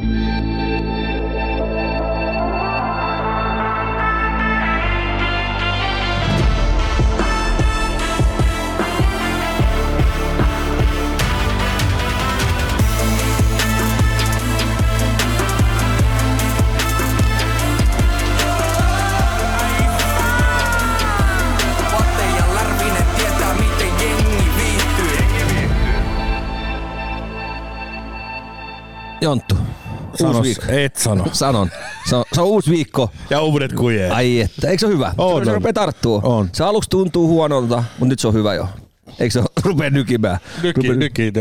[0.00, 0.67] Música
[30.18, 31.24] Sano, et sano.
[31.32, 31.70] Sanon.
[32.08, 33.10] Se on, se on uusi viikko.
[33.30, 34.10] Ja uudet kujee.
[34.10, 35.14] Ai että, eikö se ole hyvä?
[35.18, 35.54] On, se on.
[35.54, 36.20] rupeaa tarttuu.
[36.22, 36.48] On.
[36.52, 38.68] Se aluksi tuntuu huonolta, mutta nyt se on hyvä jo.
[39.20, 40.38] Eikö se rupea nykimään?
[40.62, 41.32] Nyki, Rupea- nyki.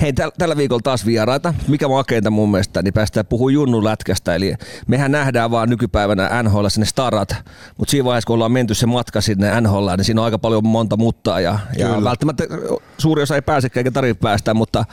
[0.00, 1.54] Hei, täl, tällä viikolla taas vieraita.
[1.68, 4.34] Mikä makeinta mun mielestä, niin päästään puhua Junnun lätkästä.
[4.34, 4.54] Eli
[4.86, 7.36] mehän nähdään vaan nykypäivänä NHL sinne starat,
[7.78, 10.66] mutta siinä vaiheessa kun ollaan menty se matka sinne NHL, niin siinä on aika paljon
[10.66, 12.44] monta muttaa ja, ja välttämättä
[12.98, 14.84] suuri osa ei pääsekään eikä tarvitse päästä, mutta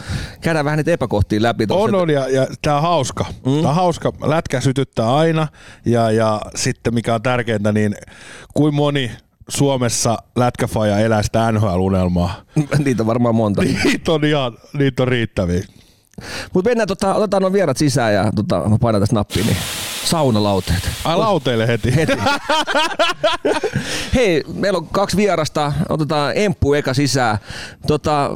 [0.42, 1.66] käydään vähän niitä epäkohtia läpi.
[1.70, 3.26] On, on ja, ja tämä on hauska.
[3.46, 3.56] Mm.
[3.56, 4.14] Tämä on hauska.
[4.22, 5.48] Lätkä sytyttää aina
[5.86, 7.96] ja, ja sitten mikä on tärkeintä, niin
[8.54, 9.12] kuin moni
[9.50, 12.42] Suomessa lätkäfaja elää sitä NHL-unelmaa.
[12.86, 13.62] Niitä on varmaan monta.
[13.84, 15.64] Niitä on ihan, niitä on riittäviä.
[16.54, 19.58] Mutta mennään, tota, otetaan nuo vierat sisään ja tota, mä painan tästä nappiin, niin
[20.06, 20.90] saunalauteet.
[21.06, 21.96] Ai lauteille heti.
[21.96, 22.14] Heti.
[24.16, 25.74] Hei, meillä on kaksi vierasta.
[25.90, 27.38] Otetaan Emppu eka sisään.
[27.88, 28.32] Tota,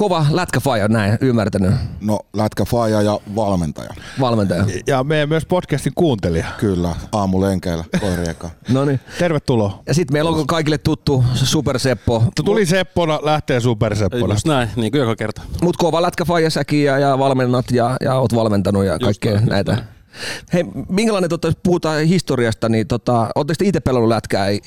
[0.00, 3.90] kova lätkäfaija, näin ymmärtänyt No lätkä faija ja valmentaja.
[4.20, 4.64] valmentaja.
[4.86, 6.46] Ja meidän myös podcastin kuuntelija.
[6.58, 8.58] Kyllä, aamulenkeillä koirien kanssa.
[8.74, 9.00] No niin.
[9.18, 9.82] Tervetuloa.
[9.86, 12.24] Ja sitten meillä on kaikille tuttu Super Seppo.
[12.44, 14.34] Tuli Seppona, lähtee Superseppona.
[14.34, 15.42] Just näin, niin kuin joka kerta.
[15.62, 19.78] Mut kova lätkäfaija säkin ja, ja valmennat ja, ja oot valmentanut ja kaikkea just näitä.
[20.52, 24.60] Hei, minkälainen, tota, jos puhutaan historiasta, niin tota, ootteko te itse pelannut lätkää ei-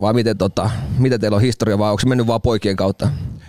[0.00, 3.08] vai miten, tota, miten teillä on historia vai onko se mennyt vaan poikien kautta?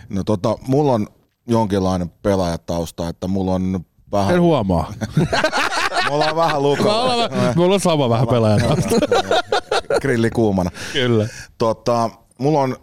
[0.09, 1.08] No tota, mulla on
[1.47, 4.94] jonkinlainen pelaajatausta, että mulla on vähän, En huomaa.
[6.09, 7.14] mulla on vähän Me lukalla.
[7.14, 8.75] ollaan, mulla on sama vähän pelaajata.
[10.02, 10.72] Grilli kuumana.
[10.94, 11.28] Kyllä.
[11.58, 12.75] Tota, mulla on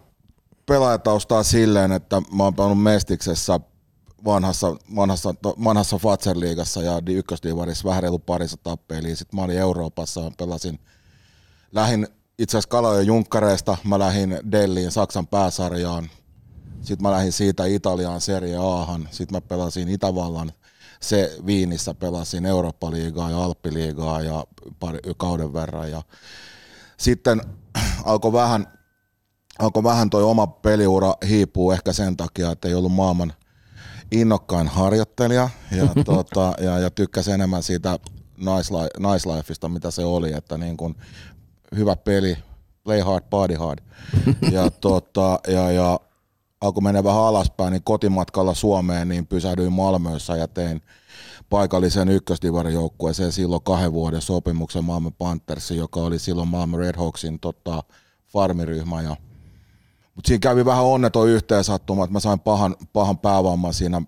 [0.65, 3.59] pelaajataustaa silleen, että mä oon pelannut Mestiksessä
[4.25, 5.33] vanhassa, vanhassa,
[5.63, 9.15] vanhassa Fatser-liigassa ja di- ykkösdivarissa vähän reilu parisataa peliä.
[9.15, 10.79] Sitten mä olin Euroopassa ja pelasin,
[11.71, 12.07] lähin
[12.39, 16.09] itse asiassa Kalojen junkkareista, mä lähdin Delliin Saksan pääsarjaan.
[16.81, 19.07] Sitten mä lähdin siitä Italiaan Serie Ahan.
[19.11, 20.51] Sitten mä pelasin Itävallan
[21.01, 24.45] se Viinissä pelasin Eurooppa-liigaa ja Alppiliigaa ja
[24.79, 25.91] pari, kauden verran.
[25.91, 26.01] Ja
[26.97, 27.41] sitten
[28.03, 28.67] alkoi vähän,
[29.59, 33.33] alkoi vähän toi oma peliura hiipuu ehkä sen takia, että ei ollut maailman
[34.11, 37.99] innokkain harjoittelija ja, tota, ja, ja tykkäsi enemmän siitä
[38.37, 40.95] li- nice mitä se oli, että niin kun
[41.75, 42.37] hyvä peli,
[42.83, 43.79] play hard, body hard.
[44.51, 45.99] Ja, tota, ja, ja
[46.61, 50.81] alkoi mennä vähän alaspäin, niin kotimatkalla Suomeen niin pysähdyin Malmössä ja tein
[51.49, 57.83] paikallisen ykkösdivarijoukkueeseen silloin kahden vuoden sopimuksen Malmö Panthersin, joka oli silloin Malmö Red Hawksin tota,
[58.27, 59.01] farmiryhmä.
[59.01, 59.15] Ja,
[60.15, 64.01] mutta siinä kävi vähän onneton yhteensattuma, että mä sain pahan, pahan päävamman siinä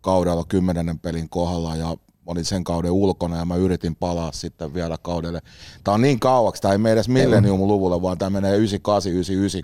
[0.00, 4.98] kaudella kymmenennen pelin kohdalla ja olin sen kauden ulkona ja mä yritin palaa sitten vielä
[5.02, 5.40] kaudelle.
[5.84, 8.60] Tämä on niin kauaksi, tämä ei mene edes millennium-luvulle, vaan tämä menee 98-99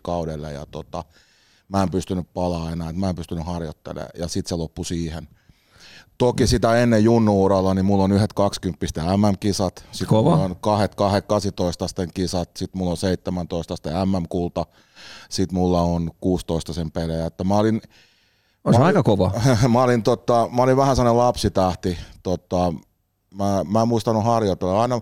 [0.03, 1.05] kaudelle ja tota,
[1.69, 5.29] mä en pystynyt palaa enää, että mä en pystynyt harjoittelemaan ja sitten se loppui siihen.
[6.19, 8.87] Toki sitä ennen junnuuralla, niin mulla on yhdet 20
[9.17, 10.31] MM-kisat, sitten Kova.
[10.31, 13.75] mulla on kahdet, kahdet 18 kisat, sitten mulla on 17
[14.05, 14.67] MM-kulta,
[15.29, 17.27] sitten mulla on 16 sen pelejä.
[17.27, 17.83] Että mä olin,
[18.65, 19.33] On se aika kova.
[19.73, 21.99] mä olin, tota, mä olin vähän sellainen lapsitähti.
[22.23, 22.73] Tota,
[23.35, 24.83] mä, mä en muistanut harjoitella.
[24.83, 25.01] Aina,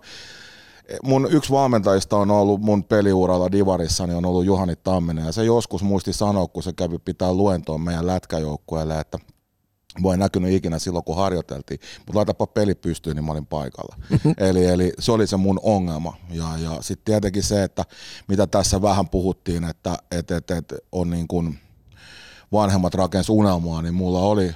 [1.02, 5.24] mun yksi valmentajista on ollut mun peliuralla Divarissa, niin on ollut Juhani Tamminen.
[5.24, 9.18] Ja se joskus muisti sanoa, kun se kävi pitää luentoa meidän lätkäjoukkueelle, että
[10.02, 13.96] voi näkynyt ikinä silloin, kun harjoiteltiin, mutta laitapa peli pystyyn, niin mä olin paikalla.
[14.48, 16.16] eli, eli se oli se mun ongelma.
[16.30, 17.84] Ja, ja sitten tietenkin se, että
[18.28, 21.58] mitä tässä vähän puhuttiin, että et, et, et on niin kuin
[22.52, 24.54] vanhemmat rakensi unelmaa, niin mulla oli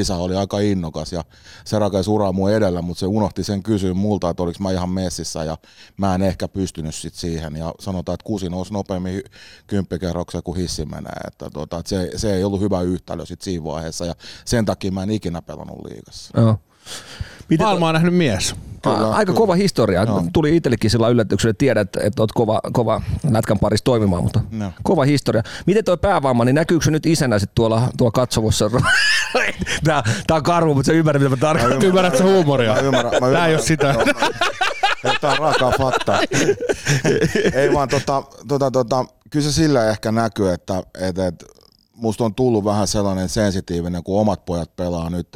[0.00, 1.24] isä oli aika innokas ja
[1.64, 4.90] se rakensi uraa mun edellä, mutta se unohti sen kysyä multa, että oliko mä ihan
[4.90, 5.58] messissä ja
[5.96, 9.22] mä en ehkä pystynyt sit siihen ja sanotaan, että kusi nousi nopeammin
[9.66, 13.64] kymppikerrokseen kuin hissi menee, että, tota, että se, se, ei ollut hyvä yhtälö sit siinä
[13.64, 14.14] vaiheessa ja
[14.44, 16.40] sen takia mä en ikinä pelannut liigassa.
[16.40, 16.58] Joo.
[17.48, 18.54] Miten Maailma on nähnyt mies.
[18.94, 19.38] Kyllä, Aika kyllä.
[19.38, 20.02] kova historia.
[20.04, 20.24] Joo.
[20.32, 24.70] Tuli itsellekin sillä yllätyksellä, että tiedät, että oot kova, kova lätkän parissa toimimaan, mutta Joo.
[24.82, 25.42] kova historia.
[25.66, 28.70] Miten tuo päävamma, niin näkyykö se nyt isänä sit tuolla, tuolla katsomossa?
[29.84, 31.82] Tää, tää on karvu, mutta se ymmärrät, mitä mä tarkoitan.
[31.82, 32.72] Ymmärrätkö huumoria?
[32.74, 33.48] Mä ymmärrän, mä Tää ymmärrän.
[33.48, 33.86] ei ole sitä.
[33.86, 36.20] Joo, mä- Tää on raakaa faktaa.
[37.54, 41.44] ei vaan tota, tota, tota, kyllä se sillä ehkä näkyy, että et, et,
[41.94, 45.28] musta on tullut vähän sellainen sensitiivinen, kun omat pojat pelaa nyt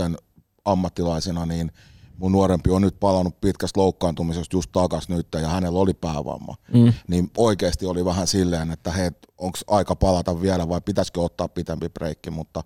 [0.64, 1.73] ammattilaisina, niin
[2.21, 6.55] mun nuorempi on nyt palannut pitkästä loukkaantumisesta just takas nyt ja hänellä oli päävamma.
[6.73, 6.93] Mm.
[7.09, 11.89] Niin oikeasti oli vähän silleen, että hei, onko aika palata vielä vai pitäisikö ottaa pitempi
[11.89, 12.65] breikki, mutta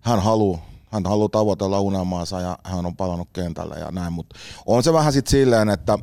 [0.00, 4.82] hän haluaa hän haluaa tavoitella unelmaansa ja hän on palannut kentälle ja näin, mutta on
[4.82, 5.98] se vähän sitten silleen, että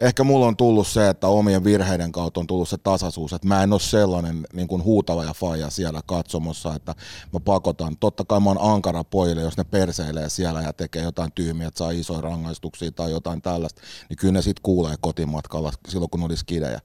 [0.00, 3.62] ehkä mulla on tullut se, että omien virheiden kautta on tullut se tasaisuus, että mä
[3.62, 6.94] en ole sellainen niin kuin huutava ja faija siellä katsomossa, että
[7.32, 7.96] mä pakotan.
[7.96, 11.78] Totta kai mä oon ankara pojille, jos ne perseilee siellä ja tekee jotain tyhmiä, että
[11.78, 16.44] saa isoja rangaistuksia tai jotain tällaista, niin kyllä ne sitten kuulee kotimatkalla silloin, kun olisi
[16.44, 16.80] kidejä.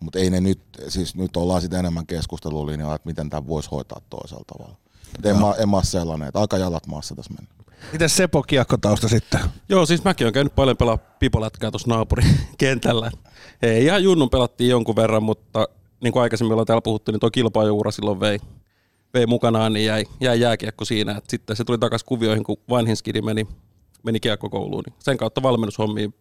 [0.00, 4.00] Mutta ei ne nyt, siis nyt ollaan sitten enemmän keskustelulinjalla, että miten tämä voisi hoitaa
[4.10, 4.85] toisella tavalla.
[5.24, 7.56] En mä, en mä sellainen, että aika jalat maassa tässä mennä.
[7.92, 9.40] Miten Sepo kiekkotausta sitten?
[9.68, 13.10] Joo, siis mäkin olen käynyt paljon pelaa pipolätkää tuossa naapurikentällä.
[13.62, 15.68] Ei, ihan junnun pelattiin jonkun verran, mutta
[16.00, 18.38] niin kuin aikaisemmin ollaan täällä puhuttu, niin tuo kilpajuura silloin vei,
[19.14, 21.16] vei mukanaan, niin jäi, jäi jääkiekko siinä.
[21.16, 23.46] Et sitten se tuli takaisin kuvioihin, kun vanhin skidi meni,
[24.02, 24.82] meni kiekkokouluun.
[24.86, 26.14] Niin sen kautta valmennushommiin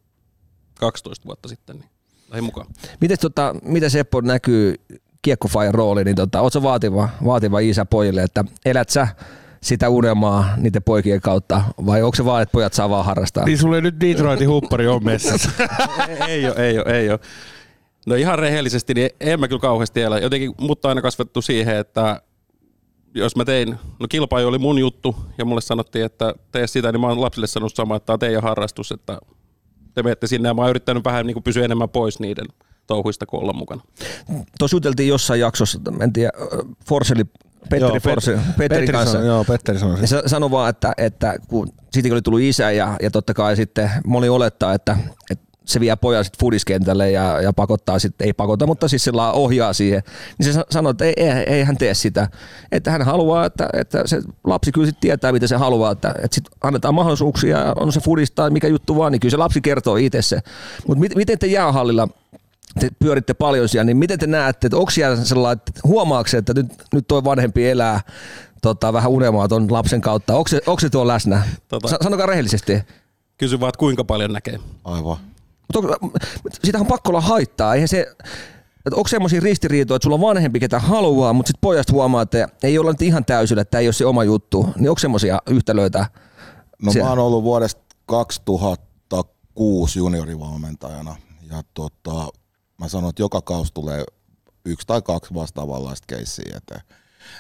[0.79, 1.89] 12 vuotta sitten, niin
[2.29, 2.67] lähdin mukaan.
[3.01, 4.75] Miten, tota, miten Seppo näkyy
[5.25, 9.07] kiekkofajan rooli, niin tota, ootko vaativa, vaativa isä pojille, että elät sä
[9.61, 13.45] sitä unelmaa niiden poikien kautta, vai onko se vaan, että pojat saa vaan harrastaa?
[13.45, 15.51] Niin sulle nyt Detroitin huppari on messissä.
[16.27, 17.19] ei ole, ei ole, ei ole.
[18.05, 20.19] No ihan rehellisesti, niin en mä kyllä kauheasti elä.
[20.19, 22.21] Jotenkin mutta aina kasvettu siihen, että
[23.13, 27.01] jos mä tein, no kilpailu oli mun juttu, ja mulle sanottiin, että tee sitä, niin
[27.01, 29.19] mä oon lapsille sanonut sama, että tämä on teidän harrastus, että
[29.93, 32.45] te menette sinne, ja mä oon yrittänyt vähän niin kuin pysyä enemmän pois niiden
[32.87, 33.81] touhuista kuin olla mukana.
[34.59, 36.31] Tuossa juteltiin jossain jaksossa, en tiedä,
[36.87, 37.23] Forseli,
[37.69, 39.11] Petteri, Joo, Forse, Pet- Petteri Petteri kanssa.
[39.11, 42.71] sanoi- joo, Petteri sanoi Ja sa- sano vaan, että, että kun siitäkin oli tullut isä
[42.71, 44.97] ja, ja totta kai sitten moni olettaa, että,
[45.31, 49.31] että se vie pojan sitten fudiskentälle ja, ja pakottaa sitten, ei pakota, mutta siis sillä
[49.31, 50.03] ohjaa siihen.
[50.37, 52.27] Niin se sa- sanoi, että ei, ei, ei hän tee sitä.
[52.71, 56.35] Että hän haluaa, että, että se lapsi kyllä sitten tietää, mitä se haluaa, että, että
[56.35, 59.61] sitten annetaan mahdollisuuksia ja on se fudis tai mikä juttu vaan, niin kyllä se lapsi
[59.61, 60.39] kertoo itse se.
[60.87, 62.07] Mutta mit, miten te jäähallilla
[62.79, 66.37] te pyöritte paljon siellä, niin miten te näette, että onko siellä sellainen, että huomaako se,
[66.37, 68.01] että nyt, nyt toi vanhempi elää
[68.61, 70.35] tota, vähän unelmaa ton lapsen kautta?
[70.37, 71.43] Onko se, onko se tuo läsnä?
[71.75, 72.81] Tota- Sa- Sanokaa rehellisesti.
[73.37, 74.59] Kysy vaan, että kuinka paljon näkee.
[74.83, 75.17] Aivan.
[76.01, 77.73] Mutta sitähän on pakko olla haittaa.
[77.73, 77.99] Eihän se,
[78.85, 82.47] että onko semmoisia ristiriitoja, että sulla on vanhempi, ketä haluaa, mutta sitten pojasta huomaa, että
[82.63, 84.69] ei olla nyt ihan täysillä, että tämä ei ole se oma juttu.
[84.77, 86.05] Niin onko semmoisia yhtälöitä?
[86.81, 87.05] No Siellä.
[87.05, 91.15] mä oon ollut vuodesta 2006 juniorivalmentajana
[91.49, 92.27] ja tota,
[92.79, 94.03] mä sanon, että joka kausi tulee
[94.65, 96.81] yksi tai kaksi vastaavanlaista keissiä eteen.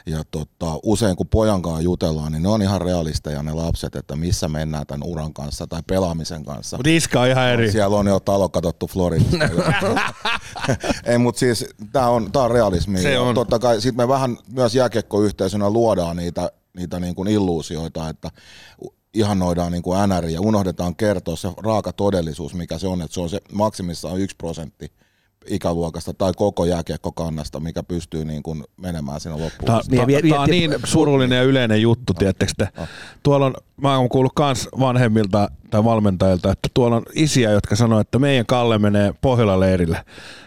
[0.05, 4.15] Ja tota, usein kun pojan kanssa jutellaan, niin ne on ihan realisteja ne lapset, että
[4.15, 6.77] missä mennään tämän uran kanssa tai pelaamisen kanssa.
[6.77, 7.71] Mutta iska on ihan eri.
[7.71, 9.37] Siellä on jo talo katsottu Floridasta.
[11.05, 13.01] Ei, mutta siis tämä on, tää on realismi.
[13.01, 13.35] Se on.
[13.35, 18.31] Totta kai sit me vähän myös jääkiekkoyhteisönä luodaan niitä, niitä niin kuin illuusioita, että
[19.13, 23.21] ihannoidaan niin kuin NR ja unohdetaan kertoa se raaka todellisuus, mikä se on, että se
[23.21, 24.91] on se maksimissaan yksi prosentti
[25.47, 29.65] ikäluokasta tai koko jääkiekkokannasta, mikä pystyy niin kuin menemään sinne loppuun.
[29.65, 32.67] Tämä, Niin, tämä, tämä on niin surullinen ja yleinen juttu, tiedättekö te?
[33.23, 37.99] Tuolla on, mä oon kuullut kans vanhemmilta tai valmentajilta, että tuolla on isiä, jotka sanoo,
[37.99, 40.05] että meidän Kalle menee Pohjola-leirille.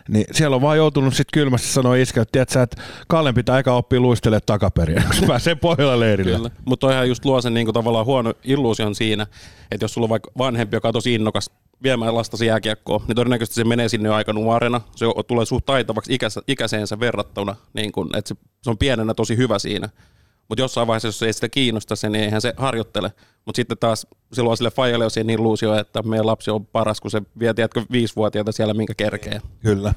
[0.08, 3.58] Niin siellä on vaan joutunut sitten kylmästi sanoa iskä, että tiedät sä, että Kallen pitää
[3.58, 6.50] eka oppia luistelemaan takaperin, kun se pääsee Pohjola-leirille.
[6.64, 9.26] Mutta toihan just luo sen niinku tavallaan huono illuusion siinä,
[9.70, 11.50] että jos sulla on vaikka vanhempi, joka on tosi innokas
[11.82, 14.80] viemään lastasi jääkiekkoon, niin todennäköisesti se menee sinne aika nuorena.
[14.96, 19.36] Se tulee suht taitavaksi ikäs, ikäiseensä verrattuna, niin kun, että se, se on pienenä tosi
[19.36, 19.88] hyvä siinä.
[20.48, 23.12] Mutta jossain vaiheessa, jos ei sitä kiinnosta se, niin eihän se harjoittele.
[23.44, 27.10] Mutta sitten taas silloin sille fajalle on siinä illuusio, että meidän lapsi on paras, kun
[27.10, 29.40] se vie, tiedätkö, viisivuotiaita siellä, minkä kerkee.
[29.60, 29.94] Kyllä.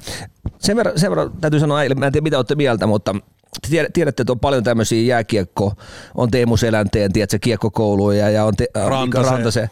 [0.59, 3.13] Sen verran, sen verran täytyy sanoa mä en tiedä mitä olette mieltä, mutta
[3.61, 5.73] te tiedä- tiedätte, että on paljon tämmöisiä jääkiekko,
[6.15, 9.31] on Teemu Selänteen, tiedätkö, kiekkokouluja ja on te, Rantasen.
[9.31, 9.69] Rantasen.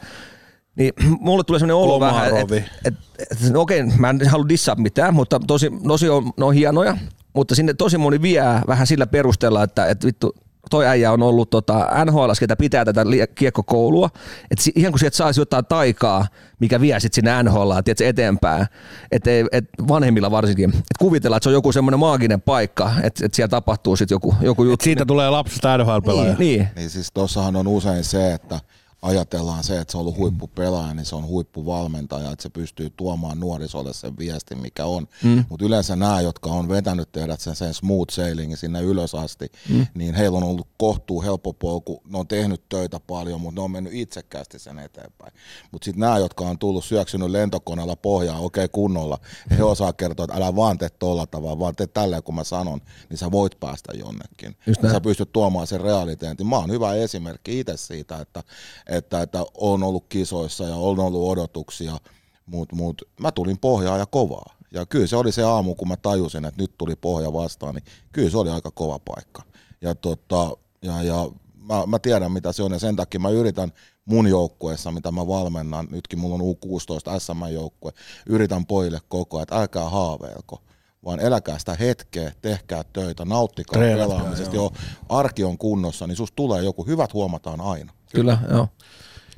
[0.75, 2.57] Niin mulle tulee sellainen olo vähän, Komarovi.
[2.57, 2.93] että et,
[3.31, 6.97] et, no okei, mä en halua dissaa mitään, mutta tosi, tosi on, ne on hienoja,
[7.33, 10.35] mutta sinne tosi moni vie vähän sillä perusteella, että et vittu,
[10.69, 14.09] toi äijä on ollut tota NHL, ketä pitää tätä kiekkokoulua,
[14.51, 16.25] että si- ihan kuin sieltä saisi jotain taikaa,
[16.59, 18.65] mikä vie sitten sinne NHL, tiedätkö, eteenpäin,
[19.11, 23.33] että et vanhemmilla varsinkin, että kuvitellaan, että se on joku semmoinen maaginen paikka, että et
[23.33, 24.83] siellä tapahtuu sitten joku, joku juttu.
[24.83, 26.35] Siitä tulee lapsesta NHL-pelaaja.
[26.39, 26.67] niin, niin.
[26.75, 28.59] Niin siis tossahan on usein se, että
[29.01, 33.39] ajatellaan se, että se on ollut huippupelaaja, niin se on huippuvalmentaja, että se pystyy tuomaan
[33.39, 35.07] nuorisolle sen viestin, mikä on.
[35.23, 35.45] Mm.
[35.49, 39.87] Mutta yleensä nämä, jotka on vetänyt teidät sen, sen smooth sailingin sinne ylös asti, mm.
[39.93, 43.71] niin heillä on ollut kohtuu helppo polku, ne on tehnyt töitä paljon, mutta ne on
[43.71, 45.33] mennyt itsekkäästi sen eteenpäin.
[45.71, 49.17] Mutta sitten nämä, jotka on tullut syöksynyt lentokoneella pohjaan okei okay, kunnolla,
[49.57, 52.81] he osaa kertoa, että älä vaan tee tolla tavalla, vaan tee tällä kun mä sanon,
[53.09, 54.55] niin sä voit päästä jonnekin.
[54.67, 54.93] Just näin.
[54.95, 56.47] Sä pystyt tuomaan sen realiteetin.
[56.47, 58.43] Mä oon hyvä esimerkki itse siitä, että
[58.89, 61.97] että, että on ollut kisoissa ja on ollut odotuksia,
[62.45, 64.55] mutta mut, mä tulin pohjaa ja kovaa.
[64.71, 67.83] Ja kyllä se oli se aamu, kun mä tajusin, että nyt tuli pohja vastaan, niin
[68.11, 69.41] kyllä se oli aika kova paikka.
[69.81, 71.29] Ja, tota, ja, ja
[71.69, 73.71] mä, mä tiedän, mitä se on, ja sen takia mä yritän
[74.05, 77.91] mun joukkueessa, mitä mä valmennan, nytkin mulla on U16 SM-joukkue,
[78.25, 80.61] yritän pojille koko ajan, että älkää haaveilko,
[81.05, 84.55] vaan eläkää sitä hetkeä, tehkää töitä, nauttikaa Treenatkaa, pelaamisesta.
[84.55, 84.71] Joo.
[85.09, 87.93] arki on kunnossa, niin susta tulee joku, hyvät huomataan aina.
[88.15, 88.67] Kyllä, joo.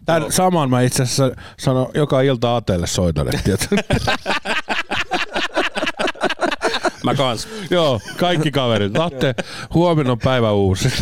[0.05, 3.27] Tän saman mä itse asiassa sanon joka ilta Atelle soitan.
[3.27, 3.67] että.
[7.03, 7.47] Mä kans.
[7.69, 8.99] Joo, kaikki kaverit.
[8.99, 9.35] Atte,
[9.73, 10.89] huomenna on päivä uusi.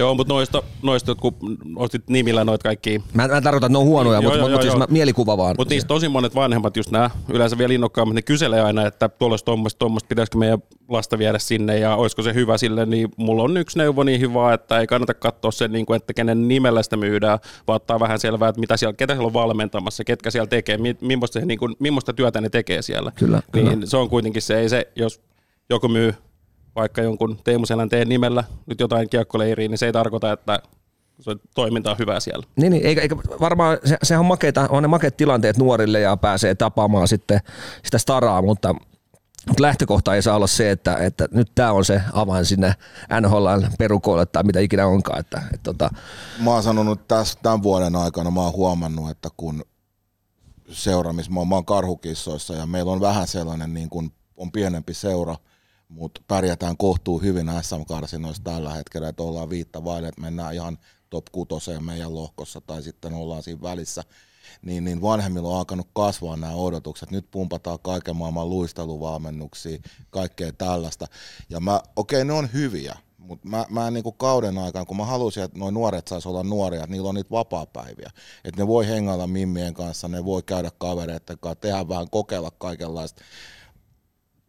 [0.00, 0.14] joo.
[0.14, 3.84] Mutta noista, noista kun ostit nimillä noita kaikki Mä, mä en tarkoita, että ne on
[3.84, 4.78] huonoja, Joo, mutta, joo, mutta joo, siis joo.
[4.78, 5.54] mä, mielikuva vaan.
[5.58, 9.32] Mutta niistä tosi monet vanhemmat, just nämä yleensä vielä innokkaammat, ne kyselee aina, että tuolla
[9.32, 13.42] olisi tuommoista, tuommoista, pitäisikö meidän lasta viedä sinne ja olisiko se hyvä sille, niin mulla
[13.42, 16.82] on yksi neuvo niin hyvä, että ei kannata katsoa sen, niin kuin, että kenen nimellä
[16.82, 20.46] sitä myydään, vaan ottaa vähän selvää, että mitä siellä, ketä siellä on valmentamassa, ketkä siellä
[20.46, 23.12] tekee, mi, millaista, niin kuin, millaista työtä ne tekee siellä.
[23.14, 23.86] Kyllä, niin kyllä.
[23.86, 25.20] se on kuitenkin se, ei se, jos
[25.70, 26.14] joku myy
[26.76, 30.62] vaikka jonkun Teemu Selänteen nimellä nyt jotain kiekkoleiriin, niin se ei tarkoita, että
[31.20, 32.46] se toiminta on hyvää siellä.
[32.56, 36.16] Niin, niin eikä, eikä varmaan, se, sehän on, makeita, on ne makeat tilanteet nuorille ja
[36.16, 37.40] pääsee tapaamaan sitten
[37.84, 38.74] sitä staraa, mutta,
[39.48, 42.74] mutta lähtökohta ei saa olla se, että, että nyt tämä on se avain sinne
[43.20, 43.48] NHL
[43.78, 45.20] perukoille tai mitä ikinä onkaan.
[45.20, 45.90] Että, että, tota,
[46.38, 49.64] Mä oon sanonut tässä tämän vuoden aikana, mä oon huomannut, että kun
[50.68, 54.52] seura, missä mä oon, mä oon karhukissoissa ja meillä on vähän sellainen, niin kuin on
[54.52, 55.36] pienempi seura,
[55.90, 60.78] mutta pärjätään kohtuu hyvin SM-karsinoissa tällä hetkellä, että ollaan viittä vaille, että mennään ihan
[61.10, 64.02] top kutoseen meidän lohkossa tai sitten ollaan siinä välissä,
[64.62, 67.10] niin, niin vanhemmilla on alkanut kasvaa nämä odotukset.
[67.10, 69.78] Nyt pumpataan kaiken maailman luisteluvalmennuksia,
[70.10, 71.06] kaikkea tällaista.
[71.48, 75.04] Ja mä, okei, ne on hyviä, mutta mä, mä en niinku kauden aikaan, kun mä
[75.04, 78.10] halusin, että nuo nuoret sais olla nuoria, että niillä on niitä vapaa-päiviä.
[78.44, 83.22] Että ne voi hengailla mimmien kanssa, ne voi käydä kavereiden kanssa, tehdä vähän, kokeilla kaikenlaista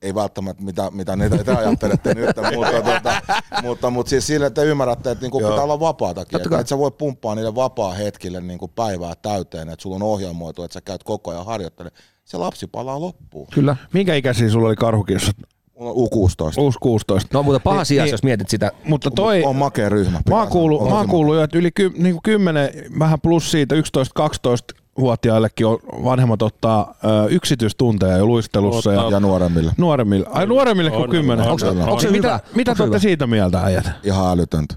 [0.02, 3.22] ei välttämättä mitä, mitä ne te ajattelette nyt, mutta, tota,
[3.64, 6.42] mutta, mutta siis sille, että te ymmärrätte, että niinku pitää olla vapaatakin.
[6.42, 10.64] Että et sä voi pumppaa niille vapaa hetkille niinku päivää täyteen, että sulla on ohjelmoitu,
[10.64, 12.02] että sä käyt koko ajan harjoittelemaan.
[12.26, 13.48] Se lapsi palaa loppuun.
[13.54, 13.76] kyllä.
[13.94, 15.32] Minkä ikäisiä sulla oli karhukissa?
[15.80, 16.62] Mulla on U16.
[16.62, 17.30] Uusi 16.
[17.34, 18.12] No mutta paha Niin, sijassa, niin.
[18.14, 18.72] jos mietit sitä.
[18.86, 20.20] Mutta toi, on makea ryhmä.
[20.30, 24.81] mä oon mä kuullut jo, että yli ky, niin kuin 10, vähän plus siitä 11-12
[25.02, 29.10] vuotiaillekin on, vanhemmat ottaa ö, yksityistunteja jo luistelussa ja.
[29.12, 29.72] Ja nuoremmille.
[29.78, 30.26] nuoremmille.
[30.32, 31.46] Ai nuoremmille kuin On, 10.
[31.46, 31.82] on, Onko se, on.
[31.82, 32.40] onko se mitä, hyvä?
[32.56, 33.90] mitä te olette siitä mieltä äijät?
[34.04, 34.76] Ihan älytöntä.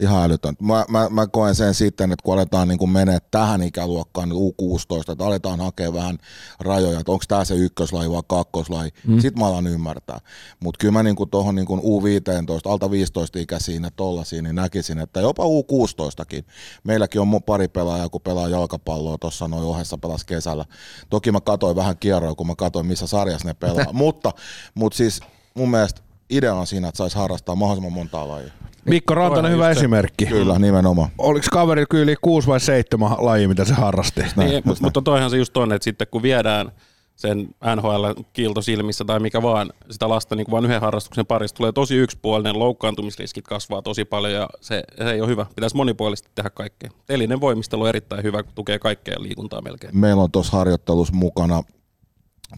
[0.00, 0.64] Ihan älytöntä.
[0.64, 5.12] Mä, mä, mä koen sen sitten, että kun aletaan niin menee tähän ikäluokkaan, nyt U16,
[5.12, 6.18] että aletaan hakea vähän
[6.60, 9.20] rajoja, että onko tämä se ykköslaji vai kakkoslaji, mm.
[9.20, 10.18] sitten mä alan ymmärtää.
[10.60, 15.20] Mutta kyllä mä niin tuohon niin U15, alta 15 ikäisiin ja tollasiin, niin näkisin, että
[15.20, 16.44] jopa U16kin.
[16.84, 20.64] Meilläkin on pari pelaajaa, kun pelaa jalkapalloa tuossa noin ohessa pelas kesällä.
[21.10, 23.92] Toki mä katoin vähän kierroa, kun mä katoin, missä sarjassa ne pelaa.
[24.06, 24.32] mutta,
[24.74, 25.20] mutta siis
[25.54, 26.00] mun mielestä
[26.30, 28.52] idea on siinä, että saisi harrastaa mahdollisimman montaa lajia.
[28.90, 30.26] Mikko Rantanen hyvä esimerkki.
[30.26, 31.10] Kyllä, nimenomaan.
[31.18, 34.20] Oliko kaveri kyllä kuusi vai seitsemän lajia, mitä se harrasti?
[34.20, 36.72] Näin, Niin, just mutta toihan se just on, että sitten kun viedään
[37.16, 41.72] sen NHL-kiilto silmissä tai mikä vaan sitä lasta niin kuin vain yhden harrastuksen parissa tulee
[41.72, 45.46] tosi yksipuolinen, loukkaantumisriskit kasvaa tosi paljon ja se, se ei ole hyvä.
[45.56, 46.90] Pitäisi monipuolisesti tehdä kaikkea.
[47.08, 49.98] Elinen voimistelu on erittäin hyvä, kun tukee kaikkea liikuntaa melkein.
[49.98, 51.62] Meillä on tuossa harjoittelussa mukana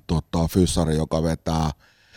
[0.06, 1.70] tota, fyssari, joka vetää,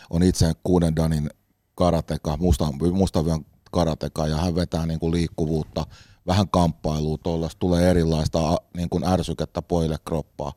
[0.10, 1.30] on itse kuuden danin
[1.76, 5.86] karateka, musta, mustavyön karateka, ja hän vetää niin kuin liikkuvuutta,
[6.28, 10.54] vähän kamppailua tuollaista, tulee erilaista niin kuin ärsykettä poille kroppaa.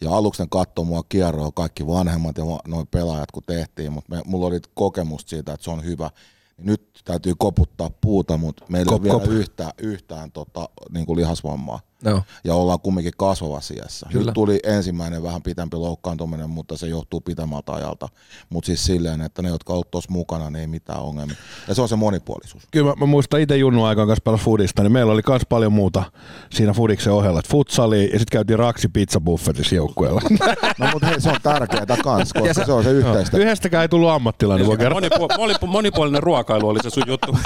[0.00, 4.46] Ja aluksen katsoi mua kierroa kaikki vanhemmat ja noin pelaajat, kun tehtiin, mutta me, mulla
[4.46, 6.10] oli kokemusta siitä, että se on hyvä.
[6.58, 9.28] Nyt täytyy koputtaa puuta, mutta meillä ei Kop, ole vielä kop.
[9.28, 12.22] yhtään, yhtään tota, niin kuin lihasvammaa Joo.
[12.44, 14.06] ja ollaan kumminkin kasvavassa iässä.
[14.12, 14.24] Kyllä.
[14.24, 18.08] Nyt tuli ensimmäinen vähän pitempi loukkaantuminen, mutta se johtuu pitemmältä ajalta.
[18.50, 21.36] Mutta siis silleen, että ne, jotka ovat tuossa mukana, niin ei mitään ongelmia.
[21.68, 22.62] Ja se on se monipuolisuus.
[22.70, 25.72] Kyllä mä, mä muistan itse Junnu aikaan kanssa pelasi Fudista, niin meillä oli myös paljon
[25.72, 26.02] muuta
[26.50, 27.38] siinä Fudiksen ohella.
[27.38, 30.20] Et futsali ja sitten käytiin raksi pizza buffetissa joukkueella.
[30.78, 33.38] No mutta hei, se on tärkeää kans, koska se on se yhteistä.
[33.38, 35.00] Yhdestäkään ei tullut ammattilainen, voi kertoa.
[35.00, 37.36] Monipu- monipu- monipuolinen ruokailu oli se sun juttu.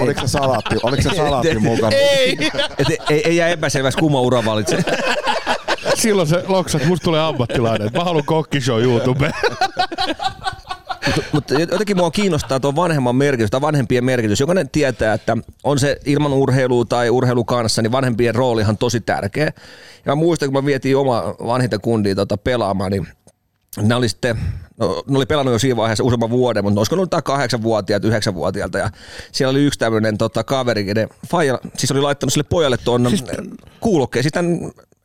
[0.00, 1.96] Oliko se salaatti, oliko se salaatti mukana?
[2.78, 4.84] Et ei, ei, ei jää epäselväksi, kumma ura valitsee.
[5.94, 7.90] Silloin se loksat, musta tulee ammattilainen.
[7.94, 9.30] Mä haluan kokkishow YouTube.
[11.32, 14.40] Mutta jotenkin mua kiinnostaa tuo vanhemman merkitys tai vanhempien merkitys.
[14.40, 19.00] Jokainen tietää, että on se ilman urheilua tai urheilu kanssa, niin vanhempien roolihan on tosi
[19.00, 19.44] tärkeä.
[19.44, 23.08] Ja mä muistan, kun mä vietiin oma vanhinta kundia tota pelaamaan, niin
[23.82, 24.38] ne oli sitten
[24.76, 28.90] no, ne oli pelannut jo siinä vaiheessa useamman vuoden, mutta olisiko ollut kahdeksanvuotiaat, yhdeksänvuotiailta ja
[29.32, 33.24] siellä oli yksi tämmöinen tota, kaveri, kenen faija, siis oli laittanut sille pojalle tuon siis,
[33.80, 34.54] kuulokkeen, siis tämän,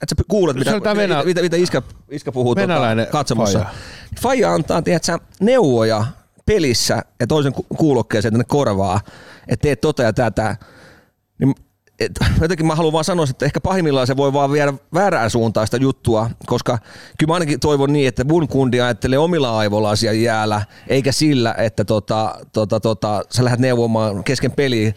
[0.02, 2.74] että sä kuulet, mitä, mitä, venä- mitä, mitä iskä, iskä puhuu tuota,
[3.12, 3.60] katsomossa.
[3.60, 3.74] faija.
[4.22, 6.06] Faija antaa, tiedätkö, neuvoja
[6.46, 9.02] pelissä ja toisen ku- kuulokkeeseen tänne korvaa,
[9.48, 10.56] että teet tota ja tätä.
[11.40, 11.56] Niin
[12.00, 15.68] et, jotenkin mä haluan vaan sanoa, että ehkä pahimmillaan se voi vaan viedä väärään suuntaan
[15.68, 16.78] sitä juttua, koska
[17.18, 21.56] kyllä mä ainakin toivon niin, että mun kundi ajattelee omilla aivoilla asiaa jäällä, eikä sillä,
[21.58, 24.94] että tota, tota, tota, sä lähdet neuvomaan kesken peliä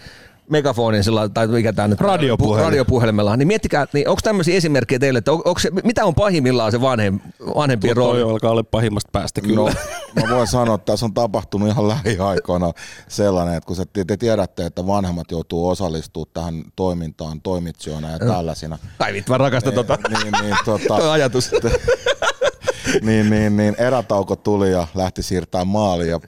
[0.53, 2.65] megafonin sillä, tai mikä tämä nyt Radiopuhelin.
[2.65, 6.73] radiopuhelimella, niin miettikää, niin onko tämmöisiä esimerkkejä teille, että on, onko se, mitä on pahimmillaan
[6.73, 7.21] se vanhem,
[7.57, 8.23] vanhempien Toi rooli?
[8.23, 9.57] alkaa olla pahimmasta päästä kyllä.
[9.57, 12.73] No, mä voin sanoa, että tässä on tapahtunut ihan lähiaikoina
[13.09, 18.79] sellainen, että kun se, te tiedätte, että vanhemmat joutuu osallistumaan tähän toimintaan toimitsijoina ja tällaisina.
[18.99, 19.99] Ai vittu, mä rakastan tota.
[20.09, 21.51] Niin, niin, tota, Toi ajatus.
[23.03, 26.21] niin, niin, niin erätauko tuli ja lähti siirtämään maaliin ja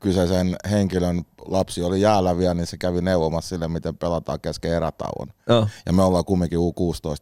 [0.00, 5.28] kyseisen henkilön lapsi oli jäällä vielä, niin se kävi neuvomassa sille, miten pelataan kesken erätauon.
[5.48, 5.68] Joo.
[5.86, 6.62] Ja me ollaan kumminkin U16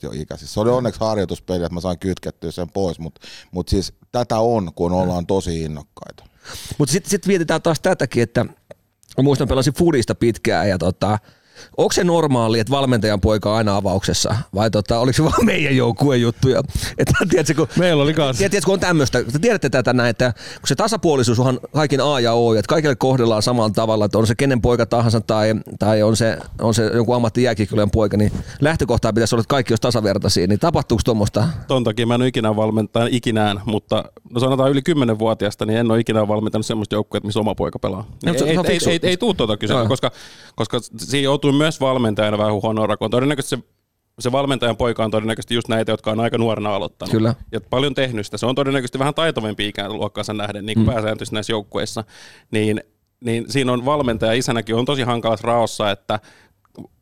[0.03, 0.55] jo ikäisissä.
[0.55, 3.21] Se oli onneksi harjoituspeli, että mä sain kytkettyä sen pois, mutta
[3.51, 6.25] mut siis tätä on, kun ollaan tosi innokkaita.
[6.79, 8.47] Mutta sitten sit mietitään taas tätäkin, että
[9.23, 11.19] muistan pelasin Fudista pitkään ja tota,
[11.77, 15.77] onko se normaali, että valmentajan poika on aina avauksessa vai tota, oliko se vaan meidän
[15.77, 16.63] joukkueen juttuja?
[16.99, 18.39] Että tiedätkö, kun, Meillä oli kans.
[18.39, 22.21] Tiedätkö, kun on tämmöistä, te tiedätte tätä näin, että kun se tasapuolisuus on kaikin A
[22.21, 26.03] ja O, että kaikille kohdellaan samalla tavalla, että on se kenen poika tahansa tai, tai
[26.03, 30.47] on, se, on se jonkun ammattijääkiekkoilijan poika, niin lähtökohtaa pitäisi olla, että kaikki olisi tasavertaisia,
[30.47, 31.49] niin tapahtuuko tuommoista?
[31.67, 35.91] Ton takia mä en ole ikinä valmentanut ikinään, mutta no sanotaan yli 10-vuotiaasta, niin en
[35.91, 38.07] ole ikinä valmentanut semmoista joukkuetta, missä oma poika pelaa.
[38.27, 38.91] No, Ei, ei, ei, fiksu.
[38.91, 39.89] ei, ei, tuu tuota kyselyä, Joo.
[39.89, 40.11] koska,
[40.57, 43.11] koska siinä joutuu myös valmentajana vähän huonoa rakoon.
[43.11, 43.63] Todennäköisesti se,
[44.21, 47.13] se valmentajan poika on todennäköisesti just näitä, jotka on aika nuorena aloittanut.
[47.13, 47.35] Kyllä.
[47.53, 48.39] Ja paljon tehnyt sitä.
[48.39, 50.93] Se on todennäköisesti vähän taitavampi ikäluokkaansa nähden, niin kuin mm.
[50.93, 52.05] pääsääntöisesti näissä joukkueissa.
[52.51, 52.81] Niin,
[53.25, 56.21] niin siinä on valmentaja isänäkin on tosi hankalassa raossa, että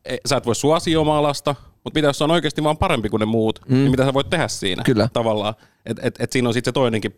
[0.05, 3.09] e- sä et voi suosia omaa lasta, mutta mitä jos se on oikeasti vaan parempi
[3.09, 3.75] kuin ne muut, mm.
[3.75, 5.09] niin mitä sä voit tehdä siinä Kyllä.
[5.13, 5.53] tavallaan.
[5.85, 7.15] Et, et, et siinä on sitten se toinenkin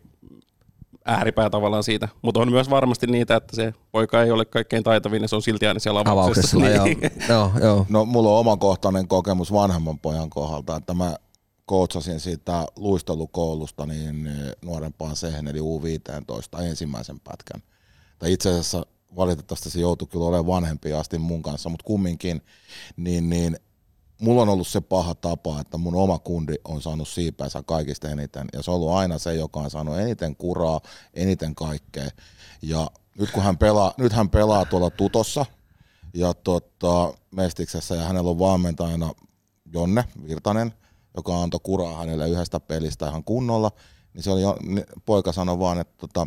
[1.04, 2.08] ääripää tavallaan siitä.
[2.22, 5.42] Mutta on myös varmasti niitä, että se poika ei ole kaikkein taitavin ja se on
[5.42, 6.56] silti aina siellä avauksessa.
[6.58, 7.10] Avauksessa, Niin.
[7.28, 7.86] joo, joo, joo.
[7.88, 11.16] No mulla on omakohtainen kokemus vanhemman pojan kohdalta, että mä
[11.66, 14.34] kootsasin siitä luistelukoulusta niin eh,
[14.64, 17.62] nuorempaan sehen, eli U15 ensimmäisen pätkän.
[18.18, 18.86] Tai itse asiassa
[19.16, 22.42] valitettavasti se joutui kyllä olemaan vanhempi asti mun kanssa, mutta kumminkin,
[22.96, 23.56] niin, niin
[24.20, 28.46] mulla on ollut se paha tapa, että mun oma kundi on saanut siipänsä kaikista eniten,
[28.52, 30.80] ja se on ollut aina se, joka on saanut eniten kuraa,
[31.14, 32.10] eniten kaikkea.
[32.62, 35.46] Ja nyt kun hän pelaa, nyt hän pelaa tuolla tutossa,
[36.14, 39.12] ja tota, Mestiksessä, ja hänellä on valmentajana
[39.72, 40.72] Jonne Virtanen,
[41.16, 43.70] joka antoi kuraa hänelle yhdestä pelistä ihan kunnolla,
[44.14, 46.26] niin se oli, niin poika sanoi vaan, että tota,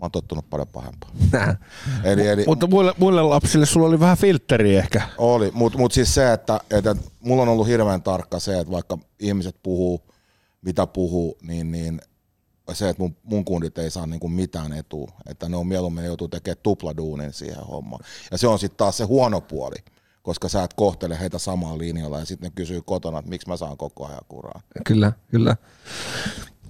[0.00, 1.10] mä oon tottunut paljon pahempaa.
[2.04, 5.02] Eli, eli Mutta muille, muille lapsille sulla oli vähän filtteri ehkä.
[5.18, 8.98] oli, mutta mut siis se, että, että mulla on ollut hirveän tarkka se, että vaikka
[9.20, 10.02] ihmiset puhuu,
[10.62, 12.00] mitä puhuu, niin, niin
[12.72, 16.06] se, että mun, mun kundit ei saa niinku mitään etua, että ne on mieluummin ne
[16.06, 18.04] joutuu tekemään tupladuunin siihen hommaan.
[18.30, 19.76] Ja se on sitten taas se huono puoli,
[20.22, 23.56] koska sä et kohtele heitä samalla linjalla ja sitten ne kysyy kotona, että miksi mä
[23.56, 24.60] saan koko ajan kuraa.
[24.86, 25.56] Kyllä, kyllä.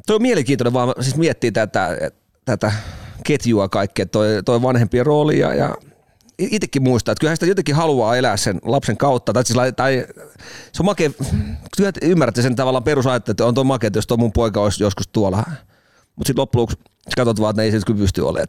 [0.07, 1.89] Tuo on mielenkiintoinen vaan, siis miettii tätä,
[2.45, 2.73] tätä
[3.25, 5.75] ketjua kaikkea, toi, toi vanhempien rooli ja, ja
[6.39, 10.07] itsekin muistaa, että kyllähän sitä jotenkin haluaa elää sen lapsen kautta, tai, siis, tai
[10.73, 11.11] se on makea,
[11.77, 14.63] kyllä te ymmärrätte sen tavallaan perusajattelu, että on tuo makea, että jos tuo mun poika
[14.63, 15.45] olisi joskus tuolla,
[16.19, 16.79] mutta sitten loppujen lopuksi
[17.17, 18.47] katsot vaan, että ne ei se kyllä pysty olemaan.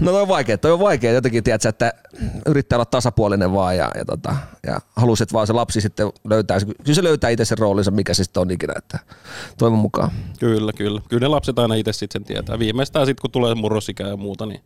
[0.00, 1.92] no on vaikea, toi on vaikea jotenkin, tiedätkö, että
[2.46, 6.94] yrittää olla tasapuolinen vaan ja, ja, tota, ja haluaisit vaan se lapsi sitten löytää, kyllä
[6.94, 8.98] se löytää itse sen roolinsa, mikä se sitten on ikinä, että
[9.58, 10.10] toivon mukaan.
[10.40, 11.00] Kyllä, kyllä.
[11.08, 12.58] Kyllä ne lapset aina itse sitten sen tietää.
[12.58, 14.60] Viimeistään sitten, kun tulee murrosikä ja muuta, niin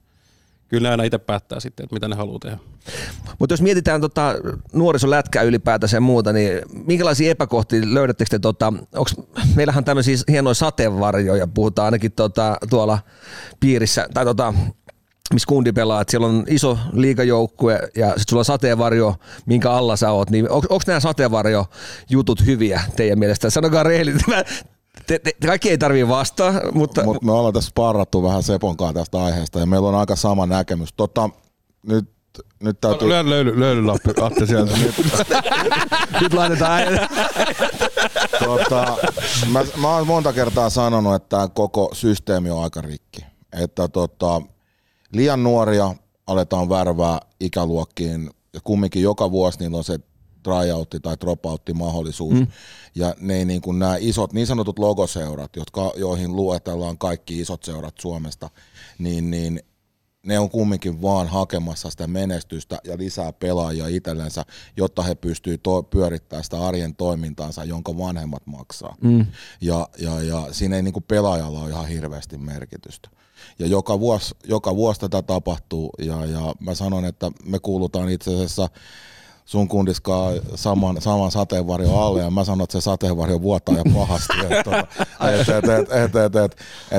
[0.69, 2.59] kyllä aina itse päättää sitten, että mitä ne haluaa tehdä.
[3.39, 4.35] Mutta jos mietitään tota
[4.73, 9.15] nuorisolätkää ylipäätänsä ja muuta, niin minkälaisia epäkohtia löydättekö te, tota, onks,
[9.55, 12.99] meillähän on tämmöisiä hienoja sateenvarjoja, puhutaan ainakin tota, tuolla
[13.61, 14.55] piirissä, tai tota,
[15.33, 19.15] missä kundi pelaa, että siellä on iso liigajoukkue ja sitten sulla on sateenvarjo,
[19.47, 23.51] minkä alla sä oot, niin onko nämä sateenvarjo-jutut hyviä teidän mielestä?
[23.51, 24.31] Sanokaa rehellisesti.
[25.07, 28.95] Te, te, kaikki ei tarvii vastaa, mutta Mutta me ollaan tässä sparrattu vähän Sepon kanssa
[28.95, 30.89] tästä aiheesta ja meillä on aika sama näkemys.
[30.97, 31.31] Tota,
[31.83, 32.11] nyt,
[32.63, 33.09] nyt täytyy...
[33.09, 34.73] Lyö löyly, löylylappi, Atte sieltä.
[36.21, 36.83] nyt laitetaan
[38.45, 38.97] tota,
[39.53, 43.27] mä, mä oon monta kertaa sanonut, että tämä koko systeemi on aika rikki.
[43.53, 44.43] Että tota,
[45.13, 45.95] liian nuoria
[46.27, 49.99] aletaan värvää ikäluokkiin ja kumminkin joka vuosi niillä on se
[50.47, 52.35] tryoutti tai dropoutti mahdollisuus.
[52.35, 52.47] Mm.
[52.95, 57.95] Ja ne niin kuin nämä isot, niin sanotut logoseurat, jotka, joihin luetellaan kaikki isot seurat
[58.01, 58.51] Suomesta,
[58.99, 59.61] niin, niin
[60.27, 64.45] ne on kumminkin vaan hakemassa sitä menestystä ja lisää pelaajia itsellensä,
[64.77, 68.97] jotta he pystyvät to- pyörittämään sitä arjen toimintaansa, jonka vanhemmat maksaa.
[69.01, 69.27] Mm.
[69.61, 73.09] Ja, ja, ja siinä ei niinku pelaajalla ole ihan hirveästi merkitystä.
[73.59, 78.35] Ja joka vuosi, joka vuosi tätä tapahtuu ja, ja mä sanon, että me kuulutaan itse
[78.35, 78.69] asiassa
[79.47, 84.33] sun kundiskaan saman, saman sateenvarjon alle ja mä sanon, että se sateenvarjo vuotaa ja pahasti.
[84.41, 84.63] Että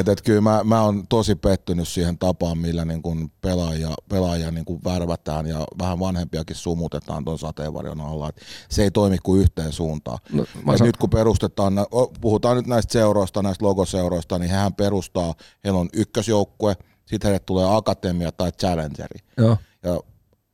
[0.03, 4.65] tota, kyllä mä, mä oon tosi pettynyt siihen tapaan, millä niin kun pelaaja pelaaja niin
[4.65, 8.29] kun värvätään ja vähän vanhempiakin sumutetaan tuon sateenvarjon alla.
[8.29, 10.19] Et se ei toimi kuin yhteen suuntaan.
[10.33, 10.45] No,
[10.77, 10.87] san...
[10.87, 11.73] Nyt kun perustetaan,
[12.21, 15.33] puhutaan nyt näistä seuroista, näistä logoseuroista, niin hehän perustaa,
[15.63, 19.19] heillä on ykkösjoukkue, sitten heille tulee akatemia tai challengeri.
[19.37, 19.57] Joo.
[19.83, 19.99] Ja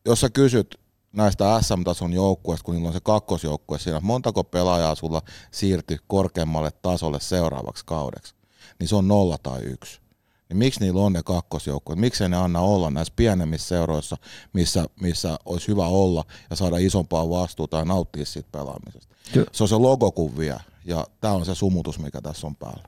[0.05, 0.82] jos sä kysyt
[1.13, 5.21] näistä SM-tason joukkueista, kun niillä on se kakkosjoukkue siinä, montako pelaajaa sulla
[5.51, 8.35] siirtyi korkeammalle tasolle seuraavaksi kaudeksi,
[8.79, 10.03] niin se on nolla tai yksi.
[10.49, 11.99] Niin miksi niillä on ne kakkosjoukkueet?
[11.99, 14.17] Miksi ne anna olla näissä pienemmissä seuroissa,
[14.53, 19.15] missä, missä olisi hyvä olla ja saada isompaa vastuuta ja nauttia siitä pelaamisesta?
[19.33, 19.47] Kyllä.
[19.51, 22.83] Se on se logo, kun vie, ja tämä on se sumutus, mikä tässä on päällä.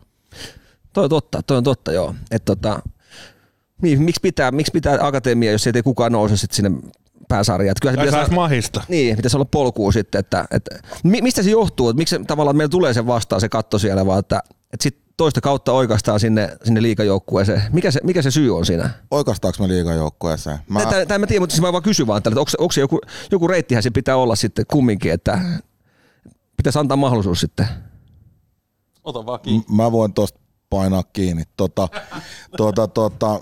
[0.94, 2.16] Toi on totta, toi on totta joo.
[2.32, 2.80] Et tota,
[3.82, 6.72] miksi pitää, miksi pitää akatemia, jos ei kukaan nouse sit sinne
[7.28, 7.72] pääsarja.
[7.72, 8.84] Että kyllä se pitäisi, mahista.
[8.88, 10.20] Niin, pitäisi olla polkua sitten.
[10.20, 11.90] Että, että, mistä se johtuu?
[11.90, 15.42] Että miksi tavallaan meillä tulee se vastaan se katto siellä, vaan että, että sit toista
[15.42, 17.62] kautta oikeastaan sinne, sinne liikajoukkueeseen.
[17.72, 18.90] Mikä se, mikä se syy on siinä?
[19.12, 20.58] Oikeastaanko me liikajoukkueeseen?
[20.70, 20.80] Mä...
[20.80, 23.00] Tämä, tämä mä tiedän, mutta siis mä vaan kysyn vaan, että onko, onko se joku,
[23.32, 25.40] joku reittihän se pitää olla sitten kumminkin, että
[26.58, 27.68] pitäisi antaa mahdollisuus sitten.
[29.04, 29.66] Ota vaan kiinni.
[29.72, 31.44] Mä voin tuosta painaa kiinni.
[31.58, 31.90] Tota,
[32.58, 33.42] tota, tota,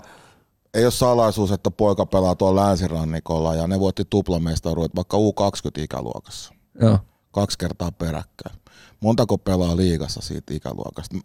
[0.74, 6.54] ei ole salaisuus, että poika pelaa tuolla länsirannikolla ja ne voitti tuplamestaruudet vaikka U20-ikäluokassa.
[6.80, 6.98] Joo.
[7.30, 8.56] Kaksi kertaa peräkkäin.
[9.00, 11.16] Montako pelaa liigassa siitä ikäluokasta?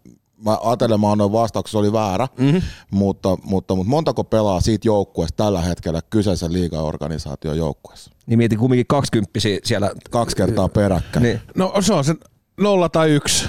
[0.44, 2.62] Mä ajattelen, mä annoin vastauksen, se oli väärä, mm-hmm.
[2.90, 8.10] mutta, mutta, mutta, montako pelaa siitä joukkueesta tällä hetkellä kyseisen liigaorganisaation joukkueessa?
[8.26, 9.90] Niin mietin kumminkin 20 siellä.
[10.10, 11.22] Kaksi kertaa peräkkäin.
[11.22, 11.40] Niin.
[11.56, 12.14] No se on se
[12.60, 13.48] nolla tai yksi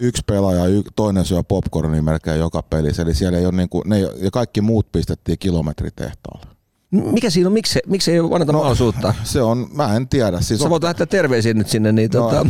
[0.00, 3.02] yksi pelaaja, y, toinen syö popcornia melkein joka pelissä.
[3.02, 6.46] Eli siellä ei ole niinku, ne, ja kaikki muut pistettiin kilometritehtaalle.
[6.90, 7.52] Mikä siinä on?
[7.52, 9.14] Miksi, miksi ei anneta no, mahdollisuutta?
[9.24, 10.40] Se on, mä en tiedä.
[10.40, 11.92] Siis Sä on, voit lähettää terveisiä nyt sinne.
[11.92, 12.46] Niin no, tota...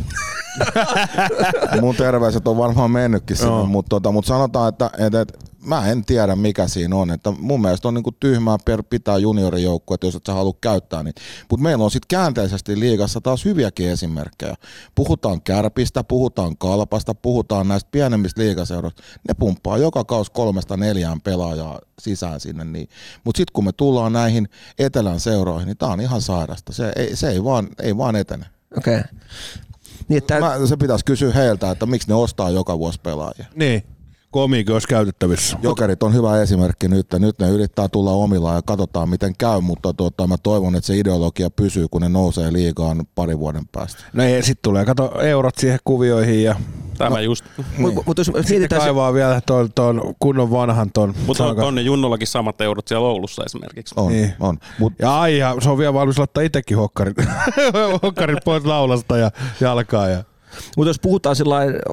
[1.81, 3.67] mun terveiset on varmaan mennytkin sinne, no.
[3.67, 7.11] mutta tota, mut sanotaan, että, että, että mä en tiedä mikä siinä on.
[7.11, 11.21] Että mun mielestä on niinku tyhmää per pitää juniorijoukkuetta, jos et sä halua käyttää niitä.
[11.51, 14.55] Mutta meillä on sitten käänteisesti liigassa taas hyviäkin esimerkkejä.
[14.95, 19.03] Puhutaan kärpistä, puhutaan kalpasta, puhutaan näistä pienemmistä liigaseuroista.
[19.29, 22.65] Ne pumppaa joka kaus kolmesta neljään pelaajaa sisään sinne.
[22.65, 22.89] Niin.
[23.25, 26.73] Mutta sitten kun me tullaan näihin etelän seuroihin, niin tää on ihan sairasta.
[26.73, 28.47] Se ei, se ei, vaan, ei vaan etene.
[28.77, 28.99] Okei.
[28.99, 29.11] Okay.
[30.09, 30.41] Niin, että...
[30.41, 33.47] Mä, se pitäisi kysyä heiltä, että miksi ne ostaa joka vuosi pelaajia.
[33.55, 33.98] Niin
[34.31, 35.59] komiikin olisi käytettävissä.
[35.63, 37.07] Jokerit on hyvä esimerkki nyt.
[37.19, 40.99] Nyt ne yrittää tulla omillaan ja katsotaan miten käy, mutta tuota, mä toivon, että se
[40.99, 44.05] ideologia pysyy, kun ne nousee liigaan pari vuoden päästä.
[44.13, 46.57] No ei, sitten tulee kato eurot siihen kuvioihin ja
[46.99, 47.45] Tämä no, just.
[47.57, 47.67] Niin.
[47.79, 48.83] Mutta mut jos mietitään...
[48.83, 49.15] kaivaa se...
[49.15, 51.15] vielä tuon, tuon kunnon vanhan ton.
[51.27, 53.95] Mutta on, on ne Junnollakin samat eurot siellä Oulussa esimerkiksi.
[53.99, 54.35] On, niin.
[54.41, 54.59] on.
[54.79, 54.93] Mut...
[54.99, 57.17] Ja ai, ja se on vielä valmis laittaa itsekin hokkarit,
[58.03, 60.09] hokkarit pois laulasta ja jalkaa.
[60.09, 60.25] Ja...
[60.77, 61.37] Mutta jos puhutaan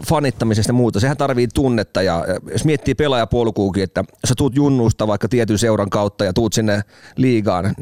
[0.07, 5.27] fanittamisesta ja muuta, sehän tarvii tunnetta ja jos miettii pelaajapolkuukin, että sä tuut junnusta vaikka
[5.27, 6.81] tietyn seuran kautta ja tuut sinne
[7.15, 7.75] liigaan,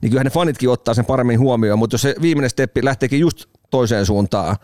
[0.00, 3.44] niin kyllähän ne fanitkin ottaa sen paremmin huomioon, mutta jos se viimeinen steppi lähteekin just
[3.70, 4.56] toiseen suuntaan,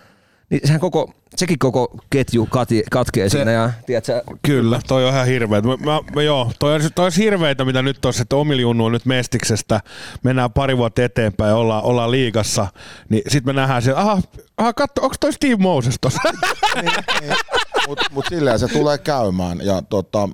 [0.50, 3.52] niin sehän koko, sekin koko ketju kati, katkee se, sinne.
[3.52, 5.60] Ja, tiedätkö, kyllä, toi on ihan hirveä.
[5.60, 8.92] Mä, mä, mä, joo, toi, on, toi olisi hirveitä, mitä nyt tuossa, että Omil on
[8.92, 9.80] nyt Mestiksestä,
[10.22, 12.66] mennään pari vuotta eteenpäin ja ollaan, ollaan liigassa,
[13.08, 14.22] niin sitten me nähdään siellä, aha,
[14.56, 16.20] aha katso, onko toi Steve Moses tuossa?
[16.74, 17.34] niin, niin.
[17.88, 20.28] Mutta mut silleen se tulee käymään ja, tota,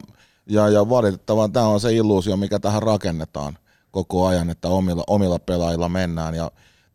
[0.46, 3.59] ja, ja valitettavasti tämä on se illuusio, mikä tähän rakennetaan
[3.90, 6.50] koko ajan, että omilla, omilla pelaajilla mennään ja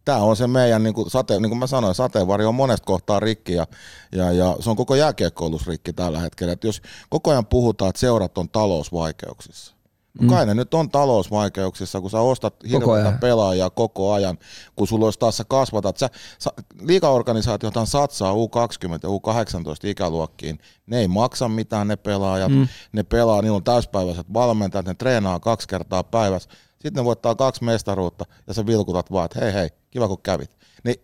[0.05, 3.19] tämä on se meidän, niin kuin, sate, niin kuin mä sanoin, sateenvarjo on monesta kohtaa
[3.19, 3.67] rikki ja,
[4.11, 6.53] ja, ja se on koko jääkiekkoilus rikki tällä hetkellä.
[6.53, 9.79] Et jos koko ajan puhutaan, että seurat on talousvaikeuksissa,
[10.13, 10.29] No mm.
[10.29, 14.37] kai ne nyt on talousvaikeuksissa, kun sä ostat hirveätä pelaajia koko ajan,
[14.75, 15.97] kun sulla olisi taas sä kasvatat.
[15.97, 16.09] Sä,
[16.39, 16.49] sä,
[16.81, 20.59] liikaorganisaatiota satsaa U20 ja U18 ikäluokkiin.
[20.85, 22.67] Ne ei maksa mitään ne pelaajat, mm.
[22.91, 26.49] ne pelaa, niillä on täyspäiväiset valmentajat, ne treenaa kaksi kertaa päivässä.
[26.81, 30.51] Sitten ne voittaa kaksi mestaruutta ja sä vilkutat vaan, että hei hei, kiva kun kävit.
[30.83, 30.95] Niin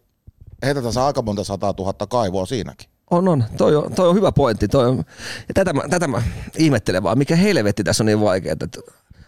[0.63, 2.89] heitetään se aika monta sataa tuhatta kaivoa siinäkin.
[3.11, 3.43] On, on.
[3.57, 4.67] Toi on, toi on hyvä pointti.
[4.67, 4.97] Toi on,
[5.47, 6.21] ja tätä, mä, tätä mä
[6.57, 8.55] ihmettelen vaan, mikä helvetti tässä on niin vaikeaa.
[8.61, 8.79] Että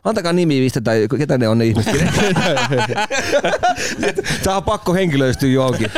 [0.03, 1.95] Antakaa nimi, mistä tai ketä ne on ne ihmiset.
[4.43, 5.91] Tämä on pakko henkilöistyä johonkin.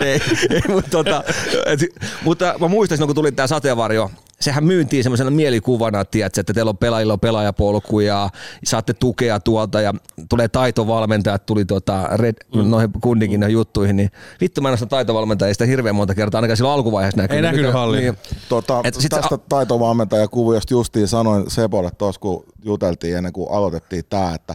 [0.00, 0.20] ei,
[0.50, 1.24] ei, mutta, tota,
[1.66, 1.80] et,
[2.24, 4.10] mutta mä muistan, kun tuli tämä sateenvarjo,
[4.42, 8.30] sehän myyntiin semmoisena mielikuvana, tiedätkö, että teillä on pelaajilla on pelaajapolku ja
[8.64, 9.94] saatte tukea tuolta ja
[10.28, 12.70] tulee taitovalmentajat, tuli tota, red, mm.
[12.70, 13.48] noihin kunnikin mm.
[13.48, 17.36] juttuihin, niin vittu mä en ole taitovalmentajista hirveän monta kertaa, ainakaan silloin alkuvaiheessa näkyy.
[17.36, 18.02] Ei näkynyt halliin.
[18.02, 18.16] Niin,
[18.48, 24.04] Tota, Et sit tästä sä- taitovalmentajakuviosta justiin sanoin Sepolle tuossa, kun juteltiin ennen kuin aloitettiin
[24.10, 24.54] tämä, että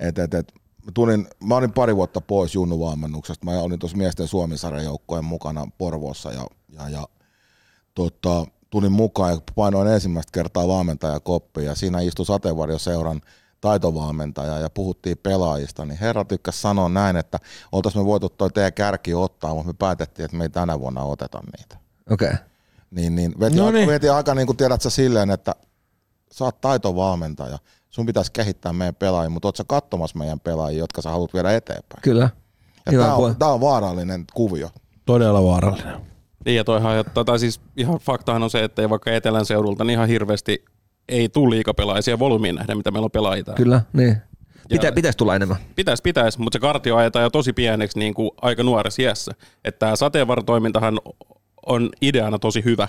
[0.00, 0.52] et, et, et,
[0.86, 3.44] mä, tulin, mä olin pari vuotta pois junnuvalmennuksesta.
[3.44, 7.08] Mä olin tuossa miesten Suomisarjan joukkojen mukana Porvoossa ja, ja, ja
[7.94, 13.20] tota, tulin mukaan ja painoin ensimmäistä kertaa valmentajakoppia ja siinä istui sateenvarjoseuran
[13.60, 17.38] taitovalmentaja ja puhuttiin pelaajista, niin herra tykkäsi sanoa näin, että
[17.72, 21.02] oltaisiin me voitu toi teidän kärki ottaa, mutta me päätettiin, että me ei tänä vuonna
[21.02, 21.76] oteta niitä
[22.10, 22.28] Okei.
[22.28, 22.38] Okay.
[22.90, 23.88] niin, niin veti, No niin.
[23.88, 25.54] veti aika niin kuin tiedät sä silleen, että
[26.32, 27.58] sä oot taitovalmentaja,
[27.90, 31.52] sun pitäisi kehittää meidän pelaajia, mutta oot sä katsomassa meidän pelaajia, jotka sä haluat viedä
[31.56, 32.02] eteenpäin.
[32.02, 32.30] Kyllä.
[32.86, 33.28] Ja Hyvä puhe.
[33.28, 34.70] on, tää on vaarallinen kuvio.
[35.06, 36.11] Todella vaarallinen.
[36.44, 39.94] Niin ja toihan, että, tai siis ihan faktahan on se, että vaikka Etelän seudulta niin
[39.94, 40.64] ihan hirveästi
[41.08, 43.44] ei tule liikapelaajia volyymiin nähden, mitä meillä on pelaajia.
[43.56, 44.16] Kyllä, niin.
[44.68, 45.56] Pitä, pitäisi tulla enemmän.
[45.76, 49.32] Pitäisi, pitäisi, mutta se kartio ajetaan jo tosi pieneksi niin kuin aika nuoressa iässä.
[49.64, 51.00] Että tämä sateenvartoimintahan
[51.66, 52.88] on ideana tosi hyvä,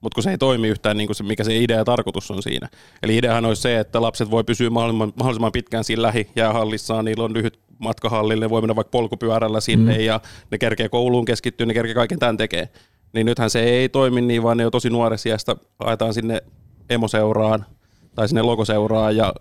[0.00, 2.42] mutta kun se ei toimi yhtään niin kuin se, mikä se idea ja tarkoitus on
[2.42, 2.68] siinä.
[3.02, 7.34] Eli ideahan olisi se, että lapset voi pysyä mahdollisimman, mahdollisimman pitkään siinä lähijäähallissaan, niillä on
[7.34, 10.04] lyhyt matka hallille, ne voi mennä vaikka polkupyörällä sinne mm.
[10.04, 12.68] ja ne kerkee kouluun keskittyä, ne kerkee kaiken tämän tekee.
[13.12, 16.42] Niin nythän se ei toimi niin, vaan ne jo tosi nuoressa iästä ajetaan sinne
[16.90, 17.66] emoseuraan
[18.14, 19.34] tai sinne logoseuraan ja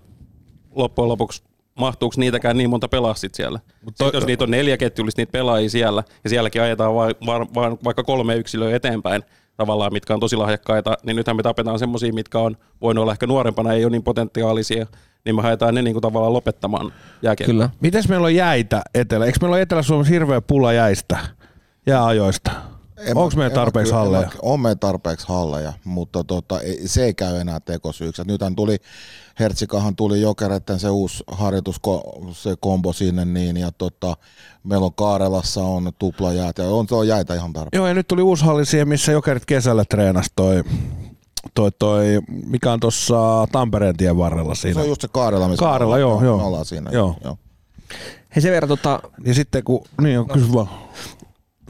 [0.76, 1.43] loppujen lopuksi
[1.80, 3.60] mahtuuko niitäkään niin monta pelaa sit siellä.
[3.82, 7.78] Mutta jos niitä on neljä ketjullista niitä pelaajia siellä, ja sielläkin ajetaan vai, vai, vai,
[7.84, 9.24] vaikka kolme yksilöä eteenpäin,
[9.58, 13.28] tavallaan, mitkä on tosi lahjakkaita, niin nythän me tapetaan semmoisia, mitkä on voinut olla ehkä
[13.28, 14.86] nuorempana, ei ole niin potentiaalisia,
[15.26, 17.54] niin me haetaan ne niin kuin tavallaan lopettamaan jääkiekkoa.
[17.54, 17.70] Kyllä.
[17.82, 19.26] Mites meillä on jäitä etelä?
[19.26, 21.17] Eikö meillä ole Etelä-Suomessa hirveä pula jäistä?
[21.86, 22.52] Jääajoista?
[23.16, 24.30] Onko meillä tarpeeksi en halleja?
[24.42, 28.22] On meillä tarpeeksi halleja, mutta tota, ei, se ei käy enää tekosyyksi.
[28.22, 28.78] Et Nythän tuli,
[29.40, 31.82] Hertsikahan tuli jokeretten se uusi harjoitus,
[32.32, 34.18] se kombo sinne niin, ja tota,
[34.64, 37.78] meillä on Kaarelassa on tuplajäät, ja on, on jäitä ihan tarpeeksi.
[37.78, 40.64] Joo, ja nyt tuli uusi halli siihen, missä Jokerit kesällä treenasi toi,
[41.54, 44.74] toi, toi mikä on tuossa Tampereen tien varrella siinä.
[44.74, 46.38] Se on just se Kaarela, missä Kaarela, joo, ollaan, joo.
[46.38, 46.92] me ollaan siinä.
[46.92, 47.16] Joo.
[47.24, 47.38] joo.
[48.36, 50.70] Hei sen verran tota, Ja sitten kun, niin on, kysy vaan.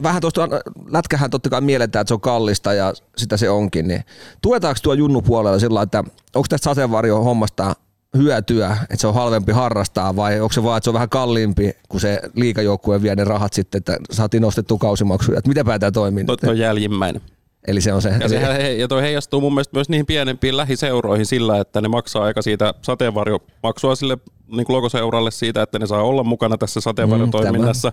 [0.02, 0.48] Vähän tuosta
[0.90, 4.04] lätkähän totta kai mielletään, että se on kallista ja sitä se onkin, niin
[4.42, 7.76] tuetaanko tuo Junnu puolella sillä että onko tästä sateenvarjo hommasta
[8.16, 11.76] hyötyä, että se on halvempi harrastaa vai onko se vaan, että se on vähän kalliimpi,
[11.88, 16.24] kun se liikajoukkue vie ne rahat sitten, että saatiin nostettua kausimaksuja, että miten päätään toimii
[16.24, 16.40] Toi, nyt?
[16.40, 17.22] toi jäljimmäinen.
[17.66, 18.12] Eli se on se.
[18.20, 21.88] Ja, sehän, he, ja toi heijastuu mun mielestä myös niihin pienempiin lähiseuroihin sillä, että ne
[21.88, 26.80] maksaa aika siitä sateenvarjomaksua sille niin kuin logoseuralle siitä, että ne saa olla mukana tässä
[26.80, 27.92] sateenvarjotoiminnassa.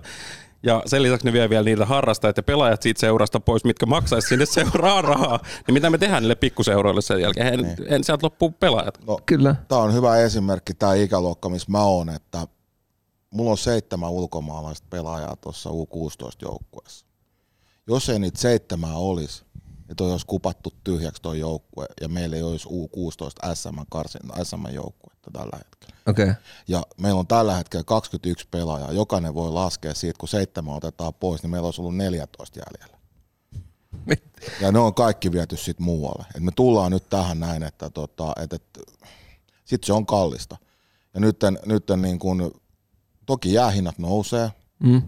[0.65, 4.27] Ja sen lisäksi ne vie vielä niitä harrastajat ja pelaajat siitä seurasta pois, mitkä maksaisi
[4.27, 5.39] sinne seuraa rahaa.
[5.67, 7.53] Niin mitä me tehdään niille pikkuseuroille sen jälkeen?
[7.53, 7.77] En, Niin.
[7.87, 8.99] en sieltä loppuu pelaajat.
[9.07, 9.55] No, Kyllä.
[9.67, 12.47] Tämä on hyvä esimerkki, tämä ikäluokka, missä mä oon, että
[13.31, 17.05] mulla on seitsemän ulkomaalaista pelaajaa tuossa U16-joukkueessa.
[17.87, 19.43] Jos ei niitä seitsemää olisi,
[19.87, 25.31] niin toi olisi kupattu tyhjäksi toi joukkue, ja meillä ei olisi U16 SM, karsin, SM-joukkuetta
[25.33, 25.94] tällä hetkellä.
[26.07, 26.33] Okay.
[26.67, 31.43] Ja meillä on tällä hetkellä 21 pelaajaa, jokainen voi laskea siitä, kun seitsemän otetaan pois,
[31.43, 32.97] niin meillä olisi ollut 14 jäljellä.
[34.61, 36.25] Ja ne on kaikki viety sitten muualle.
[36.35, 38.63] Et me tullaan nyt tähän näin, että tota, et, et,
[39.65, 40.57] sitten se on kallista.
[41.13, 42.61] Ja nyt, nyt niin kun,
[43.25, 45.01] toki jäähinnat nousee, Mm.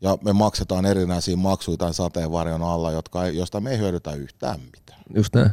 [0.00, 4.60] ja me maksetaan erinäisiä maksuja tämän sateenvarjon alla, jotka ei, josta me ei hyödytä yhtään
[4.60, 5.00] mitään.
[5.14, 5.50] Just näin.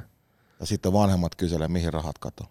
[0.59, 2.47] Ja sitten vanhemmat kyselee, mihin rahat katoo.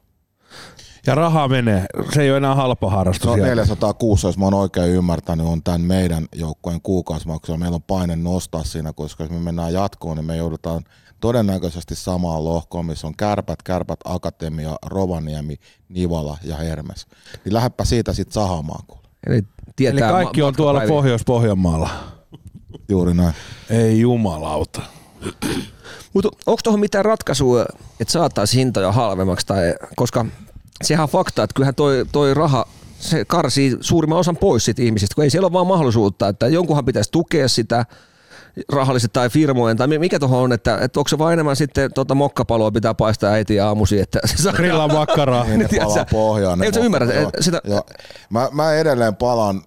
[1.07, 1.87] Ja rahaa menee.
[2.15, 3.27] Se ei ole enää halpa harrastus.
[3.27, 3.57] No jälkeen.
[3.57, 7.57] 400 kuussa, jos mä oon oikein ymmärtänyt, on tämän meidän joukkueen kuukausimaksu.
[7.57, 10.85] Meillä on paine nostaa siinä, koska jos me mennään jatkoon, niin me joudutaan
[11.21, 15.57] todennäköisesti samaan lohkoon, missä on Kärpät, Kärpät, Akatemia, Rovaniemi,
[15.89, 17.07] Nivala ja Hermes.
[17.45, 18.85] Niin lähdepä siitä sitten sahamaan.
[19.27, 19.45] Eli, Eli
[19.77, 20.83] tietää kaikki ma- on tuolla.
[20.89, 21.91] Pohjois-Pohjanmaalla.
[22.89, 23.35] Juuri näin.
[23.71, 24.83] Ei jumalauta.
[26.15, 27.65] Mutta onko tuohon mitään ratkaisua,
[28.01, 29.47] että saataisiin hintoja halvemmaksi?
[29.47, 30.27] Tai, koska
[30.83, 32.67] sehän on fakta, että kyllähän toi, toi raha,
[32.99, 36.85] se karsii suurimman osan pois siitä ihmisistä, kun ei siellä ole vaan mahdollisuutta, että jonkunhan
[36.85, 37.87] pitäisi tukea sitä
[38.73, 42.15] rahallisesti tai firmojen, tai mikä tuohon on, että, että onko se vaan enemmän sitten tota
[42.15, 45.45] mokkapaloa pitää paistaa äitiä aamuisin, että se saa Grillaa makkaraa.
[45.49, 46.59] Niin ne palaa pohjaan.
[46.59, 47.31] ne Ei, sä ymmärrät, Joo.
[47.41, 47.83] sitä- Joo.
[48.31, 49.63] Mä, mä edelleen palaan,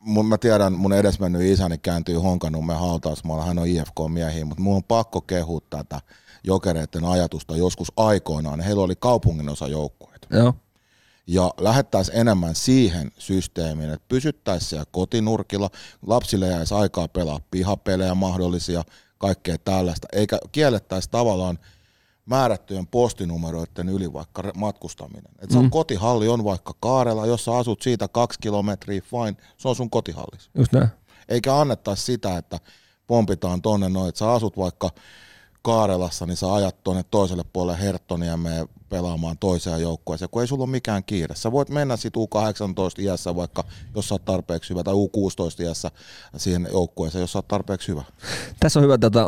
[0.00, 4.84] mun, mä tiedän, mun edesmennyt isäni kääntyi Honkanummen hautausmaalla, hän on IFK-miehiä, mutta mun on
[4.84, 6.00] pakko kehua tätä
[6.44, 8.60] jokereiden ajatusta joskus aikoinaan.
[8.60, 10.09] Heillä oli kaupunginosa joukkueet.
[10.30, 10.54] Joo.
[11.26, 15.70] Ja lähettäisiin enemmän siihen systeemiin, että pysyttäisiin siellä kotinurkilla,
[16.06, 18.84] lapsille jäisi aikaa pelaa pihapelejä mahdollisia,
[19.18, 21.58] kaikkea tällaista, eikä kiellettäisi tavallaan
[22.26, 25.32] määrättyjen postinumeroiden yli vaikka matkustaminen.
[25.38, 25.70] Et mm.
[25.70, 30.50] kotihalli on vaikka Kaarela, jos sä asut siitä kaksi kilometriä, fine, se on sun kotihallis.
[30.54, 30.88] Just näin.
[31.28, 32.58] Eikä annettaisi sitä, että
[33.06, 34.90] pompitaan tonne noin, että sä asut vaikka
[35.62, 40.48] Kaarelassa, niin sä ajat tuonne toiselle puolelle Herttonia ja mene pelaamaan toiseen joukkueeseen, kun ei
[40.48, 41.34] sulla ole mikään kiire.
[41.34, 45.90] Sä voit mennä sit U18 iässä vaikka, jos sä oot tarpeeksi hyvä, tai U16 iässä
[46.36, 48.02] siihen joukkueeseen, jos sä oot tarpeeksi hyvä.
[48.60, 49.20] Tässä on hyvä tätä,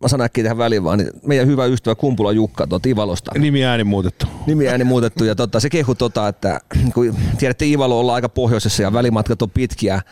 [0.00, 3.30] mä sanon äkkiä tähän väliin vaan, niin meidän hyvä ystävä Kumpula Jukka tuolta Ivalosta.
[3.38, 4.26] Nimi ääni muutettu.
[4.46, 6.60] Nimi ääni muutettu ja tota, se kehu tota, että
[6.94, 10.02] kun tiedätte Ivalo ollaan aika pohjoisessa ja välimatkat on pitkiä,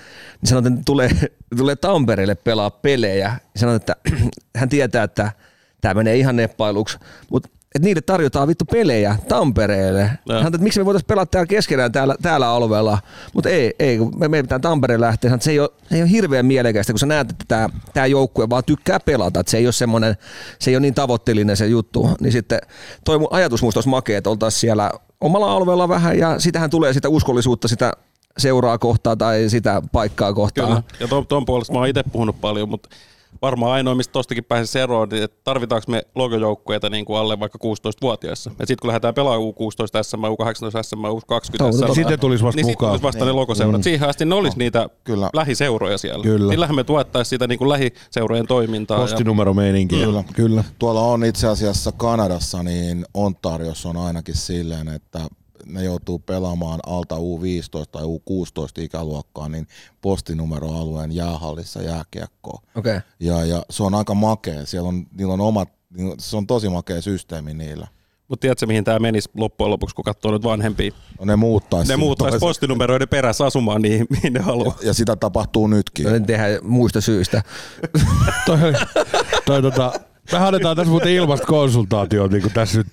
[0.41, 1.11] niin sanot, että tulee,
[1.57, 3.37] tulee Tampereelle pelaa pelejä.
[3.55, 3.97] Ja sanot, että
[4.57, 5.33] hän tietää, että
[5.81, 6.99] tämä menee ihan neppailuksi,
[7.31, 10.11] mutta että niille tarjotaan vittu pelejä Tampereelle.
[10.33, 12.99] Hän että miksi me voitaisiin pelata täällä keskenään täällä, täällä alueella,
[13.35, 15.35] mutta ei, ei, kun me, me pitää Tampereen lähteä.
[15.35, 18.07] Että se ei, ole, se ei ole hirveän mielekästä, kun sä näet, että tämä, tämä
[18.07, 20.17] joukkue vaan tykkää pelata, että se ei ole semmoinen,
[20.59, 22.11] se ei ole niin tavoitteellinen se juttu.
[22.21, 22.59] Niin sitten
[23.05, 26.93] toi mun ajatus musta olisi makea, että oltaisiin siellä omalla alueella vähän ja sitähän tulee
[26.93, 27.93] sitä uskollisuutta sitä
[28.39, 30.69] seuraa kohtaa tai sitä paikkaa kohtaan.
[30.69, 30.83] Kyllä.
[31.01, 32.89] Ja tuon, tuon puolesta mä oon itse puhunut paljon, mutta
[33.43, 37.59] varmaan ainoa, mistä tostakin pääsisi eroon, niin että tarvitaanko me logojoukkueita niin kuin alle vaikka
[37.65, 38.51] 16-vuotiaissa.
[38.59, 41.87] Ja sitten kun lähdetään pelaamaan U16 SM, U18 SM, U20 Totta.
[41.87, 42.91] SM, Sitten tulisi vasta niin mukaan.
[42.91, 43.83] tulisi vasta ne logoseurat.
[43.83, 45.31] Siihen asti ne olisi niitä Kyllä.
[45.33, 46.23] lähiseuroja siellä.
[46.23, 46.51] Kyllä.
[46.51, 48.97] Niillähän me tuettaisiin sitä niin kuin lähiseurojen toimintaa.
[48.97, 50.05] Ja, Postinumeromeininkiä.
[50.05, 50.25] Kyllä.
[50.35, 50.65] Kyllä.
[50.79, 55.21] Tuolla on itse asiassa Kanadassa, niin Ontariossa on ainakin silleen, että
[55.67, 59.67] ne joutuu pelaamaan alta U15 tai U16 ikäluokkaa, niin
[60.01, 62.63] postinumeroalueen jäähallissa jääkiekkoa.
[62.75, 62.97] Okei.
[62.97, 63.01] Okay.
[63.21, 64.67] Ja, ja se on aika makea.
[64.67, 65.69] Siellä on, niillä on omat,
[66.19, 67.87] se on tosi makea systeemi niillä.
[68.29, 70.93] mutta tiedätkö, mihin tämä menisi loppujen lopuksi, kun katsoo nyt vanhempia?
[71.19, 71.93] No ne muuttaisi.
[71.93, 74.79] Ne muuttaisi postinumeroiden perässä asumaan niihin, mihin ne haluaa.
[74.83, 76.07] Ja sitä tapahtuu nytkin.
[76.07, 77.43] No, ne tehdään muista syistä.
[78.47, 78.59] toi,
[79.47, 79.93] toi, tota,
[80.33, 82.87] me halutaan tässä muuten ilmasta konsultaatiota niin kuin tässä nyt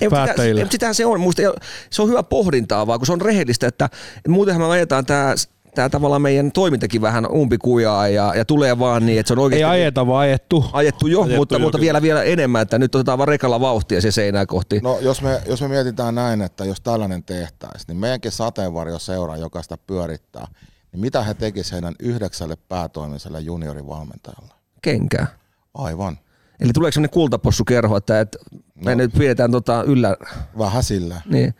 [0.00, 0.60] Ei, päättäjille.
[0.60, 1.20] sitä, sitähän se on.
[1.20, 1.42] Musta
[1.90, 3.88] se on hyvä pohdintaa vaan, kun se on rehellistä, että
[4.28, 5.34] muutenhan me ajetaan tämä
[5.76, 9.44] tämä tavallaan meidän toimintakin vähän umpikujaa ja, ja tulee vaan niin, että se on Ei
[9.44, 10.64] oikeasti ajeta, vaan ajettu.
[10.72, 14.00] ajettu jo, Ajettu mutta, jo, mutta vielä, vielä enemmän, että nyt otetaan vaan rekalla vauhtia
[14.00, 14.80] se seinää kohti.
[14.82, 19.62] No jos me, jos me mietitään näin, että jos tällainen tehtäisiin, niin meidänkin sateenvarjoseura, joka
[19.62, 20.48] sitä pyörittää,
[20.92, 24.54] niin mitä he tekisivät heidän yhdeksälle päätoimiselle juniorivalmentajalle?
[24.82, 25.26] Kenkää.
[25.74, 26.18] Aivan.
[26.60, 28.38] Eli tuleeko sellainen kultapossukerho, että, että
[28.84, 28.96] me No.
[28.96, 30.16] nyt pidetään tota yllä.
[30.58, 31.22] Vähän sillä.
[31.26, 31.54] Niin.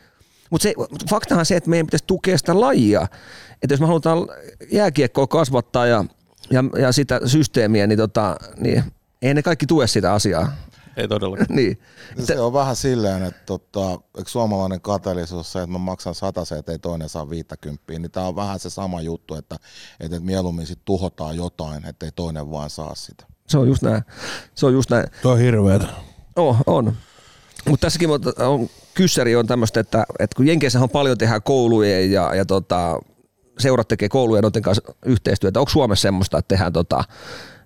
[0.50, 0.74] Mutta se,
[1.10, 3.06] faktahan on se, että meidän pitäisi tukea sitä lajia.
[3.62, 4.18] Että jos me halutaan
[4.72, 6.04] jääkiekkoa kasvattaa ja,
[6.50, 8.84] ja, ja sitä systeemiä, niin, tota, niin
[9.22, 10.52] ei ne kaikki tue sitä asiaa.
[10.96, 11.46] Ei todellakaan.
[11.56, 11.78] niin.
[12.24, 16.72] Se on vähän silleen, että tota, eikö suomalainen kateellisuus se, että mä maksan se, että
[16.72, 19.56] ei toinen saa 50, niin tämä on vähän se sama juttu, että,
[20.00, 23.26] että mieluummin sit tuhotaan jotain, ettei toinen vaan saa sitä.
[23.48, 24.02] Se on just näin.
[24.54, 25.06] Se on just näin.
[25.22, 25.86] Tuo on hirveetä.
[26.36, 26.96] Oh, on.
[27.68, 32.12] Mutta tässäkin on, on, kyssäri on tämmöistä, että, että kun Jenkeissä on paljon tehdään koulujen
[32.12, 32.98] ja, ja tota,
[33.58, 35.60] seurat tekee koulujen noiden kanssa yhteistyötä.
[35.60, 37.04] Onko Suomessa semmoista, että tehdään tota,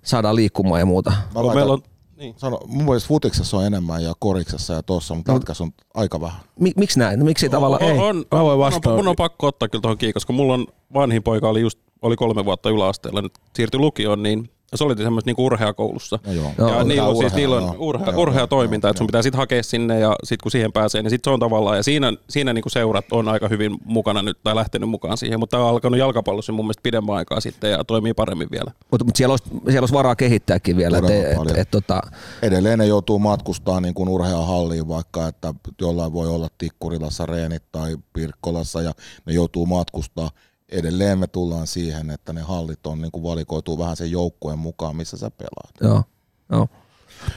[0.03, 1.09] saadaan liikkumaan ja muuta?
[1.09, 1.81] Mä laitan, meillä on,
[2.17, 2.33] niin.
[2.37, 6.41] sano, mun mielestä futiksessa on enemmän ja koriksessa ja tossa, mutta lätkässä on aika vähän.
[6.59, 7.19] Mik, miksi näin?
[7.19, 7.83] No, miksi ei tavallaan...
[7.83, 10.53] on, Ei, on, mä voin on, mun on pakko ottaa kyllä tuohon kiinni, koska mulla
[10.53, 14.97] on vanhin poika oli just oli kolme vuotta yläasteella, nyt siirtyi lukioon, niin se oli
[14.97, 16.19] semmoista niinku urheakoulussa.
[16.25, 16.51] No joo.
[16.57, 17.75] Joo, ja on niillä on siis urhea, niillä on joo.
[17.79, 19.07] urhe, Joo, urheatoiminta, joo, että sun joo.
[19.07, 21.83] pitää sitten hakea sinne ja sitten kun siihen pääsee, niin sitten se on tavallaan, ja
[21.83, 25.63] siinä, siinä niinku seurat on aika hyvin mukana nyt tai lähtenyt mukaan siihen, mutta tämä
[25.63, 28.71] on alkanut jalkapallossa mun mielestä pidemmän aikaa sitten ja toimii paremmin vielä.
[28.91, 30.97] Mutta mut siellä, olisi, siellä olisi varaa kehittääkin vielä.
[30.97, 32.01] Et, et, et, tota,
[32.41, 37.97] Edelleen ne joutuu matkustaa niin kuin urheahalliin vaikka, että jollain voi olla Tikkurilassa reenit tai
[38.13, 38.91] Pirkkolassa ja
[39.25, 40.29] ne joutuu matkustaa.
[40.71, 44.95] Edelleen me tullaan siihen, että ne hallit on niin kuin valikoituu vähän sen joukkueen mukaan,
[44.95, 45.75] missä sä pelaat.
[45.81, 46.03] joo,
[46.51, 46.67] joo.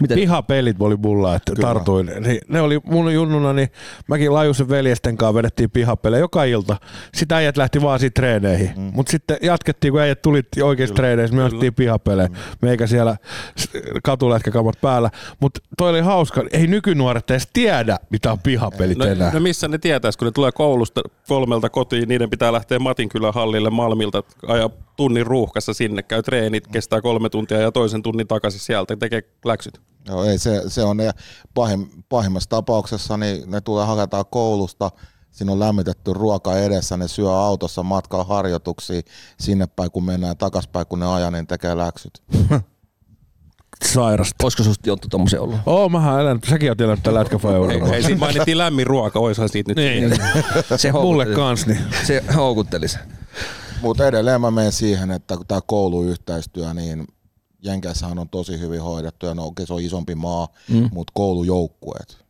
[0.01, 0.19] Miten?
[0.19, 1.69] Pihapelit oli mulla, että Kyllä.
[1.69, 2.07] tartuin.
[2.07, 3.69] Niin Ne oli mun junnuna, niin
[4.09, 6.77] mäkin Lajusen veljesten kanssa vedettiin pihapelejä joka ilta.
[7.15, 8.71] Sitten äijät lähti vaan siitä treeneihin.
[8.77, 8.91] Mm.
[8.95, 12.29] Mutta sitten jatkettiin, kun äijät tuli oikeissa treeneissä, me ostettiin pihapelejä.
[12.29, 12.35] Mm.
[12.63, 13.17] Meikä siellä
[14.03, 15.11] katulätkäkamat päällä.
[15.41, 16.45] Mutta toi oli hauska.
[16.53, 19.31] Ei nykynuoret edes tiedä, mitä on pihapelit No, enää.
[19.33, 23.71] no missä ne tietäisi, kun ne tulee koulusta kolmelta kotiin, niiden pitää lähteä Matinkylän hallille
[23.71, 28.97] Malmilta, ajaa tunnin ruuhkassa sinne, käy treenit, kestää kolme tuntia ja toisen tunnin takaisin sieltä,
[28.97, 29.81] tekee läksyt.
[30.09, 31.11] Joo, ei, se, se on ne
[31.55, 34.91] pahim, pahimmassa tapauksessa, niin ne tulee haketaan koulusta,
[35.35, 39.03] Siinä on lämmitetty ruoka edessä, ne syö autossa matkalla harjoituksiin
[39.41, 42.23] sinne päin, kun mennään ja takaspäin, kun ne ajaa, niin tekee läksyt.
[43.85, 44.45] Sairasta.
[44.45, 45.57] Olisiko susta Jonttu tommosen ollut?
[45.67, 47.95] Oo, mähän elän, säkin oot elänyt tämän lätkäfajouran.
[47.95, 49.77] Ei, siitä mainittiin lämmin ruoka, oishan siitä nyt.
[49.77, 50.17] Niin.
[50.77, 51.79] Se Mulle kans, niin.
[52.07, 52.99] Se houkuttelisi.
[53.85, 57.07] Mutta edelleen mä menen siihen, että tämä kouluyhteistyö, niin
[57.63, 60.89] Jenkeissähän on tosi hyvin hoidettu ja no, okei, se on isompi maa, mm.
[60.93, 62.25] mutta koulujoukkueet.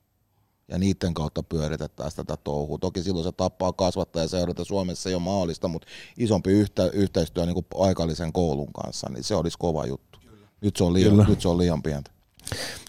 [0.69, 2.79] Ja niiden kautta pyöritetään tätä touhua.
[2.79, 5.89] Toki silloin se tappaa kasvattaja seurata Suomessa ei ole mahdollista, mutta
[6.19, 10.19] isompi yhte, yhteistyö niin kuin paikallisen koulun kanssa, niin se olisi kova juttu.
[10.61, 12.11] Nyt se on liian, nyt se on liian pientä.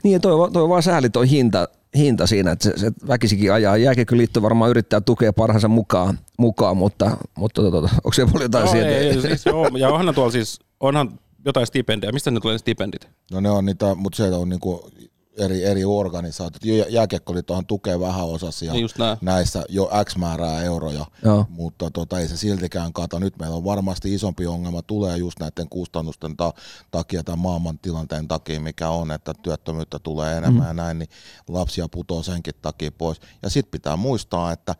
[0.03, 3.77] Niin, toi, toi on vaan sääli toi hinta, hinta siinä, että se, se väkisikin ajaa.
[3.77, 8.65] Jääkiekkoliitto varmaan yrittää tukea parhaansa mukaan, mukaan mutta, mutta tota, tota, onko se paljon jotain
[8.65, 8.89] No, sieltä?
[8.89, 12.11] ei, ei, siis joo, ja onhan tuolla siis, onhan jotain stipendejä.
[12.11, 13.07] Mistä ne tulee ne stipendit?
[13.31, 14.89] No ne on niitä, mutta se on niinku
[15.37, 16.63] eri, eri organisaatiot.
[16.65, 18.89] Jä- Jääkiekkoliittohan tukee vähän osasia Niin
[19.21, 21.45] näissä jo X määrää euroja, Joo.
[21.49, 23.19] mutta tota, ei se siltikään kata.
[23.19, 26.53] Nyt meillä on varmasti isompi ongelma, tulee just näiden kustannusten ta-
[26.91, 30.67] takia tai maailman tilanteen takia, mikä on, että työttömyyttä tulee enemmän mm.
[30.67, 31.09] ja näin, niin
[31.47, 33.21] lapsia putoaa senkin takia pois.
[33.43, 34.75] Ja sitten pitää muistaa, että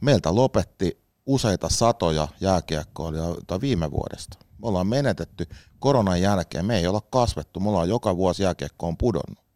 [0.00, 4.38] meiltä lopetti useita satoja jääkiekkoilijoita viime vuodesta.
[4.62, 5.46] Me ollaan menetetty
[5.78, 9.49] koronan jälkeen, me ei olla kasvettu, me ollaan joka vuosi jääkiekko on pudonnut.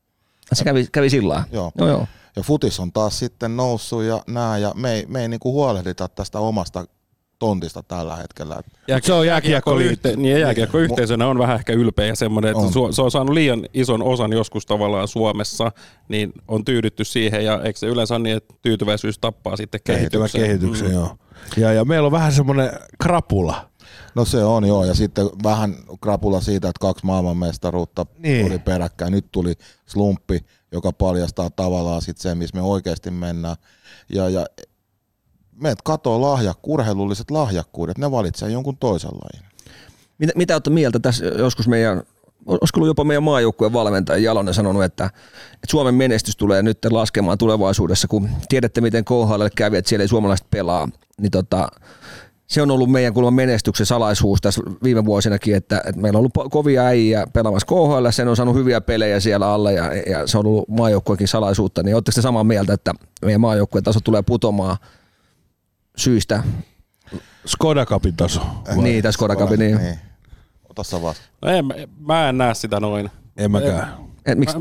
[0.53, 1.45] Se kävi, kävi sillä.
[1.53, 1.73] Joo.
[1.79, 2.07] Joo, joo.
[2.37, 6.09] Ja futis on taas sitten noussut ja nää, ja me ei, me ei niinku huolehdita
[6.09, 6.85] tästä omasta
[7.39, 8.61] tontista tällä hetkellä.
[9.03, 10.09] se on jääkiekkoliitto.
[10.09, 12.89] Yhte, niin ja jääkiekkoyhteisönä on vähän ehkä ylpeä ja semmoinen, että On.
[12.91, 15.73] Su- se on saanut liian ison osan joskus tavallaan Suomessa,
[16.09, 20.41] niin on tyydytty siihen ja eikö se yleensä ole niin, että tyytyväisyys tappaa sitten kehityksen.
[20.41, 20.95] kehityksen, mm.
[20.95, 21.17] joo.
[21.57, 22.71] Ja, ja meillä on vähän semmoinen
[23.03, 23.71] krapula.
[24.15, 28.47] No se on joo, ja sitten vähän krapula siitä, että kaksi maailmanmestaruutta Niin.
[28.47, 29.13] tuli peräkkäin.
[29.13, 29.55] Nyt tuli
[29.87, 33.57] slumppi, joka paljastaa tavallaan sit sen, missä me oikeasti mennään.
[34.09, 34.47] Ja, ja
[35.61, 39.51] meidät katoo lahja, urheilulliset lahjakkuudet, ne valitsee jonkun toisen lajin.
[40.19, 42.03] Mitä, mitä olette mieltä tässä joskus meidän,
[42.47, 45.05] olisiko ollut jopa meidän maajoukkueen valmentaja Jalonen sanonut, että,
[45.55, 50.09] että Suomen menestys tulee nyt laskemaan tulevaisuudessa, kun tiedätte miten KHL kävi, että siellä ei
[50.09, 50.89] suomalaiset pelaa,
[51.21, 51.69] niin tota,
[52.47, 56.51] se on ollut meidän kulman menestyksen salaisuus tässä viime vuosinakin, että, että meillä on ollut
[56.53, 60.47] kovia äijä pelaamassa KHL, sen on saanut hyviä pelejä siellä alla ja, ja se on
[60.47, 62.93] ollut maajoukkueenkin salaisuutta, niin oletteko te samaa mieltä, että
[63.25, 64.77] meidän maajoukkueen taso tulee putomaan
[65.97, 66.43] syistä,
[67.47, 68.41] Skoda Cupin taso.
[68.83, 69.99] niin tässä Kodakapi, niin, niin.
[70.71, 71.15] Ota sä vaan.
[71.43, 71.65] No en,
[71.99, 73.11] mä en näe sitä noin.
[73.37, 74.04] En mäkään.
[74.27, 74.57] Et, miksi,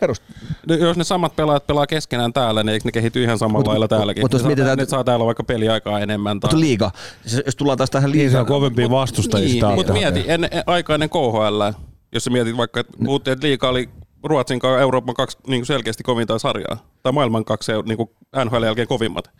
[0.00, 0.22] perust,
[0.68, 3.68] No, Jos ne samat pelaajat pelaa keskenään täällä, niin eikö ne kehity ihan samalla Mut-
[3.68, 4.22] lailla täälläkin?
[4.24, 6.40] mut jos ne, saa, mietitään- ne saa täällä vaikka peliaikaa enemmän.
[6.40, 6.48] Tai...
[6.48, 6.90] Mutta liiga.
[7.26, 8.40] Siis Jos tullaan taas tähän Niin se liigaan.
[8.40, 11.62] on kovempia vastustajia Niin, sitä mutta mieti, en, en, aika ennen KHL,
[12.12, 13.88] jos sä mietit vaikka, että puhuttiin, että liikaa oli
[14.24, 16.76] Ruotsin kanssa Euroopan kaksi niin kuin selkeästi kovinta sarjaa.
[17.02, 17.98] Tai maailman kaksi niin
[18.44, 19.30] NHL jälkeen kovimmat.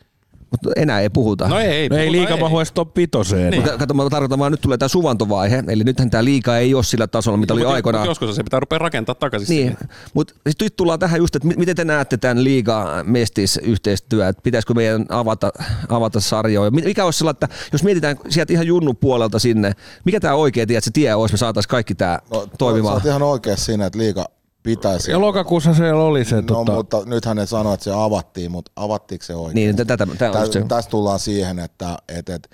[0.51, 1.49] Mutta enää ei puhuta.
[1.49, 1.89] No ei, ei.
[1.89, 3.51] No ei liikaa mahu edes top vitoseen.
[3.51, 3.63] Niin.
[3.63, 6.85] Mutta kato, mä tarkoitan vaan, nyt tulee tämä suvantovaihe, eli nythän tämä liiga ei ole
[6.85, 8.03] sillä tasolla, mitä oli Mut- aikoinaan.
[8.03, 9.89] mut Joskus se pitää rupea rakentaa takaisin Niin, siihen.
[10.15, 14.43] mutta nyt tullaan tähän just, että mi- miten te näette tämän liiga mestis yhteistyö, että
[14.43, 15.53] pitäisikö meidän avata,
[15.89, 16.71] avata sarjoja?
[16.71, 19.73] Mi- Mikä olisi sellainen, että jos mietitään sieltä ihan junnu puolelta sinne,
[20.05, 22.95] mikä tämä oikea tie, että se tie olisi, me saataisiin kaikki tämä No, Sä toimimaan?
[22.95, 24.27] oot ihan oikeassa siinä, että liiga
[24.67, 25.11] pitäisi.
[25.11, 28.73] Ja lokakuussa siellä oli se, No, tota, mutta nythän ne sanoi, että se avattiin, mutta
[28.77, 29.55] avattiinko se oikein?
[29.55, 30.61] Niin, tätä, tämä on just se.
[30.61, 32.51] Tä, tästä tullaan siihen, että et, et,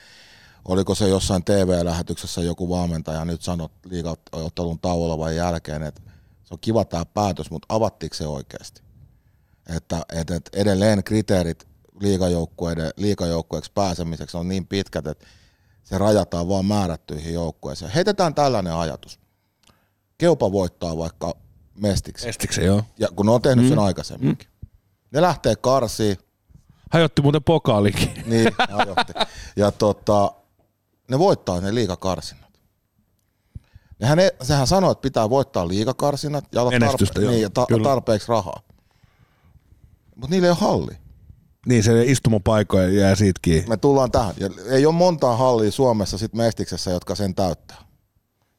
[0.65, 6.03] oliko se jossain TV-lähetyksessä joku valmentaja nyt sanoi liigaottelun tauolla jälkeen, että
[6.45, 8.83] se on kiva tämä päätös, mutta avattiinko se oikeasti?
[9.77, 11.69] Että et, et edelleen kriteerit
[12.01, 15.27] liigajoukkueiden, liigajoukkueeksi pääsemiseksi on niin pitkät, että
[15.85, 17.91] se rajataan vaan määrättyihin joukkueisiin.
[17.91, 19.21] Heitetään tällainen ajatus.
[20.19, 21.35] Keupa voittaa vaikka
[21.75, 22.83] Mestiksen, estiksen joo.
[22.99, 24.49] ja kun ne on tehnyt sen aikaisemminkin.
[25.11, 26.16] Ne lähtee karsiin,
[26.93, 28.11] Hajotti muuten pokaalikin.
[28.27, 29.12] niin, ajotti.
[29.57, 30.33] Ja tota,
[31.11, 32.51] ne voittaa ne liikakarsinnat.
[34.01, 37.31] Nehän, ne, sehän sanoo, että pitää voittaa liikakarsinnat ja olla tarpe- joo.
[37.31, 37.85] niin, ja ta- Kyllä.
[37.85, 38.61] tarpeeksi rahaa.
[40.16, 40.97] Mutta niillä ei ole halli.
[41.66, 43.68] Niin se istumapaikkoja jää siitä kiinni.
[43.68, 44.35] Me tullaan tähän.
[44.39, 47.77] Ja ei ole montaa hallia Suomessa sit Mestiksessä, jotka sen täyttää.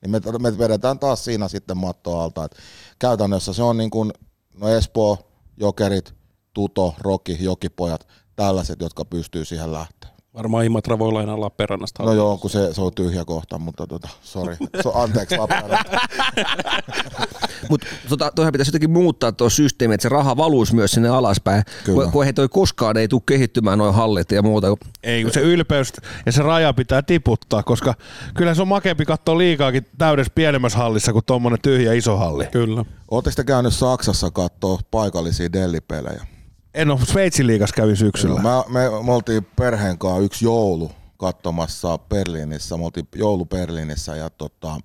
[0.01, 2.45] Niin me, me vedetään taas siinä sitten mattoa alta.
[2.45, 2.55] Et
[3.04, 4.14] käytännössä se on niin kuin,
[4.60, 5.18] no Espoo,
[5.58, 6.14] Jokerit,
[6.54, 10.10] Tuto, Roki, Jokipojat, tällaiset, jotka pystyy siihen lähteä.
[10.34, 12.03] Varmaan Imatra voi lainaa Lappeenrannasta.
[12.03, 14.57] No joo, kun se, se on tyhjä kohta, mutta tota, sorry.
[14.84, 15.91] So, anteeksi Lappeenranta.
[17.69, 21.63] Mutta tota, toihan pitäisi jotenkin muuttaa tuo systeemi, että se raha valuisi myös sinne alaspäin.
[21.84, 22.03] Kyllä.
[22.03, 24.67] Kun, kun ei toi koskaan ei tule kehittymään noin hallit ja muuta.
[25.03, 25.93] Ei, kun se ylpeys
[26.25, 27.93] ja se raja pitää tiputtaa, koska
[28.34, 32.45] kyllä se on makeampi katsoa liikaakin täydessä pienemmässä hallissa kuin tuommoinen tyhjä iso halli.
[32.45, 32.86] Kyllä.
[33.11, 36.32] Oletteko te käynyt Saksassa katsoa paikallisia dellipelejä?
[36.74, 38.41] En ole Sveitsin liigas kävi syksyllä.
[38.41, 42.78] Mä, me, me oltiin perheen kanssa yksi joulu katsomassa Berliinissä.
[42.78, 44.78] Me oltiin joulu Berliinissä ja tota,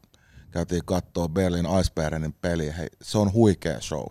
[0.51, 2.77] käytiin katsoa Berlin Eisbärenin peli.
[2.79, 4.07] Hei, se on huikea show.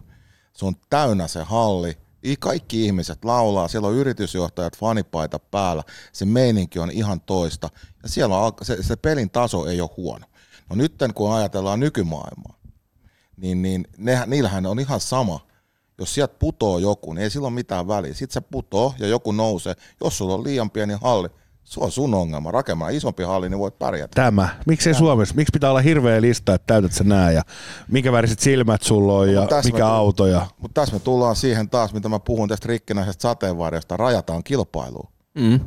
[0.53, 1.97] Se on täynnä se halli.
[2.39, 7.69] Kaikki ihmiset laulaa, siellä on yritysjohtajat fanipaita päällä, se meininki on ihan toista
[8.03, 10.25] ja siellä on, se, se pelin taso ei ole huono.
[10.69, 12.59] No nyt kun ajatellaan nykymaailmaa,
[13.37, 15.46] niin, niin ne, niillähän on ihan sama.
[15.99, 18.13] Jos sieltä putoo joku, niin ei sillä ole mitään väliä.
[18.13, 19.73] Sitten se putoo ja joku nousee.
[20.03, 21.27] Jos sulla on liian pieni halli,
[21.63, 22.51] se on sun ongelma.
[22.51, 24.15] Rakentaa isompi halli, niin voit pärjätä.
[24.15, 24.49] Tämä.
[24.67, 25.35] Miksei Suomessa?
[25.35, 27.41] Miksi pitää olla hirveä lista, että täytät sä nää ja
[27.91, 30.45] minkä väriset silmät sulla on ja No, tässä mikä me tu- auto ja...
[30.57, 33.97] Mutta tässä me tullaan siihen taas, mitä mä puhun tästä rikkinäisestä sateenvarjosta.
[33.97, 35.09] Rajataan kilpailuun.
[35.35, 35.59] Mm.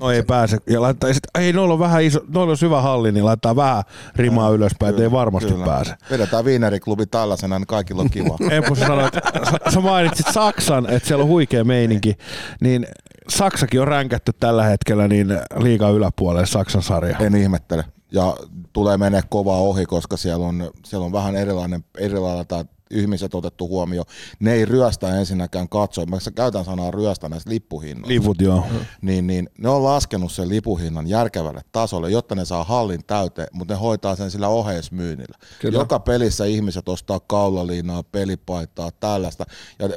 [0.00, 0.58] No ei pääse.
[0.66, 3.56] Ja laittaa, ja sit, ei, noilla on vähän iso, noilla on syvä halli, niin laittaa
[3.56, 3.82] vähän
[4.16, 5.64] rimaa ylöspäin, että ei varmasti Kyllä.
[5.64, 5.94] pääse.
[6.10, 8.36] Vedetään viineriklubi tällaisena, niin kaikilla on kiva.
[8.50, 12.16] Eppu, sä sanoit, sä, sä mainitsit Saksan, että siellä on huikea meininki,
[12.60, 12.86] niin
[13.28, 17.18] Saksakin on ränkätty tällä hetkellä niin liiga yläpuolelle Saksan sarja.
[17.18, 17.84] en ihmettele.
[18.12, 18.36] Ja
[18.72, 22.46] tulee menee kovaa ohi, koska siellä on, siellä on vähän erilainen, erilainen
[22.94, 24.06] ihmiset otettu huomioon.
[24.40, 26.06] Ne ei ryöstä ensinnäkään katsoa.
[26.06, 28.14] Mä käytän sanaa ryöstä näistä lippuhinnoista.
[28.14, 28.66] Liput joo.
[29.02, 33.74] niin, niin ne on laskenut sen lipuhinnan järkevälle tasolle, jotta ne saa hallin täyteen, mutta
[33.74, 35.38] ne hoitaa sen sillä oheismyynnillä.
[35.60, 35.78] Kyllä.
[35.78, 39.44] Joka pelissä ihmiset ostaa kaulaliinaa, pelipaitaa, tällaista,
[39.78, 39.88] ja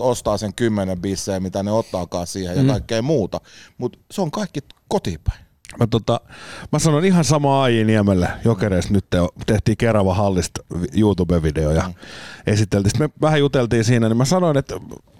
[0.00, 3.40] ostaa sen kymmenen bissejä, mitä ne ottaakaan siihen, ja kaikkea muuta.
[3.78, 5.49] Mutta se on kaikki kotipäin.
[5.78, 6.20] Mä, tota,
[6.72, 11.90] mä sanon ihan sama AI Niemelle Jokereissa nyt te, tehtiin Kerava hallista vi- YouTube-video ja
[12.46, 12.90] esiteltiin.
[12.90, 14.74] Sitten me vähän juteltiin siinä, niin mä sanoin, että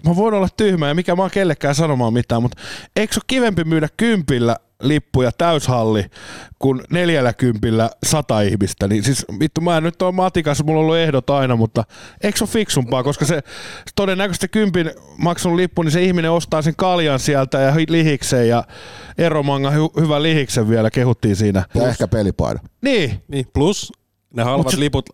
[0.07, 2.57] mä voin olla tyhmä ja mikä mä oon kellekään sanomaan mitään, mutta
[2.95, 6.05] eikö se ole kivempi myydä kympillä lippuja täyshalli
[6.59, 8.87] kuin neljällä kympillä sata ihmistä.
[8.87, 11.83] Niin siis vittu, mä en nyt ole matikas, mulla on ollut ehdot aina, mutta
[12.23, 13.43] eikö se ole fiksumpaa, koska se
[13.95, 18.63] todennäköisesti kympin maksun lippu, niin se ihminen ostaa sen kaljan sieltä ja hi- lihiksen ja
[19.17, 21.63] Eromanga hy- hyvän lihiksen vielä kehuttiin siinä.
[21.75, 22.63] Ja ehkä pelipaidan.
[22.81, 23.93] Niin, Niin, plus
[24.33, 25.05] ne halvat se- liput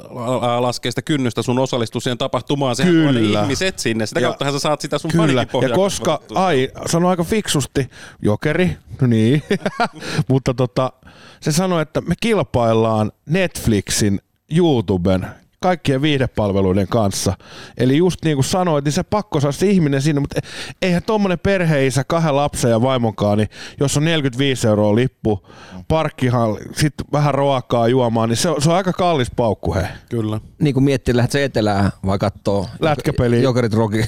[0.60, 2.76] laskee sitä kynnystä sun osallistua siihen tapahtumaan.
[2.76, 3.42] Sehän Kyllä.
[3.42, 4.06] ihmiset sinne.
[4.06, 7.90] Sitä Ja- kauttahan sä saat sitä sun Kyllä, ja koska, ai, sanoi aika fiksusti,
[8.22, 9.44] jokeri, no niin,
[10.30, 10.92] mutta tota,
[11.40, 14.20] se sanoi, että me kilpaillaan Netflixin,
[14.58, 15.28] YouTuben,
[15.60, 17.34] kaikkien viihdepalveluiden kanssa.
[17.78, 20.40] Eli just niin kuin sanoit, niin se pakko saa se ihminen sinne, mutta
[20.82, 23.50] eihän tuommoinen perheisä kahden lapsen ja vaimonkaan, niin
[23.80, 25.48] jos on 45 euroa lippu,
[25.88, 29.88] parkkihan, sitten vähän ruokaa juomaan, niin se on, se on aika kallis paukku he.
[30.10, 30.40] Kyllä.
[30.60, 33.42] Niin kuin miettii, lähdet sä etelään vai kattoo Lätkäpeliä.
[33.42, 34.04] Jokerit Rocky.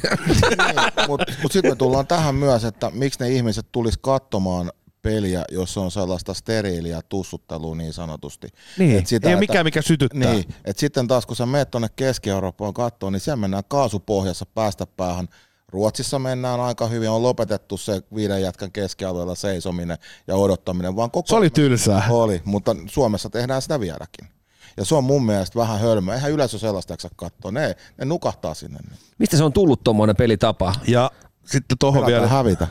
[1.07, 4.71] Mutta mut sitten me tullaan tähän myös, että miksi ne ihmiset tulis katsomaan
[5.01, 8.47] peliä, jos on sellaista steriiliä tussuttelua niin sanotusti.
[8.77, 10.33] Niin, Et sitä, ei ole että- mikään mikä sytyttää.
[10.33, 14.87] Niin, että sitten taas kun sä meet tuonne Keski-Eurooppaan katsoa, niin siellä mennään kaasupohjassa päästä
[14.87, 15.27] päähän.
[15.71, 19.97] Ruotsissa mennään aika hyvin, on lopetettu se viiden jätkän keskialueella seisominen
[20.27, 20.95] ja odottaminen.
[20.95, 22.03] Vaan koko Se oli tylsää.
[22.09, 24.27] Oli, mutta Suomessa tehdään sitä vieläkin.
[24.77, 26.13] Ja se on mun mielestä vähän hölmö.
[26.13, 27.51] Eihän yleisö sellaista jaksa katsoa.
[27.51, 28.79] Ne, ne nukahtaa sinne.
[29.17, 30.73] Mistä se on tullut tuommoinen pelitapa?
[30.87, 31.11] Ja
[31.45, 32.67] sitten tuohon Pelataan vielä, hävitä.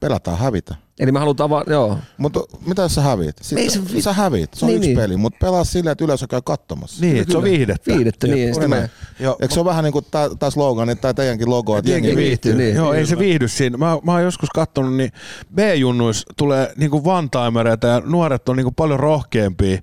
[0.00, 0.74] Pelataan hävitä.
[0.98, 1.98] Eli me halutaan vaan, joo.
[2.16, 3.36] Mutta mitä jos sä häviit?
[3.38, 4.54] Ei Sitten se vi- sä häviit.
[4.54, 4.98] Se on Niin, yksi niin.
[4.98, 7.04] peli, mutta pelaa silleen, että yleisö käy katsomassa.
[7.04, 7.94] niin, että se on viihdettä.
[7.96, 8.54] Viidettä, niin.
[8.54, 8.90] Sitten me,
[9.20, 10.04] Joo, Eikö se ole vähän niin kuin
[10.38, 12.54] tämä slogan tai teidänkin logo, että jengi Jengi viihtyy?
[12.56, 12.74] niin.
[12.76, 13.76] Joo, ei se viihdy siinä.
[13.76, 15.12] Mä, mä oon joskus katsonut, niin
[15.54, 19.78] B-junnuissa tulee niinku one-timereita ja nuoret on niinku paljon rohkeampia.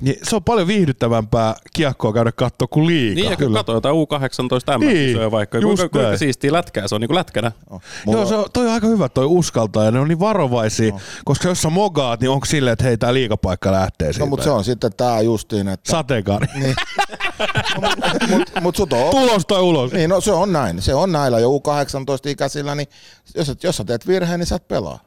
[0.00, 3.14] Niin se on paljon viihdyttävämpää kiekkoa käydä katsoa kuin liikaa.
[3.22, 5.60] Niin, ja kyllä katsotaan jotain U18 Niin, niin, vaikka.
[5.60, 6.18] Kuinka, kuinka näin.
[6.18, 7.52] siistiä lätkää se on niin kuin lätkänä.
[8.06, 10.18] Joo, se on, toi on aika hyvä toi uskaltaa ja ne on niin
[10.58, 11.00] varovaisia, no.
[11.24, 14.24] koska jos sä mogaat, niin onko silleen, että hei tää liikapaikka lähtee siitä.
[14.24, 15.90] No, mutta se on sitten tämä justiin, että...
[15.90, 16.46] Sateenkaari.
[16.54, 16.74] Niin.
[18.30, 19.92] mut, mut sut on Tulos tai ulos.
[19.92, 20.82] Niin, no se on näin.
[20.82, 22.88] Se on näillä jo U18-ikäisillä, niin
[23.34, 24.98] jos, jos sä teet virheen, niin sä et pelaa.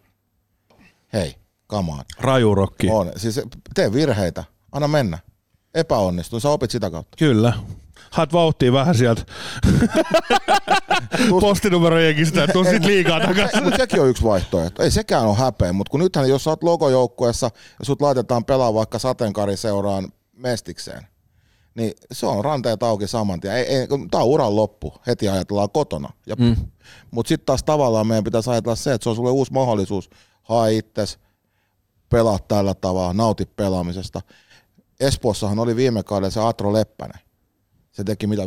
[1.14, 1.36] Hei,
[1.70, 2.02] come on.
[2.20, 2.88] Rajurokki.
[2.92, 3.12] On.
[3.16, 3.42] Siis
[3.74, 4.44] tee virheitä.
[4.72, 5.20] Anna mennä.
[5.76, 6.40] Epäonnistu.
[6.40, 7.18] Sä opit sitä kautta.
[7.18, 7.54] Kyllä.
[8.12, 9.24] Haet vauhtia vähän sieltä
[11.30, 13.64] postinumerojengistä, että sit liikaa takaisin.
[13.64, 14.84] Mutta sekin on yksi vaihtoehto.
[14.84, 17.50] Ei sekään ole häpeä, mutta kun nythän jos sä oot logojoukkueessa
[17.80, 21.08] ja sut laitetaan pelaa vaikka sateenkaariseuraan mestikseen,
[21.76, 23.56] niin se on ranteet auki saman tien.
[23.56, 26.10] Ei, ei, tämä on uran loppu, heti ajatellaan kotona.
[26.28, 26.56] Ja, mm.
[27.12, 30.10] Mutta sitten taas tavallaan meidän pitäisi ajatella se, että se on sulle uusi mahdollisuus.
[30.44, 31.20] Hae itses,
[32.10, 34.22] pelaa tällä tavalla, nauti pelaamisesta.
[35.00, 37.20] Espoossahan oli viime kaudella se Atro Leppänen.
[37.92, 38.46] Se teki mitä 5-60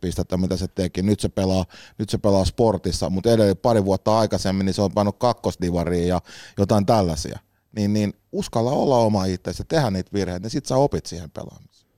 [0.00, 1.02] pistettä, mitä se teki.
[1.02, 1.64] Nyt se pelaa,
[1.98, 6.20] nyt se pelaa sportissa, mutta edelleen pari vuotta aikaisemmin niin se on pannut kakkosdivariin ja
[6.58, 7.38] jotain tällaisia.
[7.76, 11.30] Niin, niin uskalla olla oma itsesi ja tehdä niitä virheitä, niin sit sä opit siihen
[11.30, 11.90] pelaamiseen.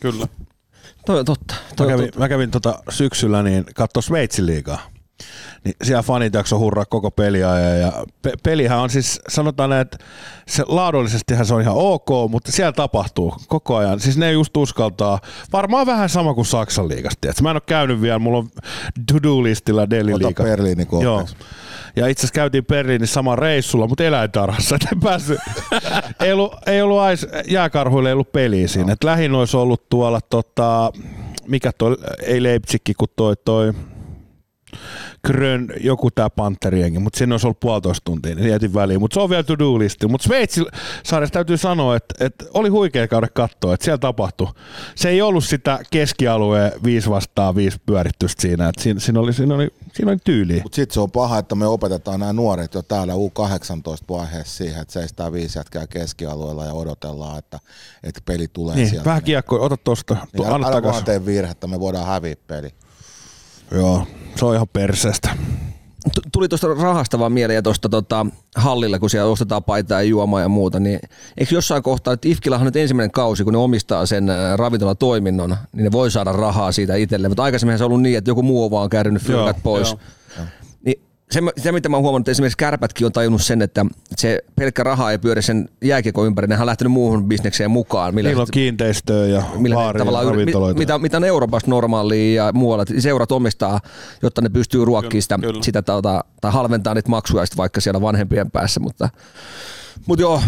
[0.00, 0.28] Kyllä.
[1.06, 1.54] toi on totta.
[1.54, 2.18] Mä Toi on kävin, totta.
[2.18, 4.90] mä kävin tota syksyllä niin katso Sveitsin liigaa.
[5.64, 7.80] Niin siellä fanit jakso hurraa koko peliajan.
[7.80, 7.92] Ja
[8.22, 9.98] pe- pelihän on siis, sanotaan, että
[10.48, 14.00] se laadullisestihan se on ihan ok, mutta siellä tapahtuu koko ajan.
[14.00, 15.20] Siis ne just uskaltaa,
[15.52, 17.42] varmaan vähän sama kuin Saksan liigasta.
[17.42, 18.48] Mä en ole käynyt vielä, mulla on
[19.12, 20.42] to-do-listillä Delhi liiga.
[20.42, 21.26] Berliini Joo.
[21.96, 24.76] Ja itse asiassa käytiin Berliinissä saman reissulla, mutta eläintarhassa.
[24.76, 25.38] Et en päässyt.
[26.20, 28.92] ei ollut, ei ollut ais, jääkarhuille ei ollut peliä siinä.
[28.92, 30.92] Et lähin olisi ollut tuolla, tota,
[31.48, 33.72] mikä toi, ei Leipzigki, kun toi, toi
[35.26, 39.00] Grön, joku tää Panterienkin, mutta siinä olisi ollut puolitoista tuntia, niin jätin väliin.
[39.00, 40.06] Mutta se on vielä to do listi.
[40.08, 40.64] Mutta Sveitsi
[41.04, 44.48] saaressa täytyy sanoa, että, että oli huikea käydä katsoa, että siellä tapahtui.
[44.94, 49.54] Se ei ollut sitä keskialueen 5 vastaan 5 pyörittystä siinä, että siinä, siinä, oli, siinä,
[49.54, 50.62] oli, siinä oli tyyliä.
[50.62, 54.92] Mutta sitten se on paha, että me opetetaan nämä nuoret jo täällä U18-vaiheessa siihen, että
[54.92, 57.58] seistää viisi jätkää keskialueella ja odotellaan, että,
[58.02, 59.04] että peli tulee Niin, sieltä.
[59.04, 62.70] vähän kiekko, ota tosta, Niin, älä, älä vaan tee virhettä, me voidaan häviä peli.
[63.70, 64.06] Joo,
[64.36, 65.30] se on ihan perseestä.
[66.32, 70.40] Tuli tuosta rahasta vaan mieleen ja tuosta tota, hallilla, kun siellä ostetaan paitaa ja juomaa
[70.40, 71.00] ja muuta, niin
[71.38, 75.56] eikö jossain kohtaa, että Ifkillä on nyt ensimmäinen kausi, kun ne omistaa sen ää, ravintolatoiminnon,
[75.72, 78.42] niin ne voi saada rahaa siitä itselleen, mutta aikaisemmin se on ollut niin, että joku
[78.42, 78.90] muu on vaan
[79.20, 79.90] fyrkat Joo, pois.
[79.90, 80.46] joo.
[81.30, 84.82] Se, se, mitä mä oon huomannut, että esimerkiksi kärpätkin on tajunnut sen, että se pelkkä
[84.82, 88.14] raha ei pyöri sen jääkiekon ympäri, nehän on lähtenyt muuhun bisnekseen mukaan.
[88.14, 90.78] Millä Niillä on kiinteistöä ja millä baaria ja tavallaan, ravintoloita.
[90.78, 93.80] mitä, mitä on Euroopassa normaalia ja muualla, seurat omistaa,
[94.22, 95.62] jotta ne pystyy ruokkimaan sitä, kyllä.
[95.62, 99.08] sitä tota, tai halventaa niitä maksuja sit vaikka siellä vanhempien päässä, mutta
[100.06, 100.42] mutta joo,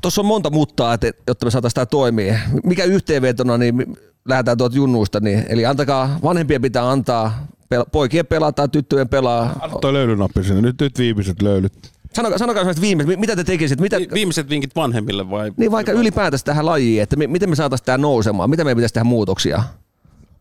[0.00, 2.38] tuossa on monta muttaa, että, jotta me saataisiin tämä toimia.
[2.64, 3.96] Mikä yhteenvetona, niin
[4.28, 9.52] lähdetään tuolta junnuista, niin, eli antakaa, vanhempien pitää antaa, pel- poikien pelata, tyttöjen pelaa.
[9.60, 10.60] Anna toi löylynappi sinne.
[10.60, 11.72] Nyt, nyt viimeiset löylyt.
[12.12, 15.52] Sanokaa, sanokaa semmoiset viimeiset, mitä te tekisitte, mitä, Vi- Viimeiset vinkit vanhemmille vai?
[15.56, 18.94] niin vaikka ylipäätänsä tähän lajiin, että mi- miten me saataisiin tämä nousemaan, mitä meidän pitäisi
[18.94, 19.62] tehdä muutoksia?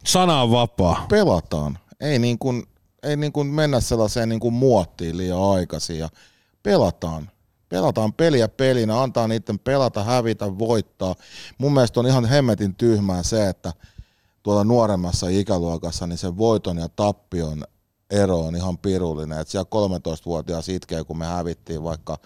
[0.06, 1.06] Sana on vapaa.
[1.10, 1.78] Pelataan.
[2.00, 2.64] Ei, niin kuin,
[3.04, 6.10] ei niin kuin mennä sellaiseen niin kuin muottiin liian aikaisin ja
[6.64, 7.30] pelataan.
[7.70, 11.16] Pelataan peliä pelinä, antaa niiden pelata, hävitä, voittaa.
[11.58, 13.74] Mun mielestä on ihan hemmetin tyhmää se, että
[14.44, 17.64] tuolla nuoremmassa ikäluokassa niin se voiton ja tappion
[18.12, 19.40] ero on ihan pirullinen.
[19.40, 22.18] Että siellä 13-vuotias itkee, kun me hävittiin vaikka,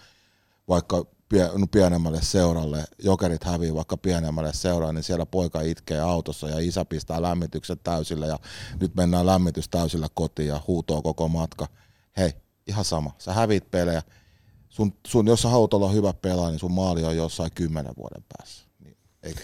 [0.68, 1.04] vaikka
[1.58, 6.84] no pienemmälle seuralle, jokerit hävii vaikka pienemmälle seuralle, niin siellä poika itkee autossa ja isä
[6.84, 8.38] pistää lämmitykset täysille ja
[8.80, 11.66] nyt mennään lämmitys täysillä kotiin ja huutoo koko matka.
[12.16, 12.32] Hei,
[12.66, 14.02] ihan sama, sä hävit pelejä.
[14.68, 18.24] Sun, sun, jos sä haluat olla hyvä pelaaja, niin sun maali on jossain kymmenen vuoden
[18.28, 18.66] päässä.
[18.78, 19.40] Niin, eikö?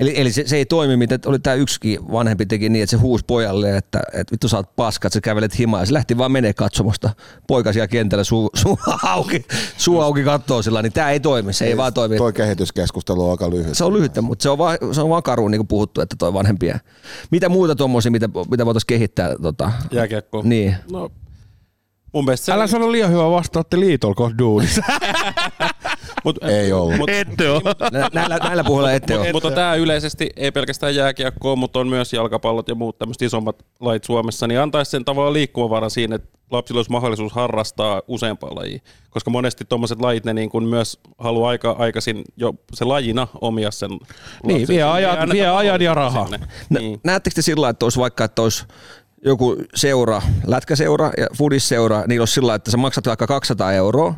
[0.00, 2.96] Eli, eli se, se, ei toimi, mitä oli tämä yksikin vanhempi teki niin, että se
[2.96, 5.80] huusi pojalle, että, että vittu sä oot paska, että sä kävelet himaa.
[5.80, 7.10] Ja se lähti vaan menee katsomosta.
[7.46, 9.44] Poika siellä kentällä suu, suu auki,
[9.76, 12.16] suu auki kattoo sillä, niin tämä ei toimi, se ei vaan toimi.
[12.16, 13.76] Toi kehityskeskustelu on aika lyhyt.
[13.76, 16.16] Se on lyhyttä, mutta se on vaan, se on vaan karu, niin kuin puhuttu, että
[16.18, 16.78] toi vanhempia.
[17.30, 19.36] Mitä muuta tuommoisia, mitä, mitä voitaisiin kehittää?
[19.42, 20.42] Tota, Jääkiekko.
[20.44, 20.76] niin.
[20.92, 21.10] No,
[22.12, 22.52] mun mielestä se...
[22.52, 24.82] Älä sano liian hyvä vastaatte liitolla kohta duunissa.
[26.24, 26.96] Mut, Ei ollut.
[26.96, 27.62] Mut, Ette ole.
[27.92, 29.32] Nä- Näillä, näillä puolella ette ole.
[29.32, 34.04] mutta tämä yleisesti ei pelkästään jääkiekkoa, mutta on myös jalkapallot ja muut tämmöiset isommat lajit
[34.04, 38.78] Suomessa, niin antaisi sen tavallaan liikkumavaran siinä, että lapsilla olisi mahdollisuus harrastaa useampaa lajia.
[39.10, 43.70] Koska monesti tuommoiset lajit, ne niin kuin myös haluaa aika aikaisin jo se lajina omia
[43.70, 44.68] sen lapsen.
[44.68, 46.28] vie anneta vie ajan ja rahaa.
[46.68, 47.00] Niin.
[47.04, 48.64] Näettekö te sillä että olisi vaikka, että olisi
[49.24, 54.14] joku seura, lätkäseura ja fudisseura, niin olisi sillä että sä maksat vaikka 200 euroa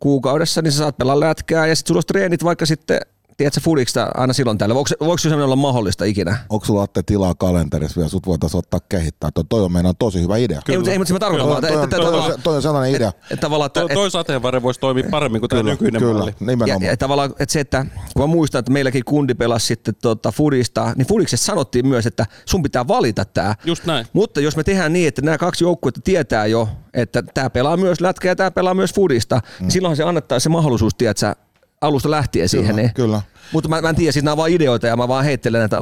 [0.00, 3.00] kuukaudessa, niin sä saat pelaa lätkää ja sitten sulla treenit vaikka sitten,
[3.40, 4.74] tiedätkö, fudiksta aina silloin tällä.
[4.74, 6.36] Voiko, se- voiko se semmoinen olla mahdollista ikinä?
[6.48, 9.30] Onko sulla Atte tilaa kalenterissa vielä, sut voitaisiin ottaa kehittää.
[9.34, 10.60] Toi, toi on meidän tosi hyvä idea.
[10.68, 13.08] Ei, mutta, ei, mutta mä tarkoitan Toi, vaan, toi, toi, se- toi on sellainen idea.
[13.08, 16.30] että tavallaan, että, Toi, toi sateenvarre voisi toimia paremmin kuin tämä nykyinen kyllä, malli.
[16.40, 16.82] ja, nimenomaan.
[16.82, 20.92] ja, tavallaan, että se, että kun mä muistan, että meilläkin kundi pelasi sitten tota Fudista,
[20.96, 23.54] niin Fudiksessa sanottiin myös, että sun pitää valita tämä.
[23.64, 24.06] Just näin.
[24.12, 28.00] Mutta jos me tehdään niin, että nämä kaksi joukkuetta tietää jo, että tämä pelaa myös
[28.00, 29.42] lätkää ja tämä pelaa myös Fudista, mm.
[29.64, 31.34] niin silloinhan se annettaisiin se mahdollisuus, tiedätkö,
[31.80, 32.66] alusta lähtien siihen.
[32.74, 32.94] Kyllä, Niin.
[32.94, 33.22] kyllä.
[33.52, 35.76] Mutta mä, mä en tiedä, siis nämä on vaan ideoita ja mä vaan heittelen näitä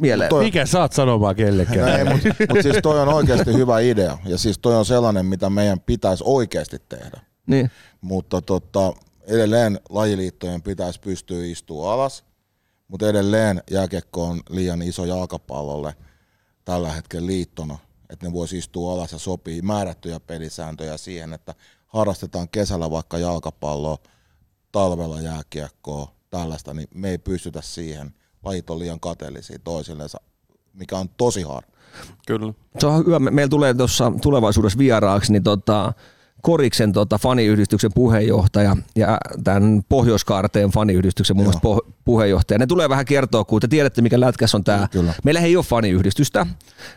[0.00, 0.30] mieleen.
[0.30, 1.78] Toi- Mikä saat sanomaan kellekään?
[1.90, 4.18] No ei, mutta mut siis toi on oikeasti hyvä idea.
[4.24, 7.20] Ja siis toi on sellainen, mitä meidän pitäisi oikeasti tehdä.
[7.46, 7.70] Niin.
[8.00, 8.92] Mutta tota,
[9.26, 12.24] edelleen lajiliittojen pitäisi pystyä istua alas,
[12.88, 15.94] mutta edelleen jääkiekko on liian iso jalkapallolle
[16.64, 17.78] tällä hetkellä liittona,
[18.10, 21.54] että ne voisi istua alas ja sopii määrättyjä pelisääntöjä siihen, että
[21.86, 23.98] harrastetaan kesällä vaikka jalkapalloa,
[24.76, 28.14] talvella jääkiekkoa, tällaista, niin me ei pystytä siihen.
[28.44, 30.18] Lajit on liian kateellisia toisillensa,
[30.72, 31.72] mikä on tosi harmi.
[32.26, 32.52] Kyllä.
[32.78, 33.18] Se on hyvä.
[33.18, 35.92] Me- Meillä tulee tuossa tulevaisuudessa vieraaksi niin tota,
[36.46, 42.58] Koriksen tota, faniyhdistyksen puheenjohtaja ja tämän Pohjoiskaarteen faniyhdistyksen muun muassa po- puheenjohtaja.
[42.58, 44.88] Ne tulee vähän kertoa, kun te tiedätte, mikä lätkäs on tämä.
[45.24, 46.46] Meillä ei ole faniyhdistystä,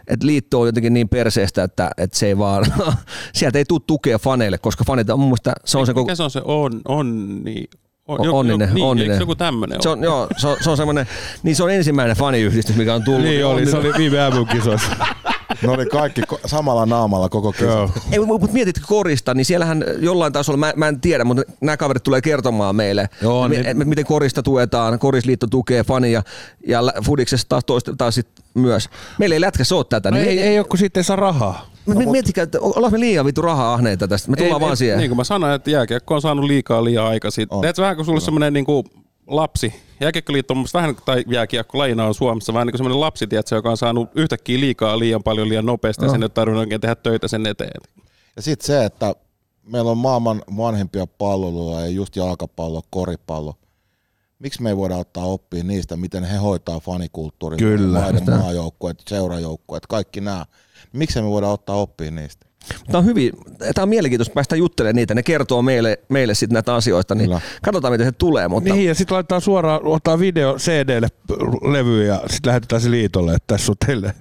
[0.08, 2.66] että liitto on jotenkin niin perseestä, että, että se ei vaan,
[3.34, 6.16] sieltä ei tule tukea faneille, koska fanit on mun mielestä, se on se koko, Mikä
[6.16, 7.66] se on se on, onni,
[8.08, 9.12] on, O- onninen, niin, onninen.
[9.12, 11.08] Eikö joku tämmöinen se on, joo, se on, se on semmoinen,
[11.43, 13.24] niin se on ensimmäinen faniyhdistys, mikä on tullut.
[13.24, 14.91] Niin oli, se oli viime MM-kisoissa.
[15.62, 17.89] Ne oli kaikki ko- samalla naamalla koko kisa.
[18.12, 22.04] Ei, mutta mietitkö korista, niin siellähän jollain tasolla, mä, mä en tiedä, mutta nämä kaverit
[22.04, 26.24] tulee kertomaan meille, Joo, mi- niin- miten korista tuetaan, korisliitto tukee fania
[26.68, 28.89] ja Fudiksessa taas, toista, taas sit myös.
[29.20, 30.12] Meillä ei lätkässä ole tätä.
[30.12, 31.70] No Niin ei, ei ole, kun siitä ei saa rahaa.
[31.86, 34.32] mi- miettikää, että ollaan me liian vitu rahaa ahneita tästä.
[34.32, 34.97] Me tullaan Ei, vaan ei, siihen.
[34.97, 37.47] Niin kuin mä sanoin, että jääkiekko on saanut liikaa liian aikaisin.
[37.50, 37.62] On.
[37.62, 38.84] Teetkö vähän kuin sulle semmoinen niin kuin
[39.28, 39.74] lapsi.
[40.00, 43.78] Jääkiekkoliitto on vähän, tai jääkiekkolajina on Suomessa vähän niin kuin semmoinen lapsi, tiedätkö, joka on
[43.78, 47.28] saanut yhtäkkiä liikaa liian paljon liian nopeasti ja sen ei ole tarvinnut oikein tehdä töitä
[47.28, 47.82] sen eteen.
[48.36, 49.16] Ja sitten se, että
[49.64, 53.56] meillä on maailman vanhempia palloiluja ja just jalkapallo, koripallo.
[54.39, 58.00] Miksi me ei voida ottaa oppia niistä, miten he hoitaa fanikulttuurin, Kyllä.
[58.00, 60.45] maiden maajoukkueet, seurajoukkueet, kaikki nämä.
[60.93, 62.49] Miksi me voidaan ottaa oppia niistä?
[62.86, 63.32] Tämä on hyvin,
[63.76, 65.15] tämä on mielenkiintoista päästä juttelemaan niitä.
[65.15, 67.41] Ne kertoo meille, meille sitten näitä asioita, niin Kyllä.
[67.63, 68.47] katsotaan miten se tulee.
[68.47, 71.07] Mutta Niin, ja sitten laitetaan suoraan, ottaa video CD-lle
[71.72, 74.13] levy ja sitten lähetetään se liitolle, että tässä on teille.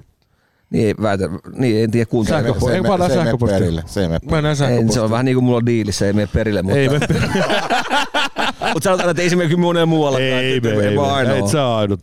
[0.70, 2.30] niin, väitä, niin, en tiedä kuinka.
[2.30, 3.82] Sähkö- se, ei ei, se ei mene perille.
[3.86, 4.68] Se ei mene perille.
[4.80, 6.98] Ei, se on vähän niin kuin mulla on diilissä, ei mene perille, mutta, Ei me,
[8.74, 10.18] mutta sanotaan, että ei se mene kyllä moneen muualle.
[10.40, 10.96] ei me, ei
[11.26, 11.38] me.
[11.38, 12.00] Et sä ainut.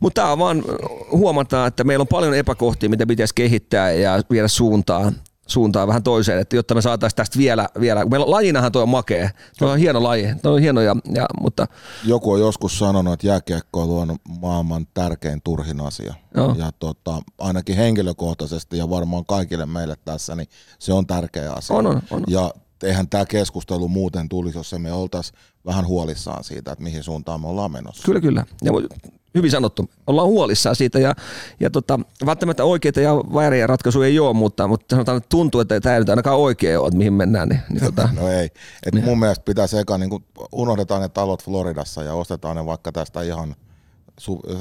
[0.00, 0.62] Mutta tämä on vaan,
[1.12, 5.14] huomataan, että meillä on paljon epäkohtia, mitä pitäisi kehittää ja viedä suuntaan
[5.48, 9.30] suuntaan vähän toiseen, että jotta me saataisiin tästä vielä, vielä meillä lajinahan tuo on makea,
[9.58, 11.66] tuo on hieno laji, tuo on hieno, ja, ja, mutta
[12.04, 16.14] Joku on joskus sanonut, että jääkiekko on maailman tärkein turhin asia.
[16.36, 16.54] Joo.
[16.58, 21.76] Ja tota, ainakin henkilökohtaisesti ja varmaan kaikille meille tässä, niin se on tärkeä asia.
[21.76, 22.22] On, on, on.
[22.26, 22.50] Ja
[22.82, 27.48] eihän tämä keskustelu muuten tulisi, jos me oltaisiin vähän huolissaan siitä, että mihin suuntaan me
[27.48, 28.02] ollaan menossa.
[28.04, 28.44] Kyllä, kyllä.
[28.64, 28.72] Ja
[29.34, 29.90] hyvin sanottu.
[30.06, 31.14] Ollaan huolissaan siitä ja,
[31.60, 35.80] ja tota, välttämättä oikeita ja vääriä ratkaisuja ei ole, mutta, mutta sanotaan, että tuntuu, että
[35.80, 37.48] tämä ei nyt ainakaan oikea ole, että mihin mennään.
[37.48, 38.50] Niin, niin tota, No ei.
[38.86, 40.10] Et mun mielestä pitäisi eka, niin
[40.52, 43.54] unohdetaan ne talot Floridassa ja ostetaan ne vaikka tästä ihan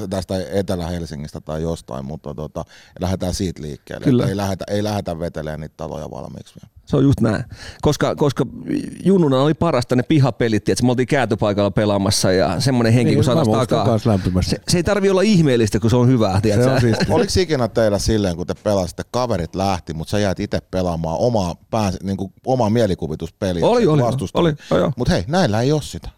[0.09, 2.65] tästä Etelä-Helsingistä tai jostain, mutta tota,
[2.99, 4.03] lähdetään siitä liikkeelle.
[4.03, 4.27] Kyllä.
[4.27, 6.76] Ei lähdetä, ei lähdetä vetelemään niitä taloja valmiiksi vielä.
[6.87, 7.43] Se on just näin.
[7.81, 8.45] Koska, koska
[9.05, 13.35] junnuna oli parasta ne pihapelit, että me oltiin kääntöpaikalla pelaamassa ja semmoinen henki, Niin, kun
[13.35, 13.97] muistan takaa.
[14.41, 16.41] Se, se, ei tarvi olla ihmeellistä, kun se on hyvää.
[16.43, 17.05] Se on siisti.
[17.13, 21.55] Oliko ikinä teillä silleen, kun te pelasitte, kaverit lähti, mutta sä jäät itse pelaamaan omaa,
[21.69, 23.65] pää, niin kuin, omaa mielikuvituspeliä?
[23.65, 24.01] Oli, oli,
[24.33, 24.91] oli, joo.
[24.97, 26.09] Mutta hei, näillä ei ole sitä.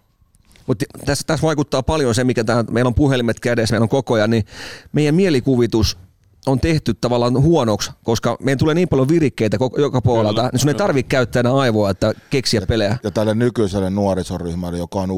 [0.67, 4.13] Mutta tässä, tässä vaikuttaa paljon se, mikä tähän, meillä on puhelimet kädessä, meillä on koko
[4.13, 4.45] ajan, niin
[4.91, 5.97] meidän mielikuvitus
[6.47, 10.69] on tehty tavallaan huonoksi, koska meidän tulee niin paljon virikkeitä joka puolelta, Kyllä, niin sun
[10.69, 12.97] ei tarvitse käyttää enää aivoa, että keksiä pelejä.
[13.03, 15.13] Ja tälle nykyiselle nuorisoryhmälle, joka on U16,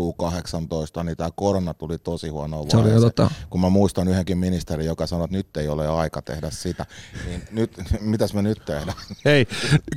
[0.00, 4.38] U18, niin tämä korona tuli tosi huono Se oli jo tota- Kun mä muistan yhdenkin
[4.38, 6.86] ministerin, joka sanoi, että nyt ei ole aika tehdä sitä,
[7.26, 7.70] niin nyt,
[8.00, 8.96] mitäs me nyt tehdään?
[9.24, 9.46] Ei,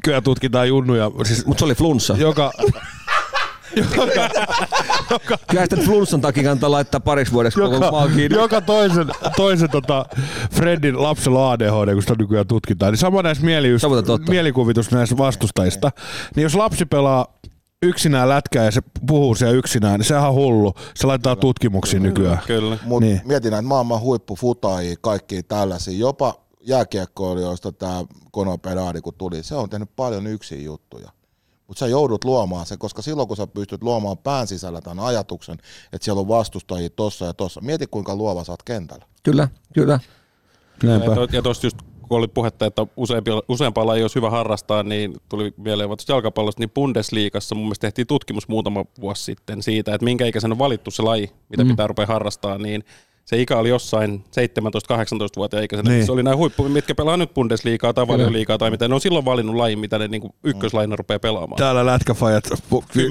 [0.03, 1.11] kyllä tutkitaan junnuja.
[1.23, 2.13] Siis Mutta se oli flunssa.
[2.17, 2.51] joka,
[5.47, 8.37] Kyllä sitä flunssan takia kannattaa laittaa pariksi vuodeksi koko joka, maa kiinni.
[8.37, 10.05] joka toisen, toisen tota
[10.51, 13.67] Fredin lapsella ADHD, kun sitä nykyään tutkitaan, niin sama näissä mieli,
[14.29, 15.91] mielikuvitus näissä vastustajista.
[16.35, 17.27] Niin jos lapsi pelaa
[17.83, 20.73] yksinään lätkää ja se puhuu siellä yksinään, niin sehän on hullu.
[20.95, 22.39] Se laittaa tutkimuksiin nykyään.
[22.47, 22.77] Kyllä.
[22.83, 23.15] Mutta Niin.
[23.15, 23.27] niin.
[23.27, 29.69] mietin näitä maailman huippufutajia, kaikki tällaisia, jopa jääkiekkoilijoista tämä Kono Pedadi, kun tuli, se on
[29.69, 31.09] tehnyt paljon yksin juttuja.
[31.67, 35.57] Mutta sä joudut luomaan sen, koska silloin kun sä pystyt luomaan pään sisällä tämän ajatuksen,
[35.93, 39.05] että siellä on vastustajia tossa ja tossa, mieti kuinka luova sä oot kentällä.
[39.23, 39.99] Kyllä, kyllä.
[40.83, 41.11] Näinpä.
[41.31, 41.77] Ja tuosta just
[42.09, 46.61] kun oli puhetta, että useampi, useampaa lajia olisi hyvä harrastaa, niin tuli mieleen vaikka jalkapallosta,
[46.61, 50.91] niin Bundesliigassa mun mielestä tehtiin tutkimus muutama vuosi sitten siitä, että minkä ikäisen on valittu
[50.91, 51.69] se laji, mitä mm.
[51.69, 52.83] pitää rupea harrastaa, niin
[53.25, 55.89] se ikä oli jossain 17-18-vuotiaan ikäisenä.
[55.89, 55.97] Niin.
[55.97, 56.05] Niin.
[56.05, 58.87] Se oli näin huippu, mitkä pelaa nyt Bundesliigaa tai valioliigaa tai mitä.
[58.87, 61.57] Ne on silloin valinnut lajin, mitä ne niin ykköslaina rupeaa pelaamaan.
[61.57, 62.43] Täällä lätkäfajat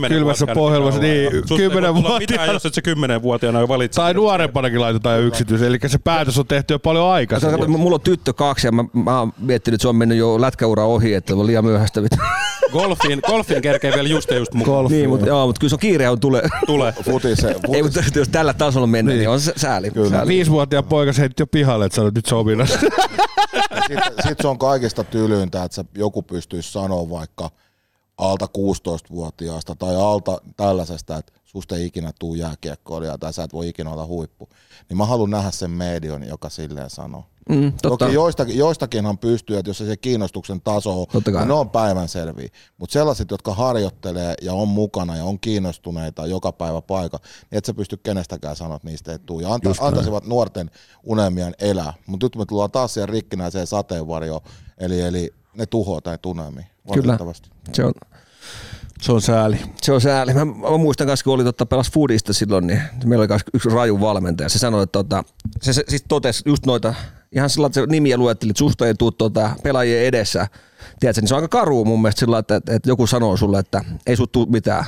[0.08, 2.44] kylmässä pohjelmassa, niin kymmenen vuotta.
[2.52, 4.00] jos et se kymmenen vuotiaana jo valitse.
[4.00, 5.62] Tai nuorempanakin laitetaan jo yksityis.
[5.62, 7.70] Eli se päätös on tehty jo paljon aikaisemmin.
[7.70, 10.84] Mulla on tyttö kaksi ja mä, mä oon miettinyt, että se on mennyt jo lätkäura
[10.84, 12.00] ohi, että on liian myöhäistä.
[12.72, 14.86] Golfiin, golfiin kerkee vielä just ja just mukaan.
[14.86, 16.48] Niin, mutta, joo, mutta kyllä se on kiire on tulee.
[16.66, 16.92] Tulee.
[17.04, 19.90] Futi se, futi, Ei, mutta jos tällä tasolla mennään, niin, niin on se sääli.
[19.90, 20.03] Kyllä.
[20.10, 20.28] Sääli.
[20.28, 22.78] Viisivuotiaan poika se jo pihalle, että sanoi, että nyt se on ominassa.
[23.88, 27.50] Sitten sit se on kaikista tylyintä, että se joku pystyisi sanoa vaikka
[28.18, 33.68] alta 16-vuotiaasta tai alta tällaisesta, että susta ei ikinä tuu jääkiekkoilija tai sä et voi
[33.68, 34.48] ikinä olla huippu,
[34.88, 37.24] niin mä haluan nähdä sen median, joka silleen sanoo.
[37.48, 37.88] Mm, totta.
[37.88, 42.48] Toki joistakin, joistakinhan pystyy, että jos se, se kiinnostuksen taso on, niin ne on päivänselviä.
[42.78, 47.18] Mutta sellaiset, jotka harjoittelee ja on mukana ja on kiinnostuneita joka päivä paikka,
[47.50, 49.42] niin et sä pysty kenestäkään sanoa, että niistä ei tule.
[49.42, 50.70] Ja anta, antaisivat nuorten
[51.02, 51.92] unelmien elää.
[52.06, 54.40] Mutta nyt me tullaan taas siihen rikkinäiseen sateenvarjoon,
[54.78, 56.66] eli, eli ne tuhoaa tai tunnelmia.
[56.94, 57.18] Kyllä.
[57.72, 57.92] Se on,
[59.04, 59.56] Se on sääli.
[59.82, 60.34] se on sääli.
[60.34, 64.00] Mä, mä muistan kanssa, kun oli totta, pelas Foodista silloin, niin meillä oli yksi raju
[64.00, 64.48] valmentaja.
[64.48, 65.24] Se sanoi, että tota,
[65.62, 66.94] se, se siis totesi just noita,
[67.32, 70.48] ihan sillä että se nimiä luetteli, että susta ei tule tota, pelaajien edessä.
[71.00, 73.58] Tiedätkö, niin se on aika karu mun mielestä sillä että, että, että joku sanoo sulle,
[73.58, 74.84] että ei sut tule mitään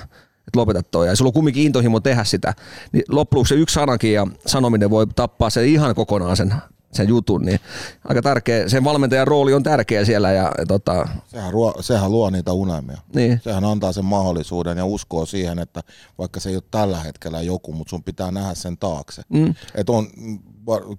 [0.46, 1.06] että lopeta toi.
[1.06, 2.54] Ja sulla on kumminkin intohimo tehdä sitä.
[2.92, 6.54] Niin loppujen se yksi sanakin ja sanominen voi tappaa sen ihan kokonaan sen,
[6.92, 7.42] sen jutun.
[7.42, 7.60] Niin
[8.04, 10.32] aika tärkeä, sen valmentajan rooli on tärkeä siellä.
[10.32, 12.98] Ja, tota, Sehän, ruo, sehän luo niitä unelmia.
[13.14, 13.40] niin.
[13.44, 15.82] Sehän antaa sen mahdollisuuden ja uskoo siihen, että
[16.18, 19.22] vaikka se ei ole tällä hetkellä joku, mutta sun pitää nähdä sen taakse.
[19.28, 19.54] Mm.
[19.74, 20.06] Et on,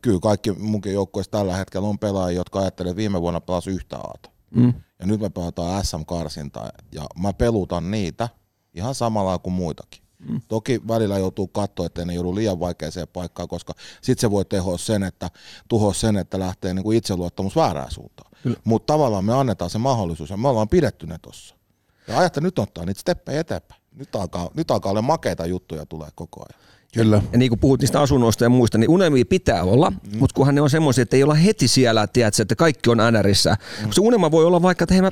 [0.02, 3.98] kyllä kaikki munkin joukkueessa tällä hetkellä on pelaajia, jotka ajattelee, että viime vuonna pelasi yhtä
[3.98, 4.30] aata.
[4.56, 4.74] Mm.
[5.00, 8.30] Ja nyt me pelataan SM-karsintaa ja mä pelutan niitä
[8.74, 10.02] ihan samalla kuin muitakin.
[10.20, 10.42] Mm.
[10.48, 14.78] Toki välillä joutuu katsoa, että ne joudu liian vaikeaseen paikkaan, koska sitten se voi tehoa
[14.78, 15.30] sen, että
[15.68, 18.32] tuhoa sen, että lähtee niinku itseluottamus väärään suuntaan.
[18.64, 21.56] Mutta tavallaan me annetaan se mahdollisuus ja me ollaan pidetty ne tossa.
[22.08, 23.82] Ja ajatte nyt ottaa niitä steppejä eteenpäin.
[23.96, 26.68] Nyt alkaa, nyt alkaa olla makeita juttuja tulee koko ajan.
[26.94, 27.22] Kyllä.
[27.32, 30.18] Ja niin kuin puhut niistä asunnoista ja muista, niin unelmia pitää olla, mm.
[30.20, 33.58] mutta kunhan ne on semmoisia, että ei olla heti siellä, tiedätkö, että kaikki on NRissä.
[33.86, 33.92] Mm.
[33.92, 35.12] Se unelma voi olla vaikka, että hei mä,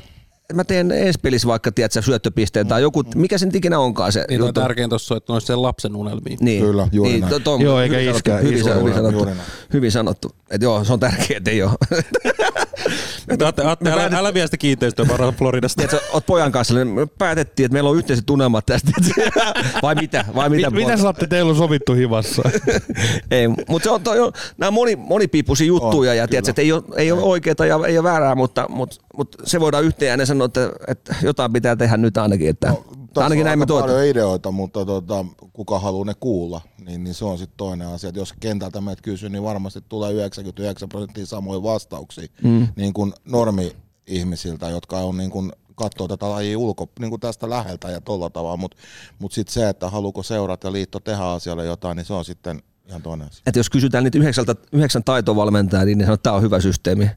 [0.54, 4.42] mä teen ensi pelissä vaikka, tiedätkö, syöttöpisteen tai joku, mikä sen ikinä onkaan se Niin
[4.42, 4.62] on juttu.
[4.62, 6.38] tärkeintä tuossa, että ne olisi sen lapsen unelmiin.
[6.42, 6.64] Niin.
[6.66, 7.34] Kyllä, juuri niin, näin.
[7.34, 9.28] to- to- Joo, eikä hyvin sanottu, iskä- Hyvin, iskä- hyvin, sanottu.
[9.74, 10.32] Hyvin sanottu.
[10.52, 11.72] Että joo, se on tärkeää, että ei ole.
[13.48, 15.78] Atte, Atte, älä, älä vie sitä kiinteistöä varo Floridasta.
[15.78, 18.92] Tiedätkö, oot pojan kanssa, niin me päätettiin, että meillä on yhteiset tunnelmat tästä.
[19.82, 20.26] Vai mitä?
[20.36, 20.70] Vai mitä?
[20.70, 22.42] Mit, mitä saatte teillä on sovittu hivassa?
[23.32, 26.62] Ei, mutta se on, toi on nämä on moni, monipiippuisia juttuja On, ja tiedätkö, että
[26.62, 30.12] ei ole, ei ole oikeaa ja ei ole väärää, mutta, mutta, mutta se voidaan yhteen
[30.12, 32.50] ääneen sanoa, että, että jotain pitää tehdä nyt ainakin.
[32.50, 32.86] Että, no,
[33.16, 37.14] Tässä ainakin on näin me paljon ideoita, mutta tota, kuka haluaa ne kuulla, niin, niin
[37.14, 38.10] se on sitten toinen asia.
[38.10, 42.68] Et jos kentältä meitä kysyy, niin varmasti tulee 99 prosenttia samoja vastauksia, mm.
[42.76, 47.90] niin kuin normi-ihmisiltä, jotka on niin kuin katsoo tätä lajia ulko, niin kuin tästä läheltä
[47.90, 48.78] ja tolla tavalla, mutta
[49.20, 52.62] mut sitten se, että haluuko seurat ja liitto tehdä asialle jotain, niin se on sitten
[52.88, 53.42] ihan toinen asia.
[53.48, 57.10] Että jos kysytään niitä yhdeksältä, yhdeksän taitovalmentajaa, niin ne sanoo, että tämä on hyvä systeemi.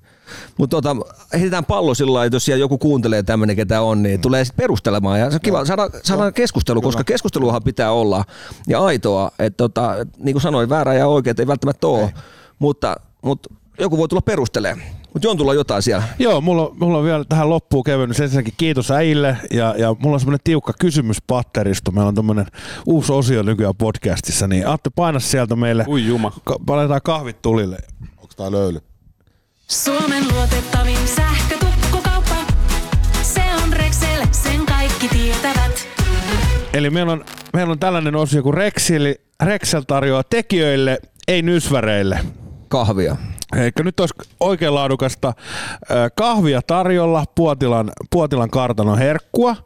[0.58, 0.96] Mutta tota,
[1.32, 4.62] heitetään pallo sillä lailla, että jos siellä joku kuuntelee tämmöinen, ketä on, niin tulee sitten
[4.62, 5.20] perustelemaan.
[5.20, 8.24] Ja se on kiva saada, saada keskustelu, koska keskusteluahan pitää olla
[8.68, 9.30] ja aitoa.
[9.38, 12.14] Että tota, et niin kuin sanoin, väärää ja oikeaa ei välttämättä ole,
[12.58, 14.88] mutta, mutta joku voi tulla perustelemaan.
[15.12, 16.02] Mutta Jontulla on jotain siellä.
[16.18, 18.20] Joo, mulla, on- mulla on vielä tähän loppuun kevennys.
[18.20, 21.90] Ensinnäkin kiitos äijille ja, ja mulla on semmoinen tiukka kysymys patteristo.
[21.90, 22.46] Meillä on tämmöinen
[22.86, 25.84] uusi osio nykyään podcastissa, niin Atte paina sieltä meille.
[25.88, 26.32] Ui juma.
[26.44, 27.76] Ka- paletaan kahvit tulille.
[28.16, 28.80] Onko tämä löyly?
[29.70, 32.36] Suomen luotettavin sähkötukkukauppa.
[33.22, 35.88] Se on Rexel, sen kaikki tietävät.
[36.72, 40.98] Eli meillä on, meillä on tällainen osio kuin Rexel, Rexel tarjoaa tekijöille,
[41.28, 42.20] ei nysväreille.
[42.68, 43.16] Kahvia.
[43.56, 45.32] Eli nyt olisi oikein laadukasta
[46.14, 49.56] kahvia tarjolla, Puotilan, Puotilan kartanon herkkua,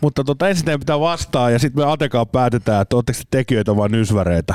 [0.00, 3.88] mutta tota, ensin pitää vastaa ja sitten me Atekaan päätetään, että oletteko te tekijöitä vai
[3.88, 4.54] nysväreitä.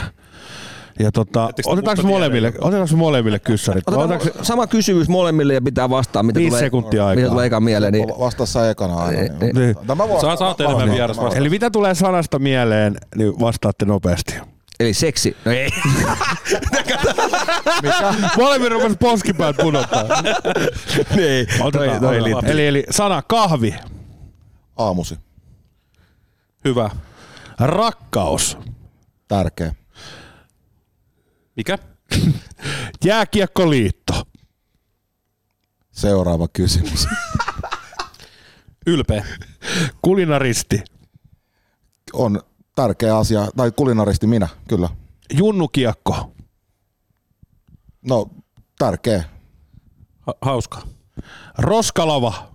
[1.00, 3.88] Ja tota, otetaanko molemmille, otetaanko molemmille kyssärit?
[3.90, 7.22] Otetaan Otetaanko sama kysymys molemmille ja pitää vastaa, mitä Viisi tulee, sekuntia aikaa.
[7.22, 7.94] mitä tulee eka mieleen.
[7.94, 9.20] Niin, Vasta sä ekana aina.
[9.22, 9.56] Ei, Niin.
[9.56, 9.76] niin.
[9.88, 13.40] Tämä voi- Saa- saat enemmän mä- vieras mä- vasta- Eli mitä tulee sanasta mieleen, niin
[13.40, 14.36] vastaatte nopeasti.
[14.80, 15.38] eli seksi.
[15.46, 15.70] No ei.
[18.38, 20.04] Molemmin rupesi poskipäät pudottaa.
[21.16, 21.48] niin.
[21.62, 23.76] Otetaan, Toi- toi eli, eli sana kahvi,
[24.78, 25.18] Aamusi.
[26.66, 26.90] Hyvä.
[27.60, 28.58] rakkaus,
[29.28, 29.72] Tärkeä.
[31.58, 31.78] Mikä?
[33.06, 34.14] jääkiekkoliitto,
[35.92, 37.08] Seuraava kysymys.
[38.88, 39.26] Ylpeä.
[40.02, 40.84] kulinaristi,
[42.14, 42.42] On
[42.76, 44.90] tärkeä asia, tai kulinaristi minä, kyllä.
[45.34, 46.34] junnukiekko,
[48.02, 48.30] No,
[48.78, 49.24] tärkeä.
[50.20, 50.82] Ha- hauska.
[51.58, 52.52] roskalava,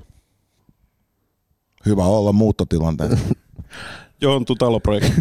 [1.86, 3.18] Hyvä olla muuttotilanteessa.
[4.20, 5.12] Jonttu taloprojekti.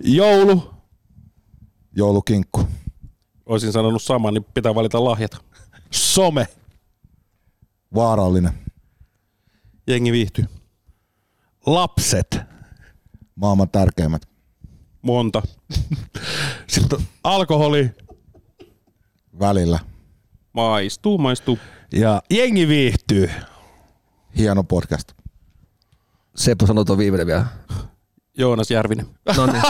[0.00, 0.74] joulu,
[1.96, 2.68] Joulukinkku.
[3.46, 5.30] Olisin sanonut saman, niin pitää valita lahjat.
[5.90, 6.46] some,
[7.94, 8.52] Vaarallinen.
[9.86, 10.44] Jengi viihtyy.
[11.66, 12.38] lapset,
[13.34, 14.22] Maailman tärkeimmät.
[15.02, 15.42] Monta.
[16.66, 17.90] sitten alkoholi
[19.38, 19.78] Välillä.
[20.52, 21.58] Maistuu, maistuu.
[21.92, 23.30] ja jengi viihtyy.
[24.38, 25.12] Hieno podcast.
[26.36, 27.46] Seppo sanoi tuon viimeinen vielä.
[28.38, 29.06] Joonas Järvinen.
[29.36, 29.62] No niin.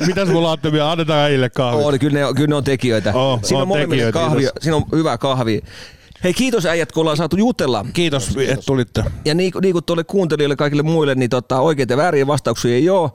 [0.06, 0.90] Mitäs mulla on vielä?
[0.90, 1.82] Annetaan äijille kahvi.
[1.84, 3.12] Oli, kyllä ne, on- kyllä ne on tekijöitä.
[3.14, 4.62] Oo, siinä on on tekijöitä, kahvi, kiitos.
[4.62, 5.62] siinä on hyvä kahvi.
[6.24, 7.86] Hei kiitos äijät, kun ollaan saatu jutella.
[7.92, 9.04] Kiitos, että tulitte.
[9.24, 12.74] Ja niin, kuin- niin kuin tuolle kuuntelijoille kaikille muille, niin tota, oikeita ja vääriä vastauksia
[12.74, 13.10] ei ole.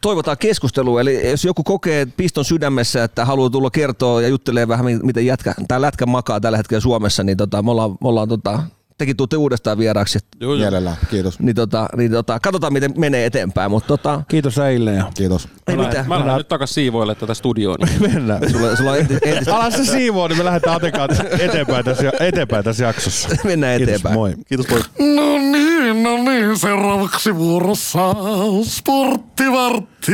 [0.00, 4.84] Toivotaan keskustelua, eli jos joku kokee piston sydämessä, että haluaa tulla kertoa ja juttelee vähän,
[4.84, 8.28] mi- miten jätkä, tämä lätkä makaa tällä hetkellä Suomessa, niin tota, me ollaan, me ollaan
[8.28, 8.62] tota,
[8.98, 10.18] tekin tuutte uudestaan vieraaksi.
[10.40, 10.58] Joo, joo.
[10.60, 11.40] Mielellään, kiitos.
[11.40, 15.48] Niin, tota, niin tota, katsotaan, miten menee eteenpäin, mutta tota, Kiitos äijille ja Kiitos.
[15.66, 15.94] ei Mä mitään.
[15.94, 17.78] lähden, mä lähden nyt takas siivoille tätä studioon.
[18.12, 18.50] mennään.
[18.50, 21.08] Sulla, sulla on enti, enti, Ala se siivoo, niin me lähdetään Atekaan
[21.40, 23.28] eteenpäin tässä, eteenpäin tässä jaksossa.
[23.44, 24.14] mennään Kiitos, eteenpäin.
[24.14, 24.34] moi.
[24.48, 24.90] Kiitos pojat.
[24.98, 28.14] No niin, no niin, seuraavaksi vuorossa
[28.62, 30.12] sporttivartti.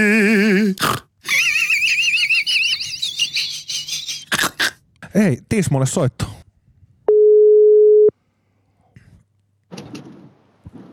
[5.14, 6.24] Ei, Tismolle soitto.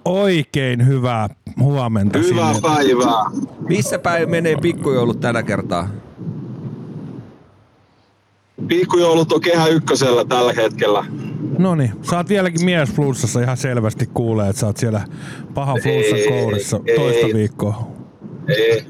[0.10, 1.30] Oikein hyvää
[1.60, 2.70] huomenta Hyvää sinne.
[2.70, 3.24] päivää.
[3.68, 5.89] Missä päin menee pikkujoulut tänä kertaa?
[8.68, 11.05] Pikkujoulut on kehä ykkösellä tällä hetkellä.
[11.57, 15.01] No niin, sä oot vieläkin mies flunssassa ihan selvästi kuulee, että sä oot siellä
[15.53, 16.95] paha flunssan Ei, kourissa ei.
[16.95, 17.88] toista viikkoa.
[18.47, 18.86] Ei,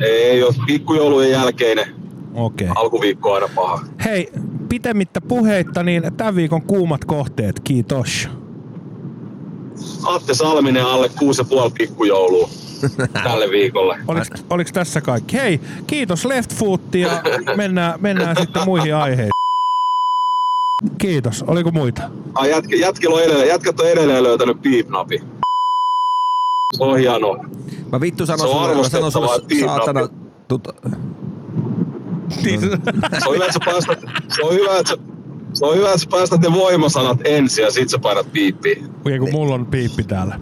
[0.00, 1.86] ei ole pikkujoulujen jälkeinen.
[2.34, 2.68] Okei.
[2.70, 2.82] Okay.
[2.82, 3.84] Alkuviikko on aina paha.
[4.04, 4.32] Hei,
[4.68, 8.28] pitemmittä puheitta, niin tämän viikon kuumat kohteet, kiitos.
[10.04, 11.14] Atte Salminen alle 6,5
[11.78, 12.48] pikkujoulua
[13.24, 13.98] tälle viikolle.
[14.08, 15.36] Oliko, oliko tässä kaikki?
[15.36, 17.22] Hei, kiitos Left Foot ja
[17.56, 19.30] mennään, mennään sitten muihin aiheisiin.
[20.98, 21.44] Kiitos.
[21.46, 22.02] Oliko muita?
[22.34, 25.18] Ai jätkä, jätkillä on edelleen, jätkät on edelleen löytänyt piipnapi.
[26.76, 27.44] Se on hienoa.
[27.92, 29.28] Mä vittu sanon Se on sulle, mä sanon sulle
[29.66, 30.16] saatana, piipnappi.
[30.48, 30.72] tota,
[33.18, 33.98] Se on hyvä, että sä päästät,
[34.36, 34.98] se on hyvä, että sä,
[35.52, 38.84] se on hyvä, että päästät ne voimasanat ensin ja sit sä painat piippiin.
[39.00, 40.40] Okei, kun mulla on piippi täällä.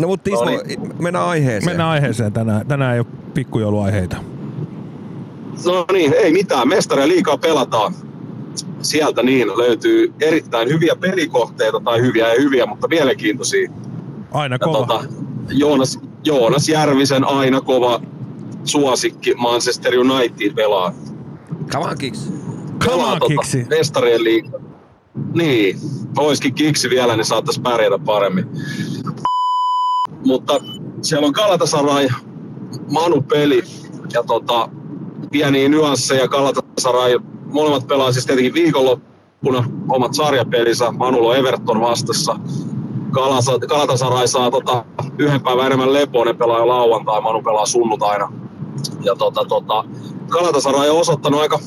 [0.00, 1.70] no mut Tismo, No mennään aiheeseen.
[1.70, 2.66] Mennään aiheeseen tänään.
[2.66, 4.16] Tänään ei ole pikkujouluaiheita.
[5.66, 6.68] No niin, ei mitään.
[6.68, 7.94] Mestaria liikaa pelataan.
[8.82, 13.70] Sieltä niin löytyy erittäin hyviä pelikohteita, tai hyviä ja hyviä, mutta mielenkiintoisia.
[14.32, 14.78] Aina Ja kova.
[14.78, 15.04] tota,
[15.50, 18.00] Joonas, Joonas Järvisen aina kova
[18.64, 20.92] suosikki Manchester United pelaa.
[21.72, 22.32] Come on, kicks.
[22.84, 23.66] Come on, Kiksi.
[23.70, 24.60] Mestarien liiga.
[25.34, 25.78] Niin,
[26.18, 28.48] olisikin kiksi vielä, niin saattaisi pärjätä paremmin.
[30.26, 30.60] Mutta
[31.02, 32.08] siellä on Galatasaray,
[32.92, 33.62] Manu-peli
[34.12, 34.68] ja tota,
[35.30, 36.28] pieniä nyansseja.
[36.28, 37.18] Galatasaray,
[37.52, 40.90] molemmat pelaa siis tietenkin viikonloppuna omat sarjapelinsä.
[40.90, 42.36] Manulla on Everton vastassa.
[43.68, 44.84] Galatasaray saa tota,
[45.18, 48.32] yhden päivän enemmän lepoa, ne pelaa jo lauantai, Manu pelaa sunnuntaina.
[49.00, 49.84] Ja tota, tota,
[50.28, 51.58] Galatasaray on osoittanut aika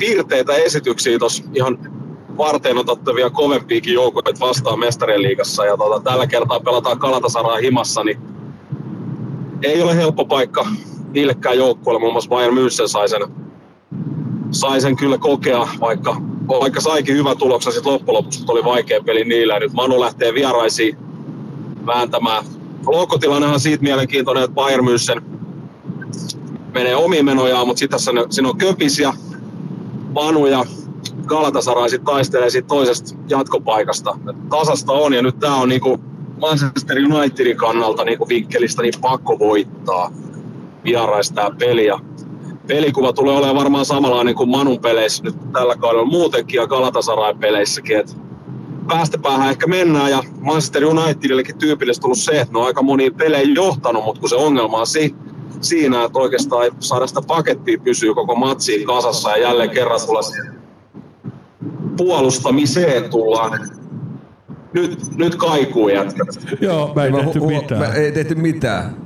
[0.00, 1.78] piirteitä esityksiä tuossa ihan
[2.36, 5.64] varten otettavia kovempiakin joukkoja vastaan mestarien liigassa.
[5.64, 8.18] Ja tota, tällä kertaa pelataan Kalatasaraa himassa, niin
[9.62, 10.66] ei ole helppo paikka
[11.12, 12.00] niillekään joukkueelle.
[12.00, 13.22] Muun muassa Bayern München sai sen,
[14.50, 16.16] sai sen kyllä kokea, vaikka,
[16.48, 19.58] vaikka saikin hyvän tuloksen sitten loppujen lopuksi, oli vaikea peli niillä.
[19.58, 20.98] Nyt Manu lähtee vieraisiin
[21.86, 22.44] vääntämään.
[22.86, 25.22] Lohkotilannehan on siitä mielenkiintoinen, että Bayern München
[26.74, 29.12] menee omiin menojaan, mutta sitten siinä on Köpis ja
[30.14, 30.64] Manu ja
[31.26, 34.18] Galatasaray sit taistelee siitä toisesta jatkopaikasta.
[34.30, 36.00] Et Tasasta on ja nyt tämä on niinku
[36.40, 40.12] Manchester Unitedin kannalta niinku vinkkelistä niin pakko voittaa
[40.84, 41.86] vieraista tää peli.
[41.86, 42.00] Ja
[42.66, 47.96] pelikuva tulee olemaan varmaan samanlainen kuin Manun peleissä nyt tällä kaudella muutenkin ja Galatasaray peleissäkin.
[47.96, 48.16] Et
[48.88, 53.10] päästä päähän ehkä mennään ja Manchester Unitedillekin tyypillisesti tullut se, että ne on aika moni
[53.10, 55.14] pelejä johtanut, mutta kun se ongelma on si-
[55.60, 60.20] siinä, että oikeastaan ei saada sitä pakettia pysyä koko matsiin kasassa ja jälleen kerran tulla
[61.96, 63.60] puolustamiseen tullaan.
[64.72, 66.28] Nyt, nyt kaikuu jätkät.
[66.60, 67.80] Joo, mä ei tehty Hu- mitään.
[67.80, 68.96] me ei tehty mitään.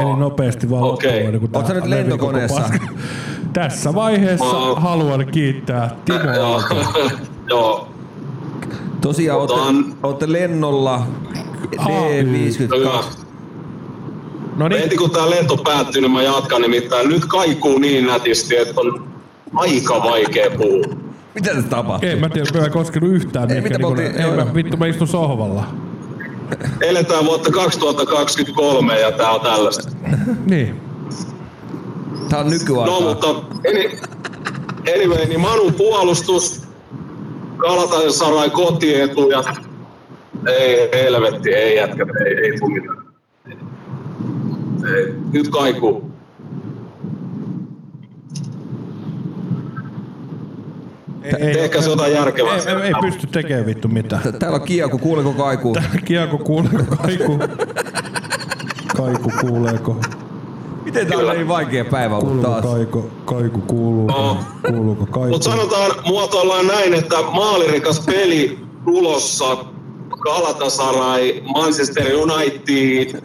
[0.00, 1.32] Eli nopeasti vaan Okei.
[1.32, 2.62] loppuun, tää nyt lentokoneessa?
[3.52, 6.18] Tässä vaiheessa Mä- haluan kiittää Timo.
[7.50, 7.88] Joo,
[9.00, 11.06] Tosiaan ootte, Otan- ootte lennolla
[11.76, 13.27] D52.
[14.58, 17.08] No niin, Heti kun tämä lento päättyy, niin mä jatkan nimittäin.
[17.08, 19.08] Nyt kaikuu niin nätisti, että on
[19.54, 20.84] aika vaikea puhua.
[21.34, 22.08] Mitä se tapahtuu?
[22.08, 23.50] ei mä tiedä, mä en koskenut yhtään.
[23.50, 25.64] Ei, mitä me niinku- oltiin- ei, mä, vittu, mä istun sohvalla.
[26.80, 29.90] Eletään vuotta 2023 ja tää on tällaista.
[30.46, 30.80] Niin.
[32.28, 32.86] Tää on nykyaikaa.
[32.86, 33.26] No mutta
[33.70, 33.98] any-
[34.94, 36.62] anyway, niin Manun puolustus,
[37.56, 39.44] Galatasaray kotietu ja
[40.58, 43.07] ei helvetti, ei jätkä, ei, ei tuu mitään.
[44.96, 46.10] Ei, nyt kaikuu.
[51.22, 52.54] Ei, Tehkää se jotain järkevää.
[52.56, 54.22] Ei, ei, ei pysty tekemään vittu mitään.
[54.38, 55.76] Täällä on kieku, kuuliko kaikuu?
[56.04, 56.70] Kiekko kuulee
[57.02, 57.38] kaiku.
[58.96, 59.96] Kaiku kuuleeko?
[60.84, 62.74] Miten tää on niin vaikea päivä ollut Kuuluuko taas?
[62.74, 64.12] kaiku, kaiku kuuluuko?
[64.12, 64.36] No.
[64.68, 65.28] Kuuluuko kaiku?
[65.28, 69.56] Mutta sanotaan, muotoillaan näin, että maalirikas peli tulossa
[70.10, 73.22] Galatasaray, Manchester United,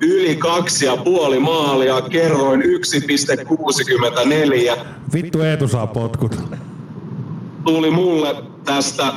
[0.00, 4.78] yli kaksi ja puoli maalia, kerroin 1,64.
[5.14, 6.36] Vittu Eetu saa potkut.
[7.64, 9.12] Tuli mulle tästä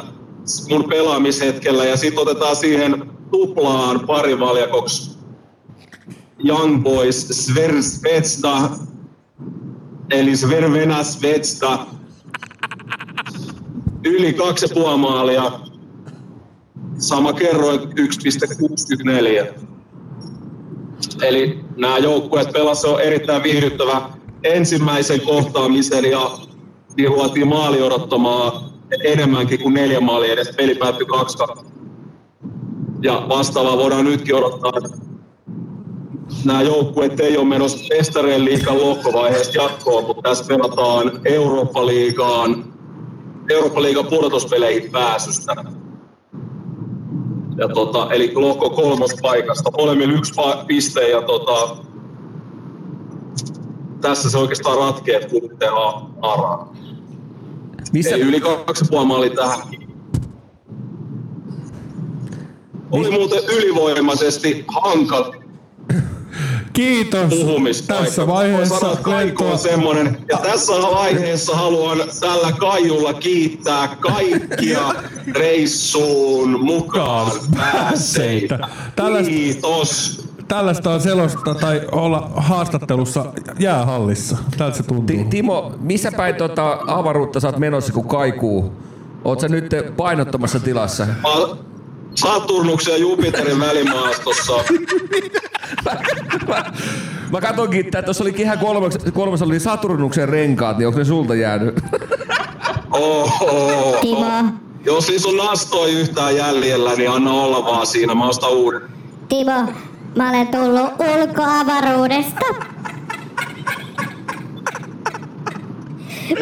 [0.69, 5.17] mun pelaamishetkellä ja sitten otetaan siihen tuplaan parivaljakoksi
[6.45, 8.69] Young Boys Sversvetsta,
[10.11, 11.85] eli Svervena Svetsta,
[14.05, 15.51] yli kaksi ja puoli maalia,
[16.97, 19.53] sama kerroin 1,64.
[21.23, 24.01] Eli nämä joukkueet pelasivat erittäin viihdyttävä
[24.43, 26.31] ensimmäisen kohtaamisen ja
[26.97, 28.51] niin luotiin maali odottamaan
[29.03, 30.55] enemmänkin kuin neljä maalia edes.
[30.57, 31.37] Peli päättyi 2
[33.01, 34.71] Ja vastaavaa voidaan nytkin odottaa.
[36.45, 42.73] Nämä joukkueet ei ole menossa Mestarien liikan lohkovaiheesta jatkoon, mutta tässä pelataan Eurooppa-liigaan,
[43.49, 45.55] Eurooppa-liigan pudotuspeleihin pääsystä.
[47.57, 49.71] Ja tota, eli lohko kolmospaikasta.
[49.77, 51.77] Molemmilla yksi pa- piste ja tota,
[54.01, 56.73] tässä se oikeastaan ratkeaa, kumpi tehdään araa.
[57.93, 59.59] Missä, Eli yli kaksi puoli maalia tähän.
[62.91, 65.35] Oli muuten ylivoimaisesti hankala
[66.77, 67.29] Kiitos.
[67.29, 68.05] puhumispaikka.
[68.05, 70.17] Tässä vaiheessa sanoa, että Kaiku on semmoinen.
[70.29, 74.93] Ja tässä vaiheessa haluan tällä Kaijulla kiittää kaikkia
[75.31, 78.59] reissuun mukaan pääseitä.
[78.95, 80.21] Tällaista- Kiitos.
[80.47, 83.25] Tällaista on selosta tai olla haastattelussa
[83.59, 84.37] jäähallissa.
[84.57, 85.05] Tältä se tuntuu.
[85.05, 88.71] Ti- Timo, missä päin tota avaruutta sä oot menossa kuin kaikuu?
[89.25, 89.65] Oot sä nyt
[89.97, 91.05] painottomassa tilassa?
[91.05, 91.29] Mä
[92.21, 94.53] Saturnuksen ja Jupiterin välimaastossa.
[97.31, 101.35] Mä katsonkin, että tuossa olikin ihan kolmas, kolmas oli Saturnuksen renkaat, niin onko ne sulta
[101.35, 101.75] jäänyt?
[102.91, 103.97] Oho.
[104.01, 104.43] Timo,
[104.85, 108.15] Jos siis on nastoi yhtään jäljellä, niin anna olla vaan siinä.
[108.15, 108.81] Mä ostan uuden.
[109.29, 109.65] Timo,
[110.15, 112.45] mä olen tullut ulkoavaruudesta.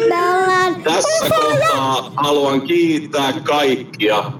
[0.08, 4.32] Me ollaan Tässä kohtaa haluan kiittää kaikkia.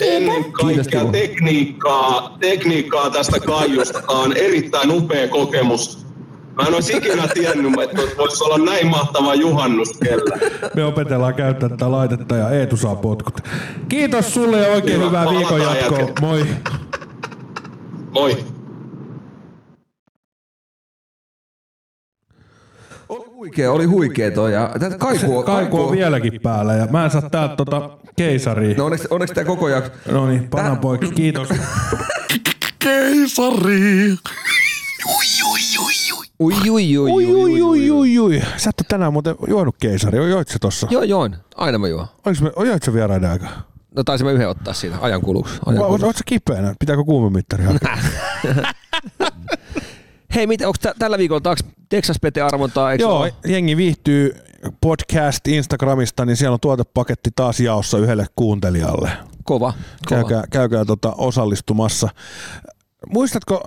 [0.00, 4.02] Ennen kaikkea tekniikkaa, tekniikkaa tästä kaiusta.
[4.02, 6.06] Tämä on erittäin upea kokemus.
[6.54, 10.38] Mä en olisi ikinä tiennyt, että voisi olla näin mahtava juhannus kellä.
[10.74, 13.40] Me opetellaan käyttää tätä laitetta ja Eetu saa potkut.
[13.88, 16.08] Kiitos sulle ja oikein Hyvä, hyvää viikon jatkoa.
[16.20, 16.46] Moi.
[18.10, 18.36] Moi.
[23.08, 24.52] Oli huikea, oli huikea toi.
[24.52, 28.76] Ja tätä kaikua, Kaiku on vieläkin päällä ja mä en saa täältä tota keisaria.
[28.76, 29.92] No onneksi, onneksi tää koko jakso.
[30.10, 31.48] No niin, panan poikki, kiitos.
[32.84, 34.10] Keisari.
[35.06, 35.92] Ui, ui, ui,
[36.40, 38.42] ui, Ui, ui, ui, ui, ui, ui.
[38.56, 40.30] Sä et oo tänään muuten juonut keisari.
[40.30, 40.86] Joit sä tossa?
[40.90, 41.36] Joo, join.
[41.56, 42.06] Aina mä juon.
[42.26, 43.46] Olis me, joit sä vieraiden aika?
[43.96, 45.54] No taisin mä yhden ottaa siinä ajan kuluksi.
[45.66, 46.18] Ajan kuluksi.
[46.18, 46.74] sä kipeänä?
[46.78, 47.98] Pitääkö kuumemittari hakea?
[50.34, 52.92] Hei, mitä, onko tällä viikolla taas Texas Pete arvontaa?
[52.92, 53.34] eikö Joo, ole?
[53.46, 54.34] jengi viihtyy
[54.80, 59.10] podcast Instagramista, niin siellä on tuotepaketti taas jaossa yhdelle kuuntelijalle.
[59.44, 59.72] Kova.
[59.72, 59.76] kova.
[60.08, 62.08] Käykää, käykää tota osallistumassa.
[63.12, 63.62] Muistatko,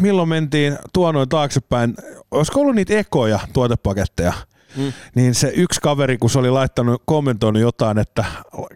[0.00, 1.94] milloin mentiin tuonoin taaksepäin?
[2.30, 4.32] Olisiko ollut niitä ekoja tuotepaketteja?
[4.76, 4.92] Mm.
[5.14, 8.24] Niin se yksi kaveri, kun se oli laittanut, kommentoinut jotain, että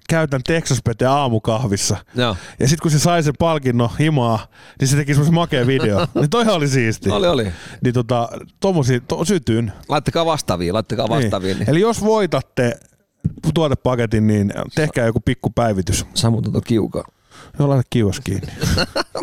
[0.09, 1.97] käytän Texas Pete aamukahvissa.
[2.14, 2.36] Joo.
[2.59, 4.47] Ja sitten kun se sai sen palkinnon himaa,
[4.80, 6.07] niin se teki semmoisen makea video.
[6.14, 7.11] niin toihan oli siisti.
[7.11, 7.53] Oli, oli.
[7.82, 8.28] Niin tota,
[8.61, 9.72] tommosia, to, sytyn.
[9.88, 11.55] Laittakaa vastaavia, laittakaa vastaavia.
[11.55, 11.70] Niin.
[11.70, 12.80] Eli jos voitatte
[13.55, 16.07] tuotepaketin, niin tehkää joku pikku päivitys.
[16.14, 17.05] Samuta tuo kiukaa.
[17.59, 18.53] Joo, laita kiuas kiinni.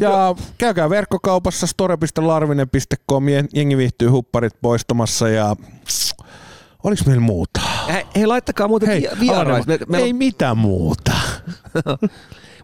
[0.00, 3.24] ja käykää verkkokaupassa store.larvinen.com,
[3.54, 5.56] jengi viihtyy hupparit poistamassa ja
[6.84, 7.60] oliko meillä muuta?
[7.92, 9.72] Hei, hei laittakaa muuten Hei, vi- vieraista.
[9.72, 11.12] Alanema, ei mitään muuta.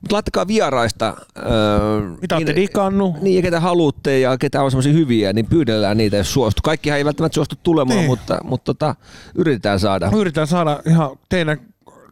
[0.01, 1.15] Mutta laittakaa vieraista.
[1.39, 3.21] Öö, Mitä olette digannut?
[3.21, 6.61] Niin, ja ketä haluatte ja ketä on semmoisia hyviä, niin pyydellään niitä, jos suostu.
[6.65, 8.07] Kaikkihan ei välttämättä suostu tulemaan, Niin.
[8.11, 8.95] mutta, mutta tota,
[9.35, 10.11] yritetään saada.
[10.11, 11.59] Me yritetään saada ihan teidän,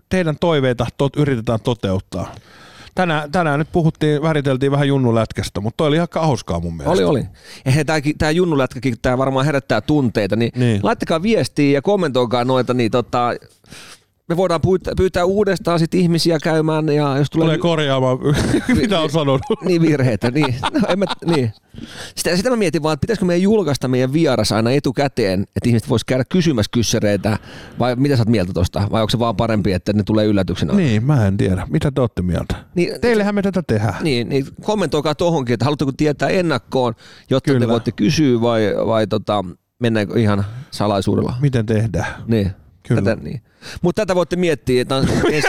[0.08, 2.34] teidän toiveita, tot, yritetään toteuttaa.
[2.94, 6.92] Tänään, tänään nyt puhuttiin, väriteltiin vähän junnulätkästä, mutta toi oli ihan hauskaa mun mielestä.
[6.92, 7.24] Oli, oli.
[8.18, 10.60] Tämä junnulätkäkin, tämä varmaan herättää tunteita, niin, Niin.
[10.68, 10.80] niin.
[10.82, 13.28] laittakaa viestiä ja kommentoikaa noita, niin tota,
[14.32, 17.46] me voidaan pyytää, pyytää uudestaan sit ihmisiä käymään ja jos tulee...
[17.46, 18.18] Tulee korjaamaan,
[18.80, 19.42] mitä on sanonut.
[19.64, 20.54] Niin virheitä, niin.
[20.62, 21.52] No, en mä, niin.
[22.14, 25.88] Sitä, sitä mä mietin vaan, että pitäisikö meidän julkaista meidän vieras aina etukäteen, että ihmiset
[25.88, 27.38] vois käydä kysymässä kyssäreitä,
[27.78, 30.74] vai mitä sä oot mieltä tosta, vai onko se vaan parempi, että ne tulee yllätyksenä?
[30.74, 31.66] Niin, mä en tiedä.
[31.70, 32.56] Mitä te olette mieltä?
[32.74, 33.94] Niin, Teillehän me tätä tehdään.
[34.00, 36.94] Niin, niin kommentoikaa tohonkin, että haluatteko tietää ennakkoon,
[37.30, 37.66] jotta Kyllä.
[37.66, 39.44] te voitte kysyä vai, vai tota,
[39.78, 41.34] mennäänkö ihan salaisuudella?
[41.40, 42.06] Miten tehdään?
[42.26, 42.61] Niin.
[42.88, 43.02] Kyllä.
[43.02, 43.40] Tätä, niin.
[43.82, 45.48] Mutta tätä voitte miettiä, että on ensi,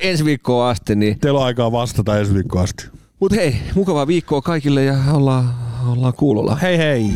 [0.00, 0.96] ensi viikkoon asti.
[0.96, 1.18] Niin.
[1.20, 2.86] Teillä on aikaa vastata ensi viikkoon asti.
[3.20, 5.54] Mutta hei, mukavaa viikkoa kaikille ja ollaan,
[5.88, 6.56] ollaan kuulolla.
[6.56, 7.10] Hei hei!